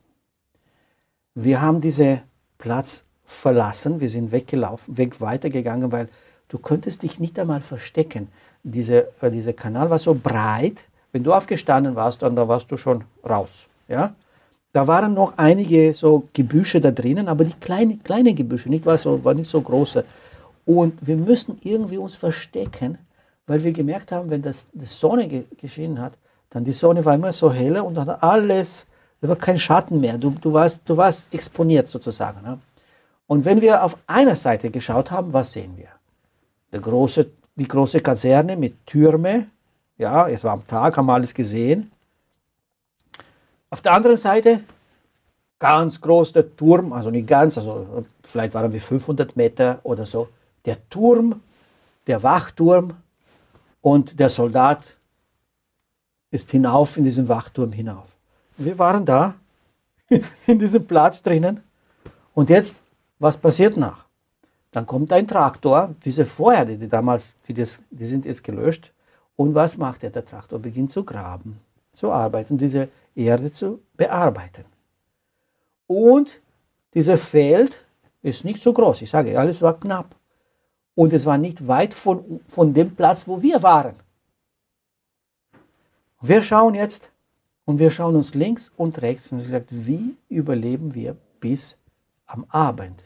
Wir 1.39 1.61
haben 1.61 1.81
diesen 1.81 2.21
Platz 2.57 3.03
verlassen, 3.23 3.99
wir 3.99 4.09
sind 4.09 4.31
weggelaufen, 4.31 4.97
weg 4.97 5.21
weitergegangen, 5.21 5.91
weil 5.91 6.09
du 6.47 6.57
könntest 6.57 7.03
dich 7.03 7.19
nicht 7.19 7.37
einmal 7.37 7.61
verstecken. 7.61 8.29
Diese, 8.63 9.09
äh, 9.21 9.29
dieser 9.29 9.53
Kanal 9.53 9.89
war 9.89 9.99
so 9.99 10.15
breit, 10.15 10.85
wenn 11.11 11.23
du 11.23 11.33
aufgestanden 11.33 11.95
warst, 11.95 12.21
dann 12.21 12.35
da 12.35 12.47
warst 12.47 12.71
du 12.71 12.77
schon 12.77 13.03
raus. 13.23 13.67
Ja? 13.87 14.15
da 14.77 14.85
waren 14.85 15.15
noch 15.15 15.33
einige 15.37 15.93
so 15.95 16.25
Gebüsche 16.33 16.79
da 16.79 16.91
drinnen, 16.91 17.27
aber 17.27 17.43
die 17.43 17.53
kleine, 17.53 17.97
kleine 17.97 18.35
Gebüsche, 18.35 18.69
nicht 18.69 18.85
war, 18.85 18.97
so, 18.99 19.23
war 19.23 19.33
nicht 19.33 19.49
so 19.49 19.59
große. 19.59 20.05
Und 20.65 21.05
wir 21.05 21.17
müssen 21.17 21.57
irgendwie 21.63 21.97
uns 21.97 22.15
verstecken, 22.15 22.99
weil 23.47 23.63
wir 23.63 23.71
gemerkt 23.71 24.11
haben, 24.11 24.29
wenn 24.29 24.43
das, 24.43 24.67
die 24.73 24.85
Sonne 24.85 25.27
ge 25.27 25.45
geschienen 25.57 25.99
hat, 25.99 26.17
dann 26.51 26.63
die 26.63 26.73
Sonne 26.73 27.03
war 27.05 27.15
immer 27.15 27.31
so 27.31 27.51
heller 27.51 27.85
und 27.85 27.95
dann 27.95 28.09
alles, 28.09 28.85
da 29.21 29.29
war 29.29 29.35
kein 29.35 29.57
Schatten 29.57 29.99
mehr. 29.99 30.17
Du, 30.17 30.29
du, 30.31 30.53
warst, 30.53 30.81
du 30.85 30.95
warst 30.95 31.33
exponiert 31.33 31.87
sozusagen. 31.87 32.41
Ne? 32.41 32.59
Und 33.25 33.45
wenn 33.45 33.61
wir 33.61 33.83
auf 33.83 33.97
einer 34.07 34.35
Seite 34.35 34.69
geschaut 34.69 35.11
haben, 35.11 35.33
was 35.33 35.53
sehen 35.53 35.75
wir? 35.75 35.89
Die 36.71 36.79
große, 36.79 37.27
die 37.55 37.67
große 37.67 37.99
Kaserne 37.99 38.55
mit 38.55 38.85
Türme, 38.85 39.47
ja, 39.97 40.27
es 40.29 40.43
war 40.43 40.53
am 40.53 40.67
Tag, 40.67 40.95
haben 40.97 41.07
wir 41.07 41.13
alles 41.13 41.33
gesehen. 41.33 41.91
Auf 43.69 43.81
der 43.81 43.93
anderen 43.93 44.17
Seite 44.17 44.63
ganz 45.59 45.99
groß 45.99 46.33
der 46.33 46.55
Turm, 46.55 46.93
also 46.93 47.09
nicht 47.09 47.27
ganz, 47.27 47.57
also 47.57 48.03
vielleicht 48.21 48.53
waren 48.53 48.71
wir 48.71 48.79
500 48.79 49.35
Meter 49.35 49.79
oder 49.83 50.05
so. 50.05 50.29
Der 50.65 50.87
Turm, 50.89 51.41
der 52.05 52.21
Wachturm 52.21 52.93
und 53.81 54.19
der 54.19 54.29
Soldat 54.29 54.95
ist 56.29 56.51
hinauf 56.51 56.97
in 56.97 57.03
diesen 57.03 57.27
Wachturm 57.27 57.71
hinauf. 57.71 58.16
Wir 58.57 58.77
waren 58.79 59.05
da 59.05 59.35
in 60.47 60.59
diesem 60.59 60.85
Platz 60.85 61.21
drinnen 61.21 61.61
und 62.33 62.49
jetzt, 62.49 62.81
was 63.19 63.37
passiert 63.37 63.77
nach? 63.77 64.05
Dann 64.71 64.85
kommt 64.85 65.11
ein 65.13 65.27
Traktor, 65.27 65.95
diese 66.03 66.25
Feuer, 66.25 66.65
die 66.65 66.87
damals, 66.87 67.35
die, 67.47 67.53
das, 67.53 67.79
die 67.89 68.05
sind 68.05 68.25
jetzt 68.25 68.43
gelöscht. 68.43 68.93
Und 69.35 69.55
was 69.55 69.77
macht 69.77 70.03
der? 70.03 70.09
Der 70.09 70.25
Traktor 70.25 70.59
beginnt 70.59 70.91
zu 70.91 71.03
graben, 71.03 71.59
zu 71.91 72.11
arbeiten, 72.11 72.57
diese 72.57 72.89
Erde 73.15 73.51
zu 73.51 73.81
bearbeiten. 73.95 74.65
Und 75.85 76.41
dieses 76.93 77.29
Feld 77.29 77.85
ist 78.21 78.43
nicht 78.43 78.61
so 78.61 78.73
groß. 78.73 79.01
Ich 79.03 79.09
sage, 79.09 79.39
alles 79.39 79.61
war 79.61 79.79
knapp. 79.79 80.15
Und 80.95 81.13
es 81.13 81.25
war 81.25 81.37
nicht 81.37 81.67
weit 81.67 81.93
von, 81.93 82.39
von 82.45 82.73
dem 82.73 82.95
Platz, 82.95 83.27
wo 83.27 83.41
wir 83.41 83.61
waren. 83.61 83.95
Wir 86.21 86.41
schauen 86.41 86.73
jetzt 86.73 87.11
und 87.67 87.79
wir 87.79 87.91
schauen 87.91 88.15
uns 88.15 88.33
links 88.33 88.71
und 88.77 89.01
rechts 89.01 89.29
und 89.29 89.39
gesagt, 89.39 89.67
wie 89.71 90.15
überleben 90.29 90.95
wir 90.95 91.17
bis 91.41 91.77
am 92.25 92.45
Abend? 92.47 93.03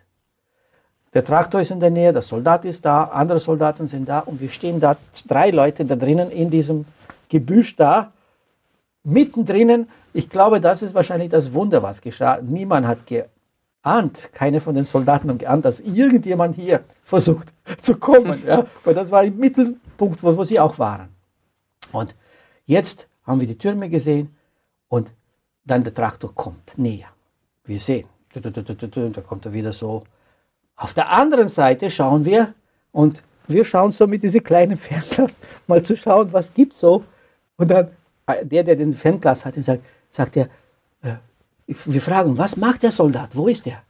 Der 1.16 1.24
Traktor 1.24 1.62
ist 1.62 1.72
in 1.72 1.80
der 1.80 1.90
Nähe, 1.90 2.14
der 2.14 2.22
Soldat 2.22 2.64
ist 2.64 2.86
da, 2.86 3.06
andere 3.06 3.40
Soldaten 3.40 3.88
sind 3.88 4.08
da 4.08 4.20
und 4.20 4.40
wir 4.40 4.50
stehen 4.50 4.80
da, 4.80 4.98
drei 5.28 5.50
Leute 5.50 5.84
da 5.84 5.96
drinnen 5.96 6.30
in 6.30 6.52
diesem 6.52 6.86
Gebüsch 7.28 7.76
da, 7.76 8.12
mittendrin. 9.04 9.88
Ich 10.14 10.30
glaube, 10.30 10.62
das 10.62 10.84
ist 10.84 10.94
wahrscheinlich 10.94 11.30
das 11.30 11.52
Wunder, 11.52 11.82
was 11.82 12.00
geschah. 12.00 12.40
Niemand 12.40 12.86
hat 12.86 13.00
geahnt, 13.08 14.30
keine 14.32 14.60
von 14.60 14.76
den 14.76 14.84
Soldaten 14.84 15.28
haben 15.30 15.40
geahnt, 15.40 15.66
dass 15.66 15.80
irgendjemand 15.80 16.56
hier 16.56 16.84
versucht 17.04 17.52
zu 17.82 17.96
kommen. 17.96 18.40
Ja? 18.46 18.64
Weil 18.84 18.94
das 18.94 19.10
war 19.10 19.24
im 19.24 19.38
Mittelpunkt, 19.38 20.22
wo, 20.22 20.38
wo 20.38 20.44
sie 20.44 20.60
auch 20.60 20.78
waren. 20.78 21.10
Und 21.92 22.14
jetzt 22.66 23.08
haben 23.26 23.40
wir 23.40 23.48
die 23.48 23.58
Türme 23.58 23.90
gesehen 23.90 24.36
dann 25.64 25.84
der 25.84 25.94
Traktor 25.94 26.34
kommt 26.34 26.78
näher. 26.78 27.08
Wir 27.66 27.80
sehen, 27.80 28.08
da 28.34 29.22
kommt 29.22 29.46
er 29.46 29.54
wieder 29.54 29.72
so 29.72 30.04
auf 30.82 30.96
der 30.96 31.12
anderen 31.12 31.48
Seite 31.48 31.92
schauen 31.92 32.26
wir 32.26 32.56
und 32.92 33.22
wir 33.48 33.64
schauen 33.64 33.92
so 33.92 34.08
mit 34.08 34.24
diesem 34.24 34.44
kleinen 34.44 34.78
Fernglas 34.78 35.38
mal 35.68 35.84
zu 35.84 35.96
schauen, 35.96 36.34
was 36.34 36.52
gibt 36.54 36.74
so. 36.74 37.04
Und 37.56 37.70
dann 37.70 37.92
äh, 38.26 38.44
der, 38.46 38.64
der 38.64 38.76
den 38.76 38.94
Fernglas 38.94 39.46
hat, 39.46 39.56
sagt, 39.64 39.86
sagt 40.10 40.38
er, 40.38 40.46
äh, 41.04 41.18
wir 41.68 42.02
fragen, 42.02 42.36
was 42.36 42.58
macht 42.58 42.82
der 42.82 42.92
Soldat? 42.92 43.36
Wo 43.36 43.48
ist 43.48 43.68
er? 43.68 43.84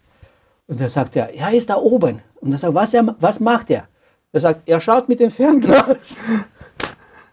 Und 0.67 0.81
dann 0.81 0.89
sagt 0.89 1.15
er, 1.15 1.33
er 1.33 1.51
ist 1.53 1.69
da 1.69 1.75
oben. 1.75 2.21
Und 2.41 2.51
er 2.51 2.57
sagt, 2.57 2.73
was, 2.73 2.93
er, 2.93 3.15
was 3.19 3.39
macht 3.39 3.69
er? 3.69 3.87
Er 4.33 4.39
sagt, 4.39 4.67
er 4.67 4.79
schaut 4.81 5.07
mit 5.07 5.21
dem 5.21 5.31
Fernglas. 5.31 6.17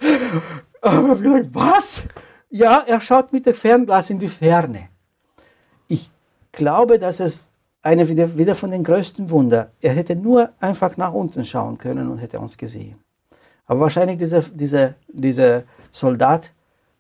Aber 0.81 1.21
wir 1.21 1.43
gesagt, 1.43 1.55
was? 1.55 2.03
Ja, 2.51 2.83
er 2.87 3.01
schaut 3.01 3.33
mit 3.33 3.47
dem 3.47 3.55
Fernglas 3.55 4.11
in 4.11 4.19
die 4.19 4.29
Ferne. 4.29 4.89
Ich 5.87 6.11
glaube, 6.53 6.99
dass 6.99 7.21
es 7.21 7.51
eine 7.83 8.09
wieder, 8.09 8.55
von 8.55 8.71
den 8.71 8.83
größten 8.85 9.31
Wunder. 9.31 9.71
Er 9.81 9.93
hätte 9.93 10.17
nur 10.17 10.51
einfach 10.61 10.97
nach 10.97 11.13
unten 11.13 11.45
schauen 11.45 11.79
können 11.79 12.09
und 12.11 12.19
hätte 12.19 12.41
uns 12.41 12.57
gesehen. 12.57 12.99
Aber 13.67 13.81
wahrscheinlich 13.81 14.19
dieser, 14.19 14.43
dieser, 14.43 14.95
dieser 15.09 15.65
Soldat 15.91 16.53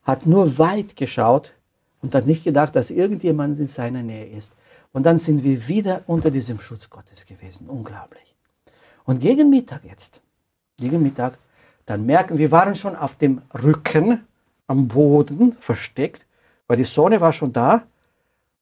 hat 0.02 0.26
nur 0.26 0.58
weit 0.58 0.96
geschaut 0.96 1.54
und 2.02 2.14
hat 2.14 2.26
nicht 2.26 2.44
gedacht, 2.44 2.76
dass 2.76 2.90
irgendjemand 2.90 3.58
in 3.58 3.68
seiner 3.68 4.02
Nähe 4.02 4.26
ist. 4.26 4.52
Und 4.92 5.04
dann 5.04 5.18
sind 5.18 5.42
wir 5.44 5.66
wieder 5.66 6.02
unter 6.06 6.30
diesem 6.30 6.60
Schutz 6.60 6.88
Gottes 6.88 7.24
gewesen. 7.24 7.68
Unglaublich. 7.68 8.36
Und 9.04 9.20
gegen 9.20 9.50
Mittag 9.50 9.84
jetzt, 9.84 10.20
gegen 10.76 11.02
Mittag, 11.02 11.38
dann 11.86 12.04
merken 12.04 12.36
wir, 12.36 12.50
waren 12.50 12.76
schon 12.76 12.94
auf 12.94 13.16
dem 13.16 13.40
Rücken 13.62 14.26
am 14.68 14.86
Boden 14.86 15.56
versteckt, 15.58 16.24
weil 16.68 16.76
die 16.76 16.84
Sonne 16.84 17.20
war 17.20 17.32
schon 17.32 17.52
da 17.52 17.82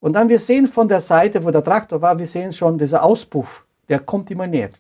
und 0.00 0.14
dann 0.14 0.28
wir 0.28 0.38
sehen 0.38 0.66
von 0.66 0.88
der 0.88 1.00
Seite, 1.00 1.44
wo 1.44 1.50
der 1.50 1.62
Traktor 1.62 2.00
war, 2.00 2.18
wir 2.18 2.26
sehen 2.26 2.52
schon 2.52 2.78
dieser 2.78 3.02
Auspuff, 3.02 3.66
der 3.88 4.00
kommt 4.00 4.30
immer 4.30 4.46
näher. 4.46 4.70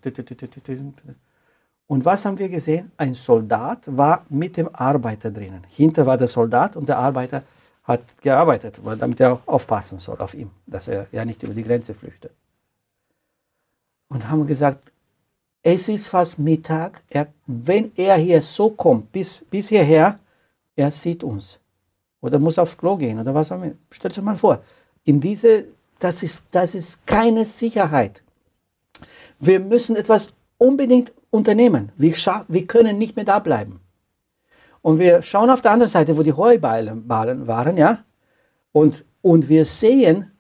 Und 1.88 2.04
was 2.04 2.24
haben 2.24 2.38
wir 2.38 2.48
gesehen? 2.48 2.90
Ein 2.96 3.14
Soldat 3.14 3.84
war 3.86 4.24
mit 4.28 4.56
dem 4.56 4.68
Arbeiter 4.72 5.30
drinnen. 5.30 5.62
Hinter 5.68 6.06
war 6.06 6.16
der 6.16 6.26
Soldat 6.28 6.76
und 6.76 6.88
der 6.88 6.98
Arbeiter 6.98 7.42
hat 7.84 8.02
gearbeitet, 8.20 8.80
damit 8.98 9.20
er 9.20 9.40
aufpassen 9.46 9.98
soll 9.98 10.18
auf 10.18 10.34
ihm, 10.34 10.50
dass 10.66 10.88
er 10.88 11.06
ja 11.12 11.24
nicht 11.24 11.42
über 11.42 11.54
die 11.54 11.62
Grenze 11.62 11.94
flüchtet. 11.94 12.32
Und 14.08 14.28
haben 14.28 14.46
gesagt, 14.46 14.92
es 15.62 15.88
ist 15.88 16.08
fast 16.08 16.38
Mittag, 16.38 17.02
er, 17.08 17.28
wenn 17.46 17.92
er 17.96 18.16
hier 18.16 18.42
so 18.42 18.70
kommt, 18.70 19.10
bis, 19.12 19.44
bis 19.50 19.68
hierher, 19.68 20.18
er 20.76 20.90
sieht 20.90 21.24
uns. 21.24 21.58
Oder 22.20 22.38
muss 22.38 22.58
aufs 22.58 22.76
Klo 22.76 22.96
gehen 22.96 23.18
oder 23.18 23.34
was 23.34 23.50
haben 23.50 23.62
wir. 23.62 23.76
Stellt 23.90 24.16
euch 24.16 24.24
mal 24.24 24.36
vor, 24.36 24.62
in 25.04 25.20
diese, 25.20 25.64
das 25.98 26.22
ist, 26.22 26.44
das 26.50 26.74
ist 26.74 27.06
keine 27.06 27.44
Sicherheit. 27.44 28.22
Wir 29.38 29.60
müssen 29.60 29.96
etwas 29.96 30.32
unbedingt 30.58 31.12
unternehmen. 31.30 31.92
Wir, 31.96 32.12
wir 32.48 32.66
können 32.66 32.98
nicht 32.98 33.16
mehr 33.16 33.24
da 33.24 33.38
bleiben. 33.38 33.80
Und 34.82 34.98
wir 34.98 35.22
schauen 35.22 35.50
auf 35.50 35.62
der 35.62 35.72
anderen 35.72 35.90
Seite, 35.90 36.16
wo 36.16 36.22
die 36.22 36.32
Heuballen 36.32 37.08
waren, 37.08 37.76
ja, 37.76 38.04
und, 38.72 39.04
und 39.22 39.48
wir 39.48 39.64
sehen 39.64 40.30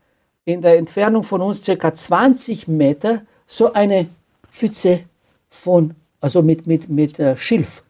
in 0.44 0.62
der 0.62 0.78
Entfernung 0.78 1.24
von 1.24 1.40
uns 1.40 1.64
circa 1.64 1.92
20 1.92 2.68
Meter 2.68 3.22
so 3.46 3.72
eine 3.72 4.08
Pfütze 4.50 5.04
von, 5.48 5.94
also 6.20 6.42
mit, 6.42 6.66
mit, 6.66 6.88
mit 6.88 7.18
äh, 7.18 7.36
Schilf. 7.36 7.82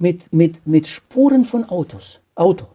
Mit, 0.00 0.32
mit, 0.32 0.66
mit 0.66 0.88
Spuren 0.88 1.44
von 1.44 1.68
Autos, 1.68 2.20
Auto. 2.34 2.66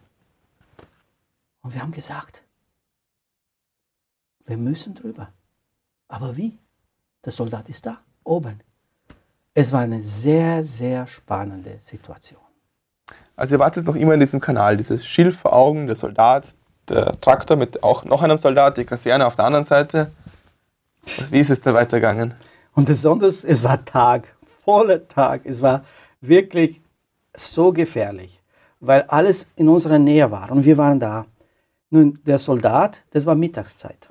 Und 1.60 1.74
wir 1.74 1.82
haben 1.82 1.90
gesagt, 1.90 2.44
wir 4.44 4.56
müssen 4.56 4.94
drüber. 4.94 5.32
Aber 6.06 6.36
wie? 6.36 6.56
Der 7.24 7.32
Soldat 7.32 7.68
ist 7.68 7.84
da, 7.84 7.98
oben. 8.22 8.60
Es 9.54 9.72
war 9.72 9.80
eine 9.80 10.04
sehr, 10.04 10.62
sehr 10.62 11.08
spannende 11.08 11.80
Situation. 11.80 12.38
Also 13.34 13.56
ihr 13.56 13.58
wart 13.58 13.74
jetzt 13.74 13.88
noch 13.88 13.96
immer 13.96 14.14
in 14.14 14.20
diesem 14.20 14.38
Kanal, 14.38 14.76
dieses 14.76 15.04
Schild 15.04 15.34
vor 15.34 15.52
Augen, 15.52 15.88
der 15.88 15.96
Soldat, 15.96 16.54
der 16.88 17.20
Traktor 17.20 17.56
mit 17.56 17.82
auch 17.82 18.04
noch 18.04 18.22
einem 18.22 18.38
Soldat, 18.38 18.76
die 18.76 18.84
Kaserne 18.84 19.26
auf 19.26 19.34
der 19.34 19.46
anderen 19.46 19.64
Seite. 19.64 20.12
Wie 21.30 21.40
ist 21.40 21.50
es 21.50 21.60
da 21.60 21.74
weitergegangen? 21.74 22.34
Und 22.76 22.84
besonders, 22.84 23.42
es 23.42 23.64
war 23.64 23.84
Tag, 23.84 24.36
voller 24.64 25.08
Tag. 25.08 25.40
Es 25.44 25.60
war 25.60 25.84
wirklich 26.20 26.80
so 27.36 27.72
gefährlich, 27.72 28.42
weil 28.80 29.02
alles 29.02 29.46
in 29.56 29.68
unserer 29.68 29.98
Nähe 29.98 30.30
war 30.30 30.50
und 30.50 30.64
wir 30.64 30.76
waren 30.76 31.00
da. 31.00 31.26
Nun, 31.90 32.18
der 32.26 32.38
Soldat, 32.38 33.00
das 33.12 33.26
war 33.26 33.34
Mittagszeit. 33.34 34.08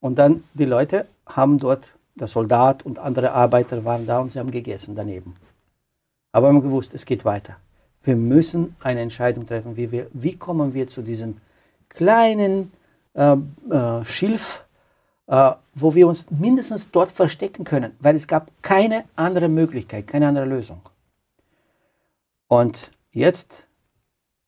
Und 0.00 0.18
dann 0.18 0.44
die 0.52 0.64
Leute 0.64 1.06
haben 1.26 1.58
dort, 1.58 1.94
der 2.16 2.26
Soldat 2.26 2.84
und 2.84 2.98
andere 2.98 3.32
Arbeiter 3.32 3.84
waren 3.84 4.06
da 4.06 4.18
und 4.20 4.32
sie 4.32 4.38
haben 4.38 4.50
gegessen 4.50 4.94
daneben. 4.94 5.36
Aber 6.32 6.48
wir 6.48 6.54
haben 6.54 6.62
gewusst, 6.62 6.94
es 6.94 7.06
geht 7.06 7.24
weiter. 7.24 7.56
Wir 8.02 8.16
müssen 8.16 8.76
eine 8.82 9.00
Entscheidung 9.00 9.46
treffen, 9.46 9.76
wie, 9.76 9.90
wir, 9.90 10.08
wie 10.12 10.36
kommen 10.36 10.74
wir 10.74 10.86
zu 10.88 11.02
diesem 11.02 11.38
kleinen 11.88 12.72
äh, 13.14 13.36
äh, 13.70 14.04
Schilf, 14.04 14.64
äh, 15.26 15.52
wo 15.74 15.94
wir 15.94 16.06
uns 16.06 16.26
mindestens 16.30 16.90
dort 16.90 17.10
verstecken 17.10 17.64
können, 17.64 17.92
weil 18.00 18.16
es 18.16 18.26
gab 18.26 18.50
keine 18.62 19.04
andere 19.16 19.48
Möglichkeit, 19.48 20.06
keine 20.06 20.28
andere 20.28 20.44
Lösung. 20.44 20.80
Und 22.54 22.92
jetzt 23.10 23.66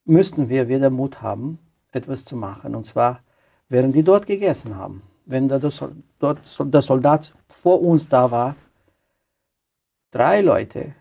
müssten 0.05 0.49
wir 0.49 0.69
wieder 0.69 0.91
Mut 0.91 1.23
haben, 1.23 1.59
etwas 1.91 2.25
zu 2.25 2.37
machen. 2.37 2.77
Und 2.77 2.87
zwar, 2.87 3.19
während 3.69 3.97
die 3.97 4.05
dort 4.05 4.27
gegessen 4.27 4.77
haben, 4.77 5.03
wenn 5.25 5.49
der, 5.49 5.59
dort, 5.59 6.39
der 6.73 6.83
Soldat 6.83 7.33
vor 7.49 7.83
uns 7.83 8.09
da 8.09 8.31
war, 8.31 8.55
drei 10.13 10.41
Leute 10.41 10.95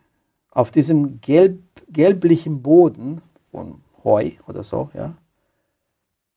auf 0.50 0.72
diesem 0.72 1.22
gelb, 1.22 1.62
gelblichen 1.90 2.64
Boden 2.64 3.22
von 3.52 3.84
Heu 4.04 4.32
oder 4.48 4.64
so, 4.64 4.90
ja, 4.96 5.14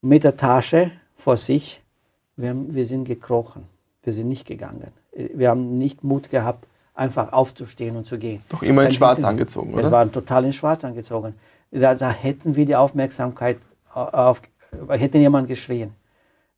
mit 0.01 0.23
der 0.23 0.37
Tasche 0.37 0.91
vor 1.15 1.37
sich. 1.37 1.81
Wir, 2.35 2.49
haben, 2.49 2.75
wir 2.75 2.85
sind 2.85 3.05
gekrochen. 3.05 3.67
Wir 4.03 4.13
sind 4.13 4.27
nicht 4.27 4.45
gegangen. 4.45 4.91
Wir 5.13 5.49
haben 5.49 5.79
nicht 5.79 6.03
Mut 6.03 6.29
gehabt, 6.29 6.67
einfach 6.99 7.31
aufzustehen 7.31 7.95
und 7.95 8.05
zu 8.05 8.17
gehen. 8.17 8.43
Doch 8.49 8.61
immer 8.61 8.85
in 8.85 8.91
Schwarz 8.91 9.23
angezogen, 9.23 9.73
oder? 9.73 9.83
Wir 9.83 9.91
waren 9.91 10.11
total 10.11 10.45
in 10.45 10.53
Schwarz 10.53 10.83
angezogen. 10.83 11.33
Da, 11.71 11.95
da 11.95 12.11
hätten 12.11 12.55
wir 12.55 12.65
die 12.65 12.75
Aufmerksamkeit 12.75 13.57
auf, 13.93 14.41
hätte 14.89 15.17
jemand 15.17 15.47
geschrien. 15.47 15.93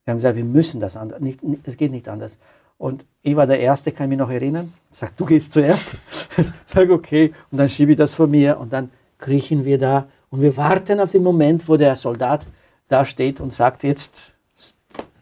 Wir 0.04 0.12
haben 0.12 0.18
gesagt, 0.18 0.36
wir 0.36 0.44
müssen 0.44 0.80
das 0.80 0.96
anders. 0.96 1.20
Nicht, 1.20 1.40
es 1.64 1.76
geht 1.76 1.92
nicht 1.92 2.08
anders. 2.08 2.38
Und 2.76 3.06
ich 3.22 3.36
war 3.36 3.46
der 3.46 3.60
Erste, 3.60 3.92
kann 3.92 4.08
mich 4.08 4.18
noch 4.18 4.30
erinnern. 4.30 4.72
Sagt, 4.90 5.20
du 5.20 5.24
gehst 5.24 5.52
zuerst. 5.52 5.94
Sag, 6.66 6.90
okay. 6.90 7.32
Und 7.50 7.58
dann 7.58 7.68
schiebe 7.68 7.92
ich 7.92 7.96
das 7.96 8.14
vor 8.14 8.26
mir 8.26 8.58
und 8.58 8.72
dann 8.72 8.90
kriechen 9.18 9.64
wir 9.64 9.78
da 9.78 10.08
und 10.30 10.42
wir 10.42 10.56
warten 10.56 10.98
auf 10.98 11.12
den 11.12 11.22
Moment, 11.22 11.68
wo 11.68 11.76
der 11.76 11.94
Soldat 11.94 12.48
da 12.88 13.04
steht 13.04 13.40
und 13.40 13.52
sagt, 13.52 13.84
jetzt 13.84 14.34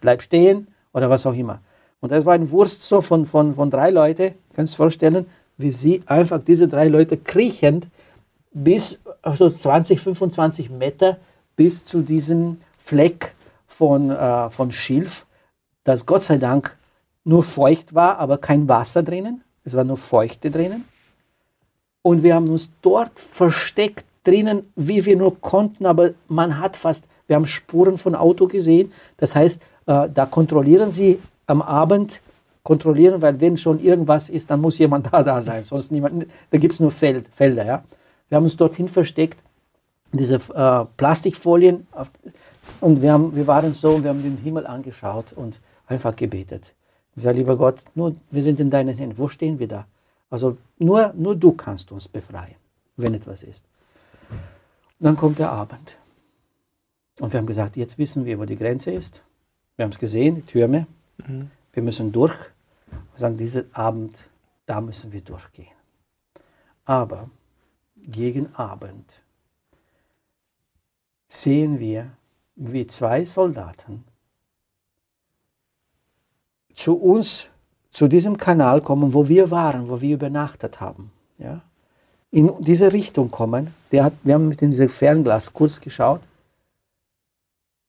bleib 0.00 0.22
stehen 0.22 0.68
oder 0.94 1.10
was 1.10 1.26
auch 1.26 1.34
immer. 1.34 1.60
Und 2.00 2.12
das 2.12 2.24
war 2.24 2.34
ein 2.34 2.50
Wurst 2.50 2.82
so 2.82 3.00
von, 3.00 3.26
von, 3.26 3.54
von 3.54 3.70
drei 3.70 3.90
Leuten, 3.90 4.34
kannst 4.54 4.74
du 4.74 4.78
vorstellen, 4.78 5.26
wie 5.56 5.70
sie 5.70 6.02
einfach 6.06 6.40
diese 6.42 6.66
drei 6.66 6.88
Leute 6.88 7.16
kriechend 7.16 7.88
bis 8.52 8.98
so 9.34 9.48
20, 9.48 10.00
25 10.00 10.70
Meter 10.70 11.18
bis 11.56 11.84
zu 11.84 12.02
diesem 12.02 12.58
Fleck 12.78 13.34
von, 13.66 14.10
äh, 14.10 14.50
von 14.50 14.70
Schilf, 14.70 15.26
das 15.84 16.06
Gott 16.06 16.22
sei 16.22 16.38
Dank 16.38 16.76
nur 17.24 17.42
feucht 17.42 17.94
war, 17.94 18.18
aber 18.18 18.38
kein 18.38 18.68
Wasser 18.68 19.02
drinnen. 19.02 19.44
Es 19.64 19.74
war 19.74 19.84
nur 19.84 19.98
Feuchte 19.98 20.50
drinnen. 20.50 20.84
Und 22.02 22.22
wir 22.22 22.34
haben 22.34 22.48
uns 22.48 22.70
dort 22.80 23.18
versteckt 23.18 24.06
drinnen, 24.24 24.72
wie 24.74 25.04
wir 25.04 25.16
nur 25.16 25.38
konnten, 25.40 25.86
aber 25.86 26.12
man 26.28 26.58
hat 26.58 26.76
fast, 26.76 27.04
wir 27.26 27.36
haben 27.36 27.46
Spuren 27.46 27.98
von 27.98 28.14
Auto 28.14 28.46
gesehen. 28.46 28.92
Das 29.18 29.34
heißt, 29.34 29.62
äh, 29.86 30.08
da 30.12 30.26
kontrollieren 30.26 30.90
sie 30.90 31.18
am 31.50 31.62
Abend, 31.62 32.22
kontrollieren, 32.62 33.22
weil 33.22 33.40
wenn 33.40 33.56
schon 33.56 33.80
irgendwas 33.80 34.28
ist, 34.28 34.50
dann 34.50 34.60
muss 34.60 34.78
jemand 34.78 35.06
da, 35.12 35.22
da 35.22 35.40
sein, 35.40 35.64
sonst 35.64 35.90
niemand, 35.90 36.26
da 36.50 36.58
gibt 36.58 36.72
es 36.72 36.80
nur 36.80 36.90
Feld, 36.90 37.26
Felder. 37.32 37.64
Ja? 37.64 37.84
Wir 38.28 38.36
haben 38.36 38.44
uns 38.44 38.56
dorthin 38.56 38.88
versteckt, 38.88 39.42
diese 40.12 40.36
äh, 40.36 40.84
Plastikfolien, 40.96 41.86
auf, 41.92 42.10
und 42.80 43.02
wir, 43.02 43.12
haben, 43.12 43.34
wir 43.34 43.46
waren 43.46 43.74
so, 43.74 44.02
wir 44.02 44.10
haben 44.10 44.22
den 44.22 44.38
Himmel 44.38 44.66
angeschaut 44.66 45.32
und 45.32 45.60
einfach 45.86 46.14
gebetet. 46.16 46.72
Ich 47.16 47.22
sage, 47.22 47.38
lieber 47.38 47.56
Gott, 47.56 47.84
nur, 47.94 48.14
wir 48.30 48.42
sind 48.42 48.60
in 48.60 48.70
deinen 48.70 48.96
Händen. 48.96 49.18
Wo 49.18 49.28
stehen 49.28 49.58
wir 49.58 49.68
da? 49.68 49.86
Also 50.30 50.56
nur, 50.78 51.12
nur 51.16 51.34
du 51.34 51.52
kannst 51.52 51.90
uns 51.92 52.08
befreien, 52.08 52.54
wenn 52.96 53.14
etwas 53.14 53.42
ist. 53.42 53.64
Dann 55.00 55.16
kommt 55.16 55.38
der 55.38 55.50
Abend. 55.50 55.96
Und 57.20 57.32
wir 57.32 57.38
haben 57.38 57.46
gesagt, 57.46 57.76
jetzt 57.76 57.98
wissen 57.98 58.24
wir, 58.24 58.38
wo 58.38 58.44
die 58.44 58.56
Grenze 58.56 58.92
ist. 58.92 59.22
Wir 59.76 59.84
haben 59.84 59.92
es 59.92 59.98
gesehen, 59.98 60.36
die 60.36 60.42
Türme. 60.42 60.86
Mhm. 61.26 61.50
Wir 61.72 61.82
müssen 61.82 62.12
durch. 62.12 62.36
Wir 62.90 63.18
sagen, 63.18 63.36
diesen 63.36 63.74
Abend, 63.74 64.28
da 64.66 64.80
müssen 64.80 65.12
wir 65.12 65.20
durchgehen. 65.20 65.74
Aber 66.84 67.30
gegen 67.96 68.54
Abend 68.54 69.22
sehen 71.28 71.78
wir, 71.78 72.10
wie 72.56 72.86
zwei 72.86 73.24
Soldaten 73.24 74.04
zu 76.74 76.94
uns, 76.94 77.48
zu 77.90 78.08
diesem 78.08 78.36
Kanal 78.36 78.80
kommen, 78.80 79.12
wo 79.12 79.28
wir 79.28 79.50
waren, 79.50 79.88
wo 79.88 80.00
wir 80.00 80.14
übernachtet 80.14 80.80
haben. 80.80 81.12
Ja? 81.38 81.62
In 82.30 82.52
diese 82.60 82.92
Richtung 82.92 83.30
kommen. 83.30 83.74
Hat, 83.92 84.12
wir 84.22 84.34
haben 84.34 84.48
mit 84.48 84.60
diesem 84.60 84.88
Fernglas 84.88 85.52
kurz 85.52 85.80
geschaut 85.80 86.20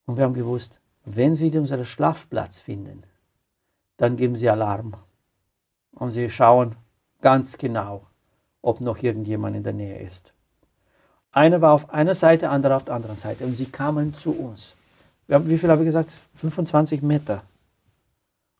und 0.05 0.17
wir 0.17 0.23
haben 0.23 0.33
gewusst, 0.33 0.79
wenn 1.05 1.35
sie 1.35 1.55
unseren 1.57 1.85
Schlafplatz 1.85 2.59
finden, 2.59 3.03
dann 4.01 4.15
geben 4.15 4.35
sie 4.35 4.49
Alarm. 4.49 4.95
Und 5.91 6.09
sie 6.09 6.27
schauen 6.27 6.75
ganz 7.21 7.55
genau, 7.59 8.01
ob 8.63 8.81
noch 8.81 8.97
irgendjemand 9.03 9.55
in 9.55 9.61
der 9.61 9.73
Nähe 9.73 9.99
ist. 9.99 10.33
Einer 11.31 11.61
war 11.61 11.73
auf 11.73 11.91
einer 11.91 12.15
Seite, 12.15 12.49
andere 12.49 12.75
auf 12.75 12.83
der 12.83 12.95
anderen 12.95 13.15
Seite. 13.15 13.45
Und 13.45 13.53
sie 13.55 13.67
kamen 13.67 14.15
zu 14.15 14.31
uns. 14.31 14.73
Haben, 15.29 15.47
wie 15.47 15.55
viel 15.55 15.69
habe 15.69 15.83
ich 15.83 15.85
gesagt? 15.85 16.19
25 16.33 17.03
Meter. 17.03 17.43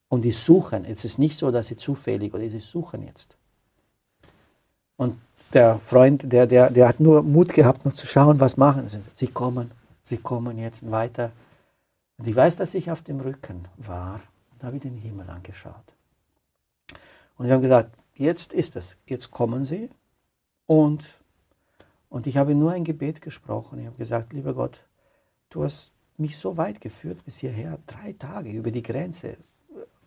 Und 0.10 0.22
die 0.22 0.30
suchen. 0.30 0.86
Es 0.86 1.06
ist 1.06 1.18
nicht 1.18 1.36
so, 1.36 1.50
dass 1.50 1.68
sie 1.68 1.76
zufällig 1.76 2.32
oder 2.36 2.48
sie 2.48 2.60
suchen 2.60 3.02
jetzt. 3.02 3.36
Und 4.96 5.20
der 5.54 5.80
Freund, 5.80 6.32
der, 6.32 6.46
der, 6.46 6.70
der 6.70 6.88
hat 6.88 7.00
nur 7.00 7.24
Mut 7.24 7.52
gehabt, 7.52 7.84
noch 7.84 7.94
zu 7.94 8.06
schauen, 8.06 8.40
was 8.40 8.58
machen 8.58 8.88
sie. 8.88 9.00
Sie 9.14 9.28
kommen, 9.28 9.72
sie 10.04 10.18
kommen 10.18 10.60
jetzt 10.60 10.90
weiter. 10.92 11.32
Und 12.20 12.28
ich 12.28 12.36
weiß, 12.36 12.58
dass 12.58 12.76
ich 12.76 12.92
auf 12.92 13.02
dem 13.02 13.22
Rücken 13.22 13.68
war. 13.78 14.20
Da 14.62 14.68
habe 14.68 14.76
ich 14.76 14.84
den 14.84 14.96
Himmel 14.96 15.28
angeschaut. 15.28 15.96
Und 17.36 17.48
wir 17.48 17.56
haben 17.56 17.64
gesagt, 17.64 17.98
jetzt 18.14 18.54
ist 18.54 18.76
es. 18.76 18.96
Jetzt 19.08 19.32
kommen 19.32 19.66
sie. 19.66 19.90
Und, 20.68 21.20
und 22.10 22.28
ich 22.28 22.38
habe 22.38 22.54
nur 22.54 22.72
ein 22.72 22.84
Gebet 22.84 23.22
gesprochen. 23.22 23.80
Ich 23.80 23.88
habe 23.88 23.98
gesagt, 23.98 24.34
lieber 24.34 24.54
Gott, 24.54 24.84
du 25.50 25.64
hast 25.64 25.92
mich 26.18 26.38
so 26.38 26.58
weit 26.58 26.80
geführt 26.80 27.26
bis 27.26 27.40
hierher, 27.40 27.80
drei 27.88 28.14
Tage 28.14 28.52
über 28.52 28.70
die 28.70 28.84
Grenze 28.84 29.38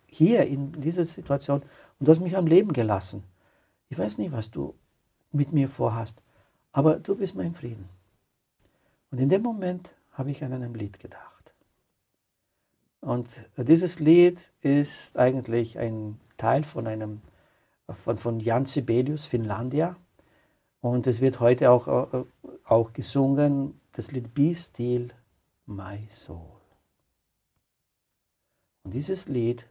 hier 0.07 0.47
in 0.47 0.71
dieser 0.81 1.05
Situation 1.05 1.63
und 1.99 2.07
du 2.07 2.13
hast 2.13 2.21
mich 2.21 2.37
am 2.37 2.47
Leben 2.47 2.73
gelassen. 2.73 3.25
Ich 3.89 3.99
weiß 3.99 4.19
nicht, 4.19 4.31
was 4.31 4.53
du 4.53 4.73
mit 5.33 5.53
mir 5.53 5.69
vorhast, 5.69 6.23
aber 6.71 7.01
du 7.01 7.17
bist 7.17 7.35
mein 7.35 7.55
Frieden. 7.55 7.89
Und 9.11 9.19
in 9.19 9.29
dem 9.29 9.43
Moment 9.43 9.93
habe 10.13 10.31
ich 10.31 10.45
an 10.45 10.53
einem 10.53 10.77
Lied 10.77 11.01
gedacht. 11.01 11.34
Und 13.05 13.37
dieses 13.59 14.01
Lied 14.01 14.51
ist 14.63 15.19
eigentlich 15.19 15.79
ein 15.79 16.19
Teil 16.39 16.65
von 16.65 16.87
einem 16.87 17.21
von, 17.89 18.17
von 18.17 18.41
Jan 18.41 18.65
Sibelius, 18.65 19.27
Finlandia. 19.27 19.97
Und 20.81 21.07
es 21.07 21.21
wird 21.21 21.39
heute 21.39 21.71
auch, 21.71 21.87
auch, 21.87 22.27
auch 22.65 22.95
gesungen, 22.95 23.79
das 23.93 24.11
Lied 24.11 24.33
Be 24.33 24.55
Still, 24.55 25.09
My 25.67 26.07
Soul. 26.09 26.61
Und 28.85 28.95
dieses 28.95 29.29
Lied 29.29 29.67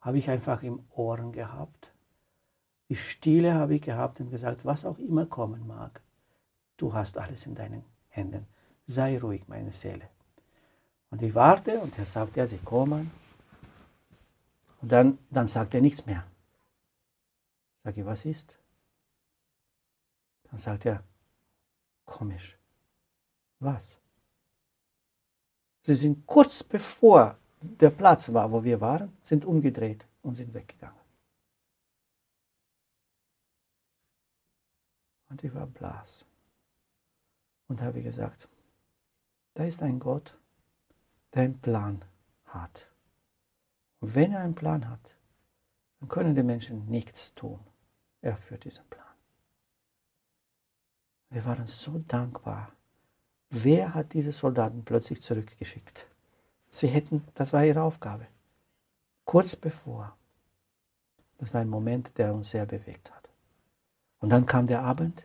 habe 0.00 0.16
ich 0.16 0.30
einfach 0.30 0.62
im 0.62 0.82
Ohren 0.94 1.32
gehabt. 1.32 1.92
Die 2.88 2.96
Stille 2.96 3.52
habe 3.52 3.74
ich 3.74 3.82
gehabt 3.82 4.20
und 4.20 4.30
gesagt, 4.30 4.64
was 4.64 4.86
auch 4.86 4.98
immer 4.98 5.26
kommen 5.26 5.66
mag, 5.66 6.00
du 6.78 6.94
hast 6.94 7.18
alles 7.18 7.44
in 7.44 7.54
deinen 7.54 7.84
Händen. 8.08 8.46
Sei 8.86 9.18
ruhig, 9.18 9.48
meine 9.48 9.74
Seele. 9.74 10.08
Und 11.10 11.22
ich 11.22 11.34
warte 11.34 11.80
und 11.80 11.98
er 11.98 12.06
sagt, 12.06 12.36
ja, 12.36 12.46
sie 12.46 12.58
kommen. 12.58 13.10
Und 14.80 14.90
dann, 14.90 15.18
dann 15.28 15.48
sagt 15.48 15.74
er 15.74 15.80
nichts 15.80 16.06
mehr. 16.06 16.24
Sag 17.82 17.96
ich, 17.96 18.04
was 18.04 18.24
ist? 18.24 18.58
Dann 20.44 20.58
sagt 20.58 20.86
er, 20.86 21.02
komisch. 22.04 22.56
Was? 23.58 23.98
Sie 25.82 25.94
sind 25.94 26.26
kurz 26.26 26.62
bevor 26.62 27.36
der 27.60 27.90
Platz 27.90 28.32
war, 28.32 28.50
wo 28.50 28.62
wir 28.62 28.80
waren, 28.80 29.16
sind 29.22 29.44
umgedreht 29.44 30.06
und 30.22 30.34
sind 30.34 30.54
weggegangen. 30.54 30.98
Und 35.28 35.44
ich 35.44 35.54
war 35.54 35.66
blass. 35.66 36.24
Und 37.68 37.80
habe 37.80 38.02
gesagt, 38.02 38.48
da 39.54 39.64
ist 39.64 39.82
ein 39.82 40.00
Gott, 40.00 40.36
der 41.34 41.42
einen 41.42 41.60
Plan 41.60 42.04
hat. 42.46 42.88
Und 44.00 44.14
wenn 44.14 44.32
er 44.32 44.40
einen 44.40 44.54
Plan 44.54 44.88
hat, 44.88 45.16
dann 46.00 46.08
können 46.08 46.34
die 46.34 46.42
Menschen 46.42 46.86
nichts 46.86 47.34
tun. 47.34 47.60
Er 48.22 48.36
führt 48.36 48.64
diesen 48.64 48.84
Plan. 48.86 49.06
Wir 51.30 51.44
waren 51.44 51.66
so 51.66 51.98
dankbar. 51.98 52.72
Wer 53.50 53.94
hat 53.94 54.12
diese 54.12 54.32
Soldaten 54.32 54.84
plötzlich 54.84 55.20
zurückgeschickt? 55.20 56.06
Sie 56.70 56.88
hätten, 56.88 57.24
das 57.34 57.52
war 57.52 57.64
ihre 57.64 57.82
Aufgabe. 57.82 58.26
Kurz 59.24 59.56
bevor. 59.56 60.16
Das 61.38 61.54
war 61.54 61.60
ein 61.60 61.68
Moment, 61.68 62.16
der 62.18 62.34
uns 62.34 62.50
sehr 62.50 62.66
bewegt 62.66 63.10
hat. 63.10 63.28
Und 64.20 64.30
dann 64.30 64.46
kam 64.46 64.66
der 64.66 64.82
Abend. 64.82 65.24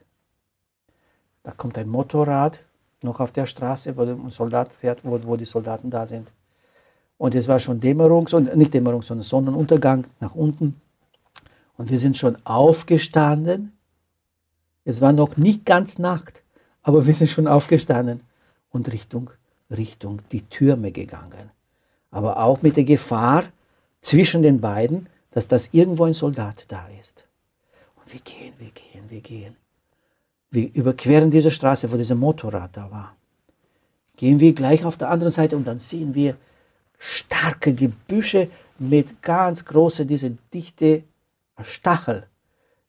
Da 1.44 1.52
kommt 1.52 1.78
ein 1.78 1.90
Motorrad 1.90 2.64
noch 3.06 3.20
auf 3.20 3.32
der 3.32 3.46
Straße, 3.46 3.96
wo 3.96 4.02
ein 4.02 4.30
Soldat 4.30 4.76
fährt, 4.76 5.06
wo, 5.06 5.20
wo 5.24 5.38
die 5.38 5.46
Soldaten 5.46 5.90
da 5.90 6.06
sind. 6.06 6.30
Und 7.18 7.34
es 7.34 7.48
war 7.48 7.60
schon 7.60 7.80
Dämmerung, 7.80 8.28
nicht 8.56 8.74
Dämmerung, 8.74 9.02
sondern 9.02 9.24
Sonnenuntergang 9.24 10.06
nach 10.20 10.36
unten. 10.36 10.82
Und 11.78 11.90
wir 11.90 11.98
sind 11.98 12.18
schon 12.18 12.38
aufgestanden. 12.46 13.72
Es 14.84 15.00
war 15.00 15.14
noch 15.14 15.38
nicht 15.38 15.66
ganz 15.66 15.98
Nacht, 15.98 16.44
aber 16.84 17.06
wir 17.06 17.14
sind 17.14 17.30
schon 17.30 17.48
aufgestanden 17.48 18.22
und 18.72 18.92
Richtung 18.92 19.30
Richtung 19.70 20.22
die 20.32 20.44
Türme 20.44 20.92
gegangen. 20.92 21.52
Aber 22.12 22.40
auch 22.40 22.62
mit 22.62 22.78
der 22.78 22.84
Gefahr 22.84 23.44
zwischen 24.02 24.44
den 24.44 24.62
beiden, 24.62 25.10
dass 25.32 25.48
das 25.48 25.70
irgendwo 25.72 26.06
ein 26.06 26.14
Soldat 26.14 26.66
da 26.70 26.88
ist. 27.00 27.28
Und 27.96 28.14
wir 28.14 28.20
gehen, 28.22 28.54
wir 28.58 28.72
gehen, 28.72 29.10
wir 29.10 29.22
gehen. 29.22 29.56
Wir 30.56 30.74
überqueren 30.74 31.30
diese 31.30 31.52
Straße, 31.52 31.92
wo 31.92 31.98
dieser 31.98 32.16
Motorrad 32.16 32.78
da 32.78 32.90
war. 32.90 33.16
gehen 34.16 34.40
wir 34.40 34.54
gleich 34.54 34.86
auf 34.86 34.96
der 34.96 35.10
anderen 35.10 35.32
Seite 35.32 35.58
und 35.58 35.68
dann 35.68 35.80
sehen 35.80 36.16
wir 36.16 36.38
starke 36.98 37.74
Gebüsche 37.74 38.50
mit 38.80 39.22
ganz 39.22 39.66
großen, 39.66 40.08
diese 40.08 40.38
dichte 40.54 41.04
Stachel. 41.62 42.28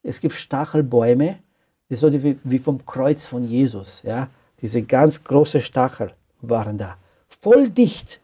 Es 0.04 0.20
gibt 0.20 0.34
Stachelbäume, 0.34 1.40
das 1.88 2.00
so 2.00 2.12
wie, 2.12 2.38
wie 2.44 2.58
vom 2.60 2.86
Kreuz 2.86 3.26
von 3.26 3.42
Jesus. 3.42 4.02
Ja? 4.04 4.28
Diese 4.60 4.82
ganz 4.82 5.24
großen 5.24 5.60
Stachel 5.60 6.12
waren 6.40 6.78
da, 6.78 6.96
voll 7.28 7.68
dicht. 7.68 8.20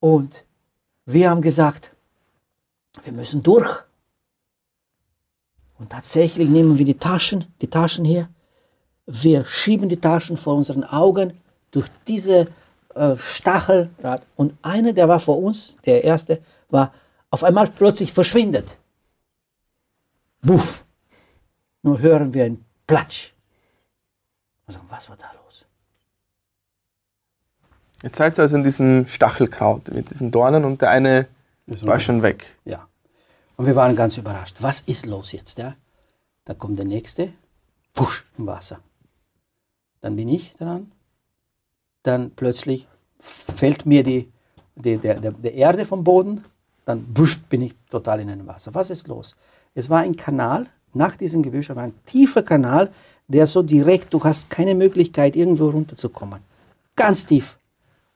Und 0.00 0.44
wir 1.06 1.30
haben 1.30 1.40
gesagt, 1.40 1.92
wir 3.04 3.12
müssen 3.12 3.42
durch. 3.42 3.84
Und 5.82 5.90
tatsächlich 5.90 6.48
nehmen 6.48 6.78
wir 6.78 6.84
die 6.84 6.96
Taschen, 6.96 7.44
die 7.60 7.66
Taschen 7.66 8.04
hier, 8.04 8.28
wir 9.04 9.44
schieben 9.44 9.88
die 9.88 9.96
Taschen 9.96 10.36
vor 10.36 10.54
unseren 10.54 10.84
Augen 10.84 11.40
durch 11.72 11.88
diese 12.06 12.46
äh, 12.94 13.16
Stacheldraht. 13.16 14.24
Und 14.36 14.54
einer, 14.62 14.92
der 14.92 15.08
war 15.08 15.18
vor 15.18 15.42
uns, 15.42 15.74
der 15.84 16.04
erste, 16.04 16.40
war 16.70 16.94
auf 17.30 17.42
einmal 17.42 17.66
plötzlich 17.66 18.12
verschwindet. 18.12 18.78
Buff. 20.40 20.84
Nur 21.82 21.98
hören 21.98 22.32
wir 22.32 22.44
ein 22.44 22.64
Platsch. 22.86 23.32
Und 24.68 24.74
sagen, 24.74 24.86
was 24.88 25.08
war 25.08 25.16
da 25.16 25.32
los? 25.44 25.66
Jetzt 28.04 28.18
seid 28.18 28.38
ihr 28.38 28.42
also 28.42 28.54
in 28.54 28.62
diesem 28.62 29.04
Stachelkraut 29.08 29.90
mit 29.90 30.10
diesen 30.10 30.30
Dornen 30.30 30.64
und 30.64 30.80
der 30.80 30.90
eine 30.90 31.26
war 31.66 31.98
schon 31.98 32.22
weg. 32.22 32.56
Ja. 32.64 32.86
Und 33.56 33.66
wir 33.66 33.76
waren 33.76 33.96
ganz 33.96 34.16
überrascht. 34.16 34.58
Was 34.60 34.80
ist 34.82 35.06
los 35.06 35.32
jetzt? 35.32 35.58
Ja? 35.58 35.74
Da 36.44 36.54
kommt 36.54 36.78
der 36.78 36.86
nächste, 36.86 37.32
pusch, 37.92 38.24
im 38.38 38.46
Wasser. 38.46 38.80
Dann 40.00 40.16
bin 40.16 40.28
ich 40.28 40.54
dran. 40.54 40.90
Dann 42.02 42.30
plötzlich 42.30 42.88
fällt 43.20 43.86
mir 43.86 44.02
die, 44.02 44.30
die 44.74 44.98
der, 44.98 45.20
der, 45.20 45.54
Erde 45.54 45.84
vom 45.84 46.02
Boden. 46.02 46.44
Dann 46.84 47.06
wusch, 47.14 47.38
bin 47.42 47.62
ich 47.62 47.74
total 47.88 48.20
in 48.20 48.30
einem 48.30 48.46
Wasser. 48.46 48.74
Was 48.74 48.90
ist 48.90 49.06
los? 49.06 49.36
Es 49.74 49.88
war 49.88 50.00
ein 50.00 50.16
Kanal, 50.16 50.66
nach 50.94 51.16
diesem 51.16 51.42
Gebüsch 51.42 51.68
war 51.70 51.84
ein 51.84 51.94
tiefer 52.04 52.42
Kanal, 52.42 52.90
der 53.28 53.46
so 53.46 53.62
direkt, 53.62 54.12
du 54.12 54.22
hast 54.22 54.50
keine 54.50 54.74
Möglichkeit, 54.74 55.36
irgendwo 55.36 55.70
runterzukommen. 55.70 56.40
Ganz 56.96 57.24
tief. 57.24 57.56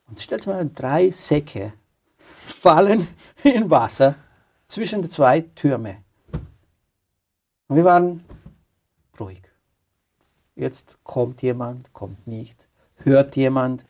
Und 0.09 0.21
stell 0.21 0.41
dir 0.41 0.51
mal, 0.51 0.71
drei 0.73 1.11
Säcke 1.11 1.73
fallen 2.47 3.07
in 3.45 3.71
Wasser 3.71 4.17
zwischen 4.69 5.03
die 5.03 5.09
zwei 5.09 5.41
Türme. 5.41 6.03
Und 7.69 7.77
wir 7.77 7.85
waren 7.85 8.25
ruhig. 9.19 9.43
Jetzt 10.55 10.99
kommt 11.05 11.43
jemand, 11.43 11.93
kommt 11.93 12.27
nicht, 12.27 12.69
hört 12.97 13.37
jemand, 13.37 13.85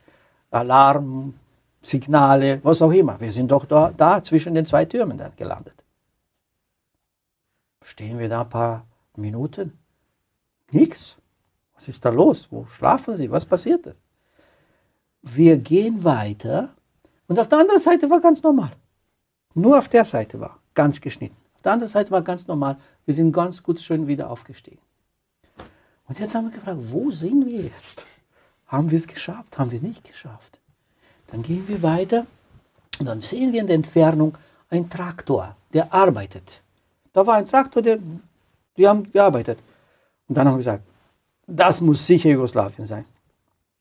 Alarm, 0.50 1.34
Signale, 1.82 2.60
was 2.64 2.82
auch 2.82 2.92
immer. 2.92 3.20
Wir 3.20 3.30
sind 3.30 3.50
doch 3.50 3.64
da, 3.64 3.92
da 3.96 4.22
zwischen 4.22 4.54
den 4.54 4.66
zwei 4.66 4.84
Türmen 4.84 5.18
dann 5.18 5.36
gelandet. 5.36 5.84
Stehen 7.82 8.18
wir 8.18 8.28
da 8.28 8.40
ein 8.40 8.48
paar 8.48 8.86
Minuten? 9.16 9.78
Nichts. 10.72 11.16
Was 11.74 11.88
ist 11.88 12.04
da 12.04 12.08
los? 12.08 12.48
Wo 12.50 12.66
schlafen 12.66 13.16
Sie? 13.16 13.30
Was 13.30 13.44
passiert? 13.44 13.94
Wir 15.22 15.58
gehen 15.58 16.02
weiter 16.02 16.74
und 17.28 17.38
auf 17.38 17.48
der 17.48 17.58
anderen 17.58 17.80
Seite 17.80 18.08
war 18.10 18.20
ganz 18.20 18.42
normal. 18.42 18.72
Nur 19.54 19.78
auf 19.78 19.88
der 19.88 20.04
Seite 20.04 20.40
war 20.40 20.58
ganz 20.76 21.00
geschnitten. 21.00 21.36
Auf 21.56 21.62
der 21.62 21.72
anderen 21.72 21.90
Seite 21.90 22.12
war 22.12 22.22
ganz 22.22 22.46
normal. 22.46 22.76
Wir 23.04 23.14
sind 23.14 23.32
ganz 23.32 23.60
gut 23.60 23.80
schön 23.80 24.06
wieder 24.06 24.30
aufgestiegen. 24.30 24.78
Und 26.06 26.20
jetzt 26.20 26.36
haben 26.36 26.44
wir 26.44 26.54
gefragt, 26.54 26.78
wo 26.80 27.10
sind 27.10 27.44
wir 27.44 27.62
jetzt? 27.62 28.06
Haben 28.68 28.90
wir 28.90 28.98
es 28.98 29.08
geschafft? 29.08 29.58
Haben 29.58 29.72
wir 29.72 29.80
nicht 29.80 30.04
geschafft? 30.04 30.60
Dann 31.26 31.42
gehen 31.42 31.66
wir 31.66 31.82
weiter 31.82 32.26
und 33.00 33.06
dann 33.06 33.20
sehen 33.20 33.52
wir 33.52 33.60
in 33.60 33.66
der 33.66 33.76
Entfernung 33.76 34.36
einen 34.70 34.88
Traktor, 34.88 35.56
der 35.72 35.92
arbeitet. 35.92 36.62
Da 37.12 37.26
war 37.26 37.36
ein 37.36 37.48
Traktor, 37.48 37.82
der, 37.82 37.98
die 38.76 38.86
haben 38.86 39.10
gearbeitet. 39.10 39.58
Und 40.28 40.36
dann 40.36 40.46
haben 40.46 40.54
wir 40.54 40.58
gesagt, 40.58 40.84
das 41.46 41.80
muss 41.80 42.06
sicher 42.06 42.30
Jugoslawien 42.30 42.84
sein. 42.84 43.04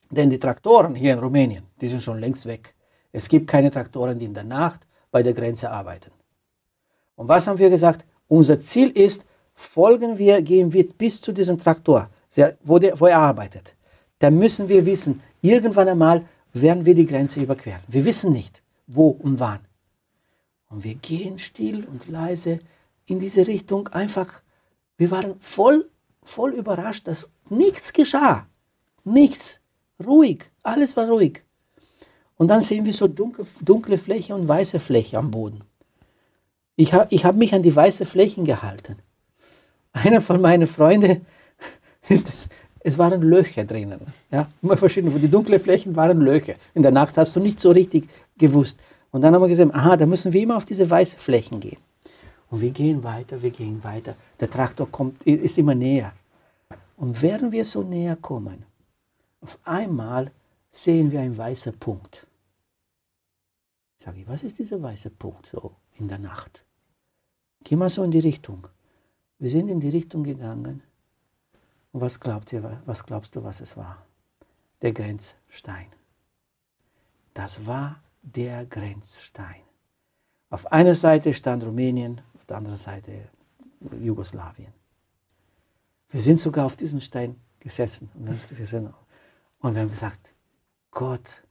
Denn 0.09 0.29
die 0.29 0.39
Traktoren 0.39 0.95
hier 0.95 1.13
in 1.13 1.19
Rumänien, 1.19 1.63
die 1.81 1.87
sind 1.87 2.01
schon 2.01 2.19
längst 2.19 2.45
weg. 2.45 2.75
Es 3.11 3.27
gibt 3.27 3.47
keine 3.47 3.71
Traktoren, 3.71 4.17
die 4.17 4.25
in 4.25 4.33
der 4.33 4.43
Nacht 4.43 4.81
bei 5.11 5.23
der 5.23 5.33
Grenze 5.33 5.69
arbeiten. 5.69 6.11
Und 7.15 7.27
was 7.27 7.47
haben 7.47 7.59
wir 7.59 7.69
gesagt? 7.69 8.05
Unser 8.27 8.59
Ziel 8.59 8.89
ist, 8.89 9.25
folgen 9.53 10.17
wir, 10.17 10.41
gehen 10.41 10.71
wir 10.73 10.87
bis 10.87 11.21
zu 11.21 11.31
diesem 11.31 11.57
Traktor, 11.57 12.09
wo, 12.63 12.79
der, 12.79 12.99
wo 12.99 13.07
er 13.07 13.19
arbeitet. 13.19 13.75
Da 14.19 14.29
müssen 14.29 14.67
wir 14.69 14.85
wissen, 14.85 15.21
irgendwann 15.41 15.89
einmal 15.89 16.25
werden 16.53 16.85
wir 16.85 16.95
die 16.95 17.05
Grenze 17.05 17.41
überqueren. 17.41 17.81
Wir 17.87 18.03
wissen 18.05 18.31
nicht, 18.31 18.61
wo 18.87 19.09
und 19.09 19.39
wann. 19.39 19.59
Und 20.69 20.83
wir 20.83 20.95
gehen 20.95 21.37
still 21.37 21.85
und 21.85 22.07
leise 22.07 22.59
in 23.05 23.19
diese 23.19 23.45
Richtung 23.47 23.87
einfach. 23.89 24.41
Wir 24.97 25.11
waren 25.11 25.39
voll, 25.39 25.89
voll 26.23 26.53
überrascht, 26.53 27.07
dass 27.07 27.29
nichts 27.49 27.93
geschah. 27.93 28.47
Nichts. 29.03 29.59
Ruhig. 30.03 30.49
Alles 30.63 30.97
war 30.97 31.07
ruhig. 31.07 31.43
Und 32.37 32.49
dann 32.49 32.61
sehen 32.61 32.85
wir 32.85 32.93
so 32.93 33.07
dunkle, 33.07 33.45
dunkle 33.61 33.97
Fläche 33.97 34.35
und 34.35 34.47
weiße 34.47 34.79
Fläche 34.79 35.17
am 35.17 35.31
Boden. 35.31 35.63
Ich 36.75 36.93
habe 36.93 37.07
ich 37.09 37.25
hab 37.25 37.35
mich 37.35 37.53
an 37.53 37.61
die 37.61 37.75
weiße 37.75 38.05
Flächen 38.05 38.45
gehalten. 38.45 38.97
Einer 39.93 40.21
von 40.21 40.41
meinen 40.41 40.67
Freunden 40.67 41.25
ist, 42.09 42.31
es 42.81 42.97
waren 42.97 43.21
Löcher 43.21 43.63
drinnen. 43.63 44.13
Ja, 44.29 44.47
immer 44.61 44.77
verschiedene. 44.77 45.17
Die 45.17 45.31
dunklen 45.31 45.59
Flächen 45.59 45.95
waren 45.95 46.19
Löcher. 46.19 46.55
In 46.73 46.83
der 46.83 46.91
Nacht 46.91 47.17
hast 47.17 47.35
du 47.35 47.39
nicht 47.39 47.59
so 47.59 47.71
richtig 47.71 48.07
gewusst. 48.37 48.77
Und 49.11 49.21
dann 49.21 49.33
haben 49.33 49.41
wir 49.41 49.47
gesehen, 49.47 49.73
aha, 49.73 49.95
da 49.95 50.05
müssen 50.05 50.33
wir 50.33 50.43
immer 50.43 50.57
auf 50.57 50.65
diese 50.65 50.89
weißen 50.89 51.17
Flächen 51.17 51.61
gehen. 51.61 51.77
Und 52.49 52.61
wir 52.61 52.71
gehen 52.71 53.03
weiter, 53.03 53.41
wir 53.41 53.51
gehen 53.51 53.83
weiter. 53.83 54.15
Der 54.39 54.49
Traktor 54.49 54.91
kommt, 54.91 55.23
ist 55.23 55.57
immer 55.57 55.73
näher. 55.73 56.13
Und 56.97 57.21
während 57.21 57.53
wir 57.53 57.63
so 57.63 57.81
näher 57.81 58.17
kommen, 58.17 58.65
auf 59.41 59.57
einmal 59.63 60.31
sehen 60.69 61.11
wir 61.11 61.21
einen 61.21 61.37
weißen 61.37 61.77
Punkt. 61.79 62.27
Sage 63.97 64.19
ich, 64.19 64.27
was 64.27 64.43
ist 64.43 64.59
dieser 64.59 64.81
weiße 64.81 65.09
Punkt 65.11 65.47
so 65.47 65.71
in 65.97 66.07
der 66.07 66.19
Nacht? 66.19 66.64
Geh 67.65 67.75
mal 67.75 67.89
so 67.89 68.03
in 68.03 68.11
die 68.11 68.19
Richtung. 68.19 68.67
Wir 69.39 69.49
sind 69.49 69.69
in 69.69 69.79
die 69.79 69.89
Richtung 69.89 70.23
gegangen. 70.23 70.83
Und 71.91 72.01
was 72.01 72.19
glaubt 72.19 72.53
ihr, 72.53 72.81
was 72.85 73.03
glaubst 73.03 73.35
du, 73.35 73.43
was 73.43 73.59
es 73.59 73.75
war? 73.75 74.05
Der 74.83 74.93
Grenzstein. 74.93 75.87
Das 77.33 77.65
war 77.65 78.03
der 78.21 78.67
Grenzstein. 78.67 79.63
Auf 80.51 80.71
einer 80.71 80.93
Seite 80.93 81.33
stand 81.33 81.65
Rumänien, 81.65 82.21
auf 82.35 82.45
der 82.45 82.57
anderen 82.57 82.77
Seite 82.77 83.29
Jugoslawien. 83.99 84.71
Wir 86.09 86.21
sind 86.21 86.39
sogar 86.39 86.67
auf 86.67 86.75
diesem 86.75 86.99
Stein 86.99 87.35
gesessen 87.59 88.11
und, 88.13 88.47
gesessen 88.47 88.93
und 89.59 89.73
wir 89.73 89.81
haben 89.81 89.89
gesagt, 89.89 90.33
Gott, 90.91 91.43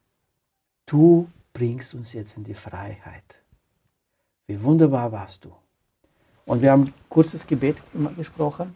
du 0.85 1.29
bringst 1.51 1.93
uns 1.93 2.13
jetzt 2.13 2.37
in 2.37 2.45
die 2.45 2.55
Freiheit. 2.55 3.43
Wie 4.47 4.61
wunderbar 4.63 5.11
warst 5.11 5.43
du. 5.43 5.53
Und 6.45 6.61
wir 6.61 6.71
haben 6.71 6.93
kurzes 7.09 7.45
Gebet 7.45 7.77
gesprochen. 8.15 8.75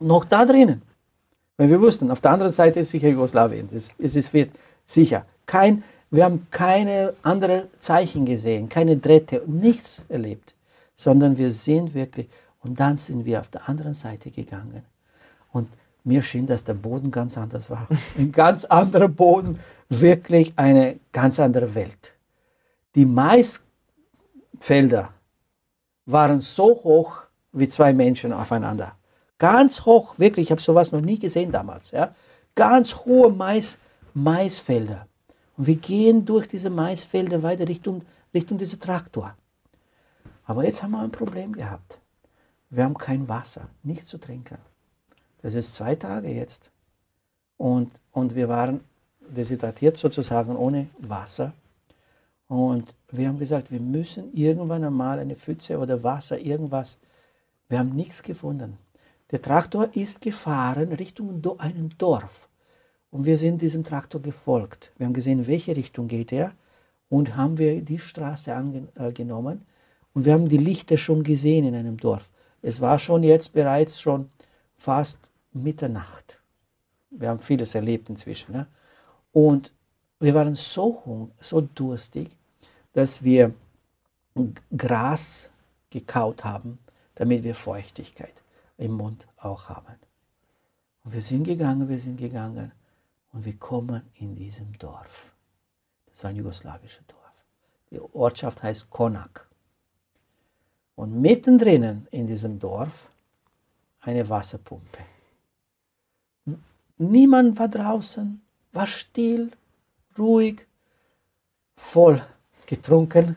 Noch 0.00 0.24
da 0.24 0.44
drinnen. 0.44 0.82
Weil 1.56 1.70
wir 1.70 1.80
wussten, 1.80 2.10
auf 2.10 2.20
der 2.20 2.30
anderen 2.30 2.52
Seite 2.52 2.80
ist 2.80 2.90
sicher 2.90 3.08
Jugoslawien. 3.08 3.68
Es 3.72 3.94
ist 3.98 4.30
sicher. 4.86 5.26
Kein, 5.44 5.82
wir 6.10 6.24
haben 6.24 6.46
keine 6.50 7.14
anderen 7.22 7.64
Zeichen 7.78 8.24
gesehen, 8.24 8.68
keine 8.68 8.96
Drähte, 8.96 9.42
nichts 9.46 10.02
erlebt. 10.08 10.54
Sondern 10.94 11.36
wir 11.36 11.50
sind 11.50 11.94
wirklich, 11.94 12.28
und 12.62 12.80
dann 12.80 12.96
sind 12.96 13.24
wir 13.24 13.40
auf 13.40 13.48
der 13.48 13.68
anderen 13.68 13.92
Seite 13.92 14.30
gegangen. 14.30 14.82
Und 15.52 15.68
mir 16.04 16.22
schien, 16.22 16.46
dass 16.46 16.64
der 16.64 16.74
Boden 16.74 17.10
ganz 17.10 17.36
anders 17.36 17.70
war. 17.70 17.88
Ein 18.18 18.32
ganz 18.32 18.64
anderer 18.64 19.08
Boden, 19.08 19.58
wirklich 19.88 20.52
eine 20.56 20.98
ganz 21.12 21.40
andere 21.40 21.74
Welt. 21.74 22.14
Die 22.94 23.04
Maisfelder 23.04 25.10
waren 26.12 26.40
so 26.40 26.66
hoch 26.84 27.22
wie 27.52 27.68
zwei 27.68 27.92
Menschen 27.92 28.32
aufeinander. 28.32 28.96
Ganz 29.38 29.84
hoch, 29.84 30.18
wirklich, 30.18 30.46
ich 30.46 30.50
habe 30.50 30.60
sowas 30.60 30.90
noch 30.90 31.00
nie 31.00 31.18
gesehen 31.18 31.52
damals. 31.52 31.90
Ja? 31.90 32.14
Ganz 32.54 32.94
hohe 33.04 33.30
Mais, 33.30 33.78
Maisfelder. 34.14 35.06
Und 35.56 35.66
wir 35.66 35.76
gehen 35.76 36.24
durch 36.24 36.48
diese 36.48 36.70
Maisfelder 36.70 37.42
weiter 37.42 37.68
Richtung, 37.68 38.02
Richtung 38.34 38.58
dieser 38.58 38.78
Traktor. 38.78 39.34
Aber 40.44 40.64
jetzt 40.64 40.82
haben 40.82 40.92
wir 40.92 41.00
ein 41.00 41.10
Problem 41.10 41.52
gehabt. 41.52 41.98
Wir 42.70 42.84
haben 42.84 42.96
kein 42.96 43.28
Wasser, 43.28 43.68
nichts 43.82 44.06
zu 44.06 44.18
trinken. 44.18 44.58
Das 45.42 45.54
ist 45.54 45.74
zwei 45.74 45.94
Tage 45.94 46.28
jetzt. 46.28 46.70
Und, 47.56 47.92
und 48.12 48.34
wir 48.34 48.48
waren 48.48 48.80
deshydratiert 49.20 49.96
sozusagen 49.96 50.56
ohne 50.56 50.88
Wasser. 50.98 51.52
Und 52.48 52.94
wir 53.10 53.28
haben 53.28 53.38
gesagt, 53.38 53.70
wir 53.70 53.80
müssen 53.80 54.32
irgendwann 54.34 54.84
einmal 54.84 55.18
eine 55.18 55.36
Pfütze 55.36 55.78
oder 55.78 56.02
Wasser, 56.02 56.38
irgendwas. 56.38 56.98
Wir 57.68 57.78
haben 57.78 57.90
nichts 57.90 58.22
gefunden. 58.22 58.78
Der 59.30 59.42
Traktor 59.42 59.94
ist 59.94 60.22
gefahren 60.22 60.92
Richtung 60.92 61.42
einem 61.58 61.90
Dorf. 61.98 62.48
Und 63.10 63.26
wir 63.26 63.36
sind 63.36 63.60
diesem 63.60 63.84
Traktor 63.84 64.20
gefolgt. 64.22 64.92
Wir 64.96 65.06
haben 65.06 65.12
gesehen, 65.12 65.46
welche 65.46 65.76
Richtung 65.76 66.08
geht 66.08 66.32
er 66.32 66.52
und 67.08 67.36
haben 67.36 67.58
wir 67.58 67.82
die 67.82 67.98
Straße 67.98 68.54
angenommen 68.54 69.58
äh, 69.58 70.14
und 70.14 70.24
wir 70.24 70.32
haben 70.32 70.48
die 70.48 70.58
Lichter 70.58 70.96
schon 70.96 71.22
gesehen 71.22 71.66
in 71.66 71.74
einem 71.74 71.96
Dorf. 71.96 72.30
Es 72.62 72.80
war 72.80 72.98
schon 72.98 73.22
jetzt 73.22 73.52
bereits 73.52 74.00
schon 74.00 74.30
fast 74.76 75.18
Mitternacht. 75.52 76.40
Wir 77.10 77.28
haben 77.28 77.40
vieles 77.40 77.74
erlebt 77.74 78.10
inzwischen. 78.10 78.54
Ja? 78.54 78.66
Und 79.32 79.72
wir 80.20 80.34
waren 80.34 80.54
so, 80.54 81.30
so 81.40 81.60
durstig, 81.60 82.30
dass 82.92 83.22
wir 83.22 83.54
Gras 84.76 85.48
gekaut 85.90 86.44
haben, 86.44 86.78
damit 87.14 87.42
wir 87.42 87.54
Feuchtigkeit 87.54 88.42
im 88.76 88.92
Mund 88.92 89.26
auch 89.36 89.68
haben. 89.68 89.96
Und 91.04 91.12
wir 91.12 91.22
sind 91.22 91.44
gegangen, 91.44 91.88
wir 91.88 91.98
sind 91.98 92.16
gegangen 92.16 92.72
und 93.32 93.44
wir 93.44 93.56
kommen 93.56 94.02
in 94.14 94.34
diesem 94.34 94.76
Dorf. 94.78 95.34
Das 96.06 96.22
war 96.22 96.30
ein 96.30 96.36
jugoslawisches 96.36 97.06
Dorf. 97.06 97.18
Die 97.90 98.00
Ortschaft 98.00 98.62
heißt 98.62 98.90
Konak. 98.90 99.48
Und 100.94 101.20
mittendrin 101.20 102.06
in 102.10 102.26
diesem 102.26 102.58
Dorf 102.58 103.08
eine 104.00 104.28
Wasserpumpe. 104.28 104.98
Niemand 106.98 107.58
war 107.58 107.68
draußen, 107.68 108.42
war 108.72 108.86
still, 108.86 109.52
ruhig, 110.18 110.66
voll 111.76 112.20
getrunken 112.68 113.36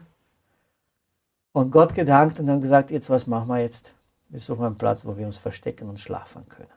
und 1.53 1.71
Gott 1.71 1.93
gedankt 1.93 2.39
und 2.39 2.45
dann 2.45 2.61
gesagt, 2.61 2.91
jetzt 2.91 3.09
was 3.09 3.27
machen 3.27 3.47
wir 3.47 3.59
jetzt? 3.59 3.93
Wir 4.29 4.39
suchen 4.39 4.65
einen 4.65 4.75
Platz, 4.75 5.05
wo 5.05 5.17
wir 5.17 5.25
uns 5.25 5.38
verstecken 5.38 5.89
und 5.89 5.99
schlafen 5.99 6.47
können. 6.47 6.69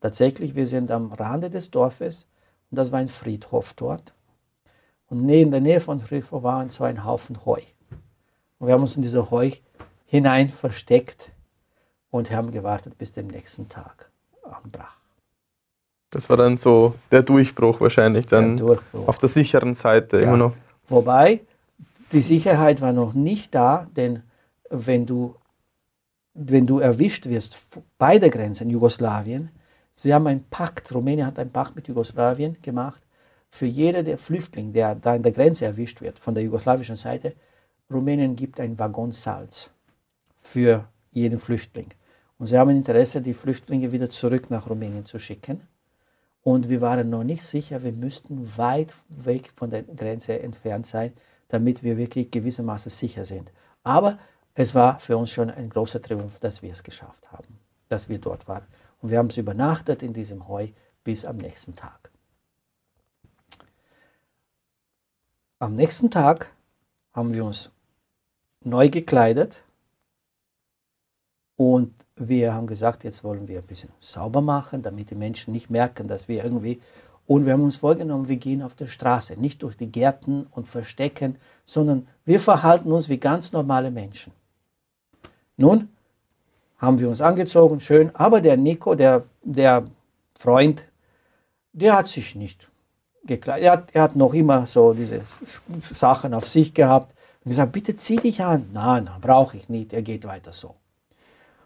Tatsächlich, 0.00 0.54
wir 0.54 0.66
sind 0.66 0.90
am 0.90 1.12
Rande 1.12 1.48
des 1.48 1.70
Dorfes 1.70 2.26
und 2.70 2.78
das 2.78 2.92
war 2.92 2.98
ein 2.98 3.08
Friedhof 3.08 3.72
dort. 3.74 4.14
Und 5.08 5.28
in 5.28 5.50
der 5.50 5.60
Nähe 5.60 5.80
von 5.80 6.00
Friedhof 6.00 6.42
war 6.42 6.68
so 6.70 6.84
ein 6.84 7.04
Haufen 7.04 7.44
Heu. 7.44 7.60
Und 8.58 8.66
wir 8.66 8.74
haben 8.74 8.82
uns 8.82 8.96
in 8.96 9.02
diese 9.02 9.30
Heu 9.30 9.50
hinein 10.06 10.48
versteckt 10.48 11.30
und 12.10 12.30
haben 12.30 12.50
gewartet 12.50 12.98
bis 12.98 13.12
dem 13.12 13.28
nächsten 13.28 13.68
Tag 13.68 14.10
anbrach. 14.42 14.96
Das 16.10 16.28
war 16.30 16.36
dann 16.36 16.56
so 16.56 16.94
der 17.10 17.22
Durchbruch 17.22 17.80
wahrscheinlich, 17.80 18.26
dann 18.26 18.56
der 18.56 18.66
Durchbruch. 18.66 19.08
auf 19.08 19.18
der 19.18 19.28
sicheren 19.28 19.74
Seite 19.74 20.18
ja. 20.18 20.24
immer 20.24 20.36
noch. 20.36 20.52
Wobei, 20.88 21.40
die 22.12 22.20
Sicherheit 22.20 22.80
war 22.80 22.92
noch 22.92 23.14
nicht 23.14 23.54
da, 23.54 23.86
denn 23.96 24.22
wenn 24.70 25.06
du, 25.06 25.36
wenn 26.34 26.66
du 26.66 26.78
erwischt 26.78 27.28
wirst 27.28 27.80
bei 27.98 28.18
der 28.18 28.30
Grenze 28.30 28.64
in 28.64 28.70
Jugoslawien, 28.70 29.50
sie 29.92 30.12
haben 30.12 30.26
einen 30.26 30.44
Pakt, 30.44 30.94
Rumänien 30.94 31.26
hat 31.26 31.38
einen 31.38 31.50
Pakt 31.50 31.76
mit 31.76 31.88
Jugoslawien 31.88 32.60
gemacht, 32.60 33.00
für 33.50 33.66
jeden 33.66 34.04
der 34.04 34.18
Flüchtling, 34.18 34.72
der 34.72 34.96
da 34.96 35.14
an 35.14 35.22
der 35.22 35.32
Grenze 35.32 35.64
erwischt 35.64 36.00
wird, 36.00 36.18
von 36.18 36.34
der 36.34 36.42
jugoslawischen 36.42 36.96
Seite, 36.96 37.34
Rumänien 37.90 38.34
gibt 38.34 38.58
ein 38.58 38.78
Waggon 38.78 39.12
Salz 39.12 39.70
für 40.40 40.88
jeden 41.12 41.38
Flüchtling. 41.38 41.88
Und 42.38 42.48
sie 42.48 42.58
haben 42.58 42.70
Interesse, 42.70 43.20
die 43.20 43.32
Flüchtlinge 43.32 43.92
wieder 43.92 44.10
zurück 44.10 44.50
nach 44.50 44.68
Rumänien 44.68 45.06
zu 45.06 45.18
schicken. 45.18 45.60
Und 46.44 46.68
wir 46.68 46.82
waren 46.82 47.08
noch 47.08 47.24
nicht 47.24 47.42
sicher, 47.42 47.82
wir 47.82 47.92
müssten 47.92 48.56
weit 48.56 48.94
weg 49.08 49.50
von 49.56 49.70
der 49.70 49.82
Grenze 49.82 50.38
entfernt 50.40 50.86
sein, 50.86 51.14
damit 51.48 51.82
wir 51.82 51.96
wirklich 51.96 52.30
gewissermaßen 52.30 52.90
sicher 52.90 53.24
sind. 53.24 53.50
Aber 53.82 54.18
es 54.54 54.74
war 54.74 55.00
für 55.00 55.16
uns 55.16 55.30
schon 55.30 55.50
ein 55.50 55.70
großer 55.70 56.02
Triumph, 56.02 56.38
dass 56.38 56.62
wir 56.62 56.70
es 56.70 56.82
geschafft 56.82 57.32
haben, 57.32 57.58
dass 57.88 58.10
wir 58.10 58.18
dort 58.18 58.46
waren. 58.46 58.66
Und 59.00 59.10
wir 59.10 59.18
haben 59.18 59.28
es 59.28 59.38
übernachtet 59.38 60.02
in 60.02 60.12
diesem 60.12 60.46
Heu 60.46 60.68
bis 61.02 61.24
am 61.24 61.38
nächsten 61.38 61.74
Tag. 61.76 62.10
Am 65.58 65.72
nächsten 65.74 66.10
Tag 66.10 66.52
haben 67.14 67.32
wir 67.32 67.44
uns 67.44 67.70
neu 68.60 68.90
gekleidet 68.90 69.64
und 71.56 71.94
wir 72.16 72.54
haben 72.54 72.66
gesagt, 72.66 73.04
jetzt 73.04 73.24
wollen 73.24 73.48
wir 73.48 73.60
ein 73.60 73.66
bisschen 73.66 73.90
sauber 74.00 74.40
machen, 74.40 74.82
damit 74.82 75.10
die 75.10 75.14
Menschen 75.14 75.52
nicht 75.52 75.70
merken, 75.70 76.06
dass 76.06 76.28
wir 76.28 76.44
irgendwie 76.44 76.80
und 77.26 77.46
wir 77.46 77.54
haben 77.54 77.62
uns 77.62 77.76
vorgenommen, 77.76 78.28
wir 78.28 78.36
gehen 78.36 78.62
auf 78.62 78.74
der 78.74 78.86
Straße, 78.86 79.34
nicht 79.34 79.62
durch 79.62 79.76
die 79.76 79.90
Gärten 79.90 80.46
und 80.50 80.68
Verstecken, 80.68 81.36
sondern 81.64 82.06
wir 82.24 82.38
verhalten 82.38 82.92
uns 82.92 83.08
wie 83.08 83.18
ganz 83.18 83.52
normale 83.52 83.90
Menschen. 83.90 84.32
Nun 85.56 85.88
haben 86.76 86.98
wir 86.98 87.08
uns 87.08 87.22
angezogen, 87.22 87.80
schön, 87.80 88.14
aber 88.14 88.40
der 88.40 88.56
Nico, 88.56 88.94
der, 88.94 89.24
der 89.42 89.84
Freund, 90.36 90.84
der 91.72 91.96
hat 91.96 92.08
sich 92.08 92.34
nicht 92.34 92.68
gekleidet. 93.24 93.64
Er 93.64 93.72
hat, 93.72 93.90
er 93.94 94.02
hat 94.02 94.16
noch 94.16 94.34
immer 94.34 94.66
so 94.66 94.92
diese 94.92 95.22
Sachen 95.78 96.34
auf 96.34 96.46
sich 96.46 96.74
gehabt 96.74 97.14
und 97.42 97.50
gesagt, 97.50 97.72
bitte 97.72 97.96
zieh 97.96 98.16
dich 98.16 98.42
an. 98.42 98.68
Nein, 98.72 99.04
nein, 99.04 99.20
brauche 99.20 99.56
ich 99.56 99.70
nicht, 99.70 99.94
er 99.94 100.02
geht 100.02 100.26
weiter 100.26 100.52
so. 100.52 100.74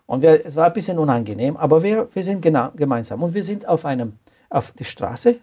Und 0.08 0.22
wir, 0.22 0.44
es 0.44 0.56
war 0.56 0.66
ein 0.66 0.72
bisschen 0.72 0.98
unangenehm, 0.98 1.56
aber 1.56 1.82
wir, 1.82 2.08
wir 2.12 2.22
sind 2.22 2.40
genau, 2.40 2.70
gemeinsam. 2.74 3.22
Und 3.22 3.34
wir 3.34 3.42
sind 3.42 3.68
auf, 3.68 3.84
einem, 3.84 4.18
auf 4.48 4.70
die 4.70 4.84
Straße 4.84 5.38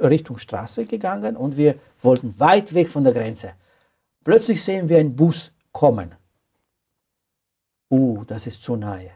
Richtung 0.00 0.38
Straße 0.38 0.86
gegangen 0.86 1.36
und 1.36 1.56
wir 1.56 1.76
wollten 2.02 2.38
weit 2.40 2.74
weg 2.74 2.88
von 2.88 3.04
der 3.04 3.12
Grenze. 3.12 3.52
Plötzlich 4.24 4.62
sehen 4.62 4.88
wir 4.88 4.98
einen 4.98 5.14
Bus 5.14 5.52
kommen. 5.70 6.14
Uh, 7.90 8.24
das 8.24 8.46
ist 8.46 8.62
zu 8.62 8.74
nahe. 8.76 9.10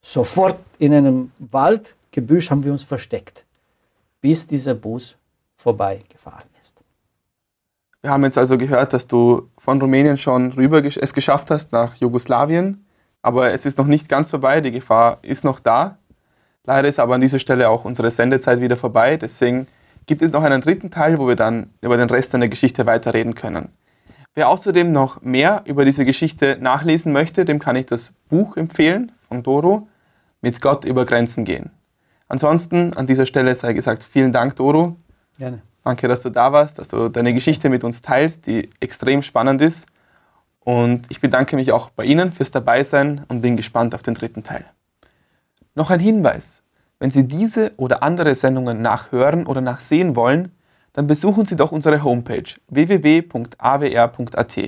Sofort 0.00 0.64
in 0.78 0.94
einem 0.94 1.32
Waldgebüsch 1.38 2.50
haben 2.50 2.64
wir 2.64 2.72
uns 2.72 2.84
versteckt, 2.84 3.44
bis 4.20 4.46
dieser 4.46 4.74
Bus 4.74 5.16
vorbeigefahren 5.56 6.48
ist. 6.58 6.82
Wir 8.00 8.10
haben 8.10 8.24
jetzt 8.24 8.38
also 8.38 8.56
gehört, 8.56 8.92
dass 8.92 9.06
du 9.06 9.48
von 9.58 9.80
Rumänien 9.80 10.16
schon 10.16 10.52
rüber 10.52 10.82
es 10.84 11.12
geschafft 11.12 11.50
hast 11.50 11.72
nach 11.72 11.96
Jugoslawien, 11.96 12.84
aber 13.28 13.52
es 13.52 13.66
ist 13.66 13.76
noch 13.76 13.86
nicht 13.86 14.08
ganz 14.08 14.30
vorbei, 14.30 14.62
die 14.62 14.70
Gefahr 14.70 15.18
ist 15.20 15.44
noch 15.44 15.60
da. 15.60 15.98
Leider 16.64 16.88
ist 16.88 16.98
aber 16.98 17.16
an 17.16 17.20
dieser 17.20 17.38
Stelle 17.38 17.68
auch 17.68 17.84
unsere 17.84 18.10
Sendezeit 18.10 18.62
wieder 18.62 18.78
vorbei. 18.78 19.18
Deswegen 19.18 19.66
gibt 20.06 20.22
es 20.22 20.32
noch 20.32 20.42
einen 20.42 20.62
dritten 20.62 20.90
Teil, 20.90 21.18
wo 21.18 21.28
wir 21.28 21.36
dann 21.36 21.68
über 21.82 21.98
den 21.98 22.08
Rest 22.08 22.32
der 22.32 22.48
Geschichte 22.48 22.86
weiterreden 22.86 23.34
können. 23.34 23.68
Wer 24.34 24.48
außerdem 24.48 24.92
noch 24.92 25.20
mehr 25.20 25.60
über 25.66 25.84
diese 25.84 26.06
Geschichte 26.06 26.56
nachlesen 26.58 27.12
möchte, 27.12 27.44
dem 27.44 27.58
kann 27.58 27.76
ich 27.76 27.84
das 27.84 28.14
Buch 28.30 28.56
empfehlen 28.56 29.12
von 29.28 29.42
Doro, 29.42 29.88
Mit 30.40 30.62
Gott 30.62 30.86
über 30.86 31.04
Grenzen 31.04 31.44
gehen. 31.44 31.70
Ansonsten 32.28 32.94
an 32.94 33.06
dieser 33.06 33.26
Stelle 33.26 33.54
sei 33.54 33.74
gesagt, 33.74 34.04
vielen 34.04 34.32
Dank, 34.32 34.56
Doro. 34.56 34.96
Gerne. 35.38 35.60
Danke, 35.84 36.08
dass 36.08 36.20
du 36.22 36.30
da 36.30 36.50
warst, 36.50 36.78
dass 36.78 36.88
du 36.88 37.10
deine 37.10 37.34
Geschichte 37.34 37.68
mit 37.68 37.84
uns 37.84 38.00
teilst, 38.00 38.46
die 38.46 38.70
extrem 38.80 39.22
spannend 39.22 39.60
ist. 39.60 39.86
Und 40.60 41.06
ich 41.08 41.20
bedanke 41.20 41.56
mich 41.56 41.72
auch 41.72 41.90
bei 41.90 42.04
Ihnen 42.04 42.32
fürs 42.32 42.50
Dabeisein 42.50 43.24
und 43.28 43.40
bin 43.40 43.56
gespannt 43.56 43.94
auf 43.94 44.02
den 44.02 44.14
dritten 44.14 44.44
Teil. 44.44 44.64
Noch 45.74 45.90
ein 45.90 46.00
Hinweis. 46.00 46.62
Wenn 46.98 47.10
Sie 47.10 47.26
diese 47.28 47.72
oder 47.76 48.02
andere 48.02 48.34
Sendungen 48.34 48.82
nachhören 48.82 49.46
oder 49.46 49.60
nachsehen 49.60 50.16
wollen, 50.16 50.52
dann 50.92 51.06
besuchen 51.06 51.46
Sie 51.46 51.56
doch 51.56 51.70
unsere 51.70 52.02
Homepage 52.02 52.42
www.awr.at. 52.68 54.58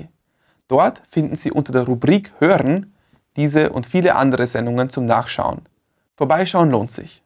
Dort 0.69 1.03
finden 1.09 1.35
Sie 1.35 1.51
unter 1.51 1.73
der 1.73 1.83
Rubrik 1.83 2.33
Hören 2.39 2.95
diese 3.37 3.71
und 3.71 3.87
viele 3.87 4.15
andere 4.17 4.47
Sendungen 4.47 4.91
zum 4.91 5.07
Nachschauen. 5.07 5.63
Vorbeischauen 6.15 6.71
lohnt 6.71 6.93
sich. 6.93 7.23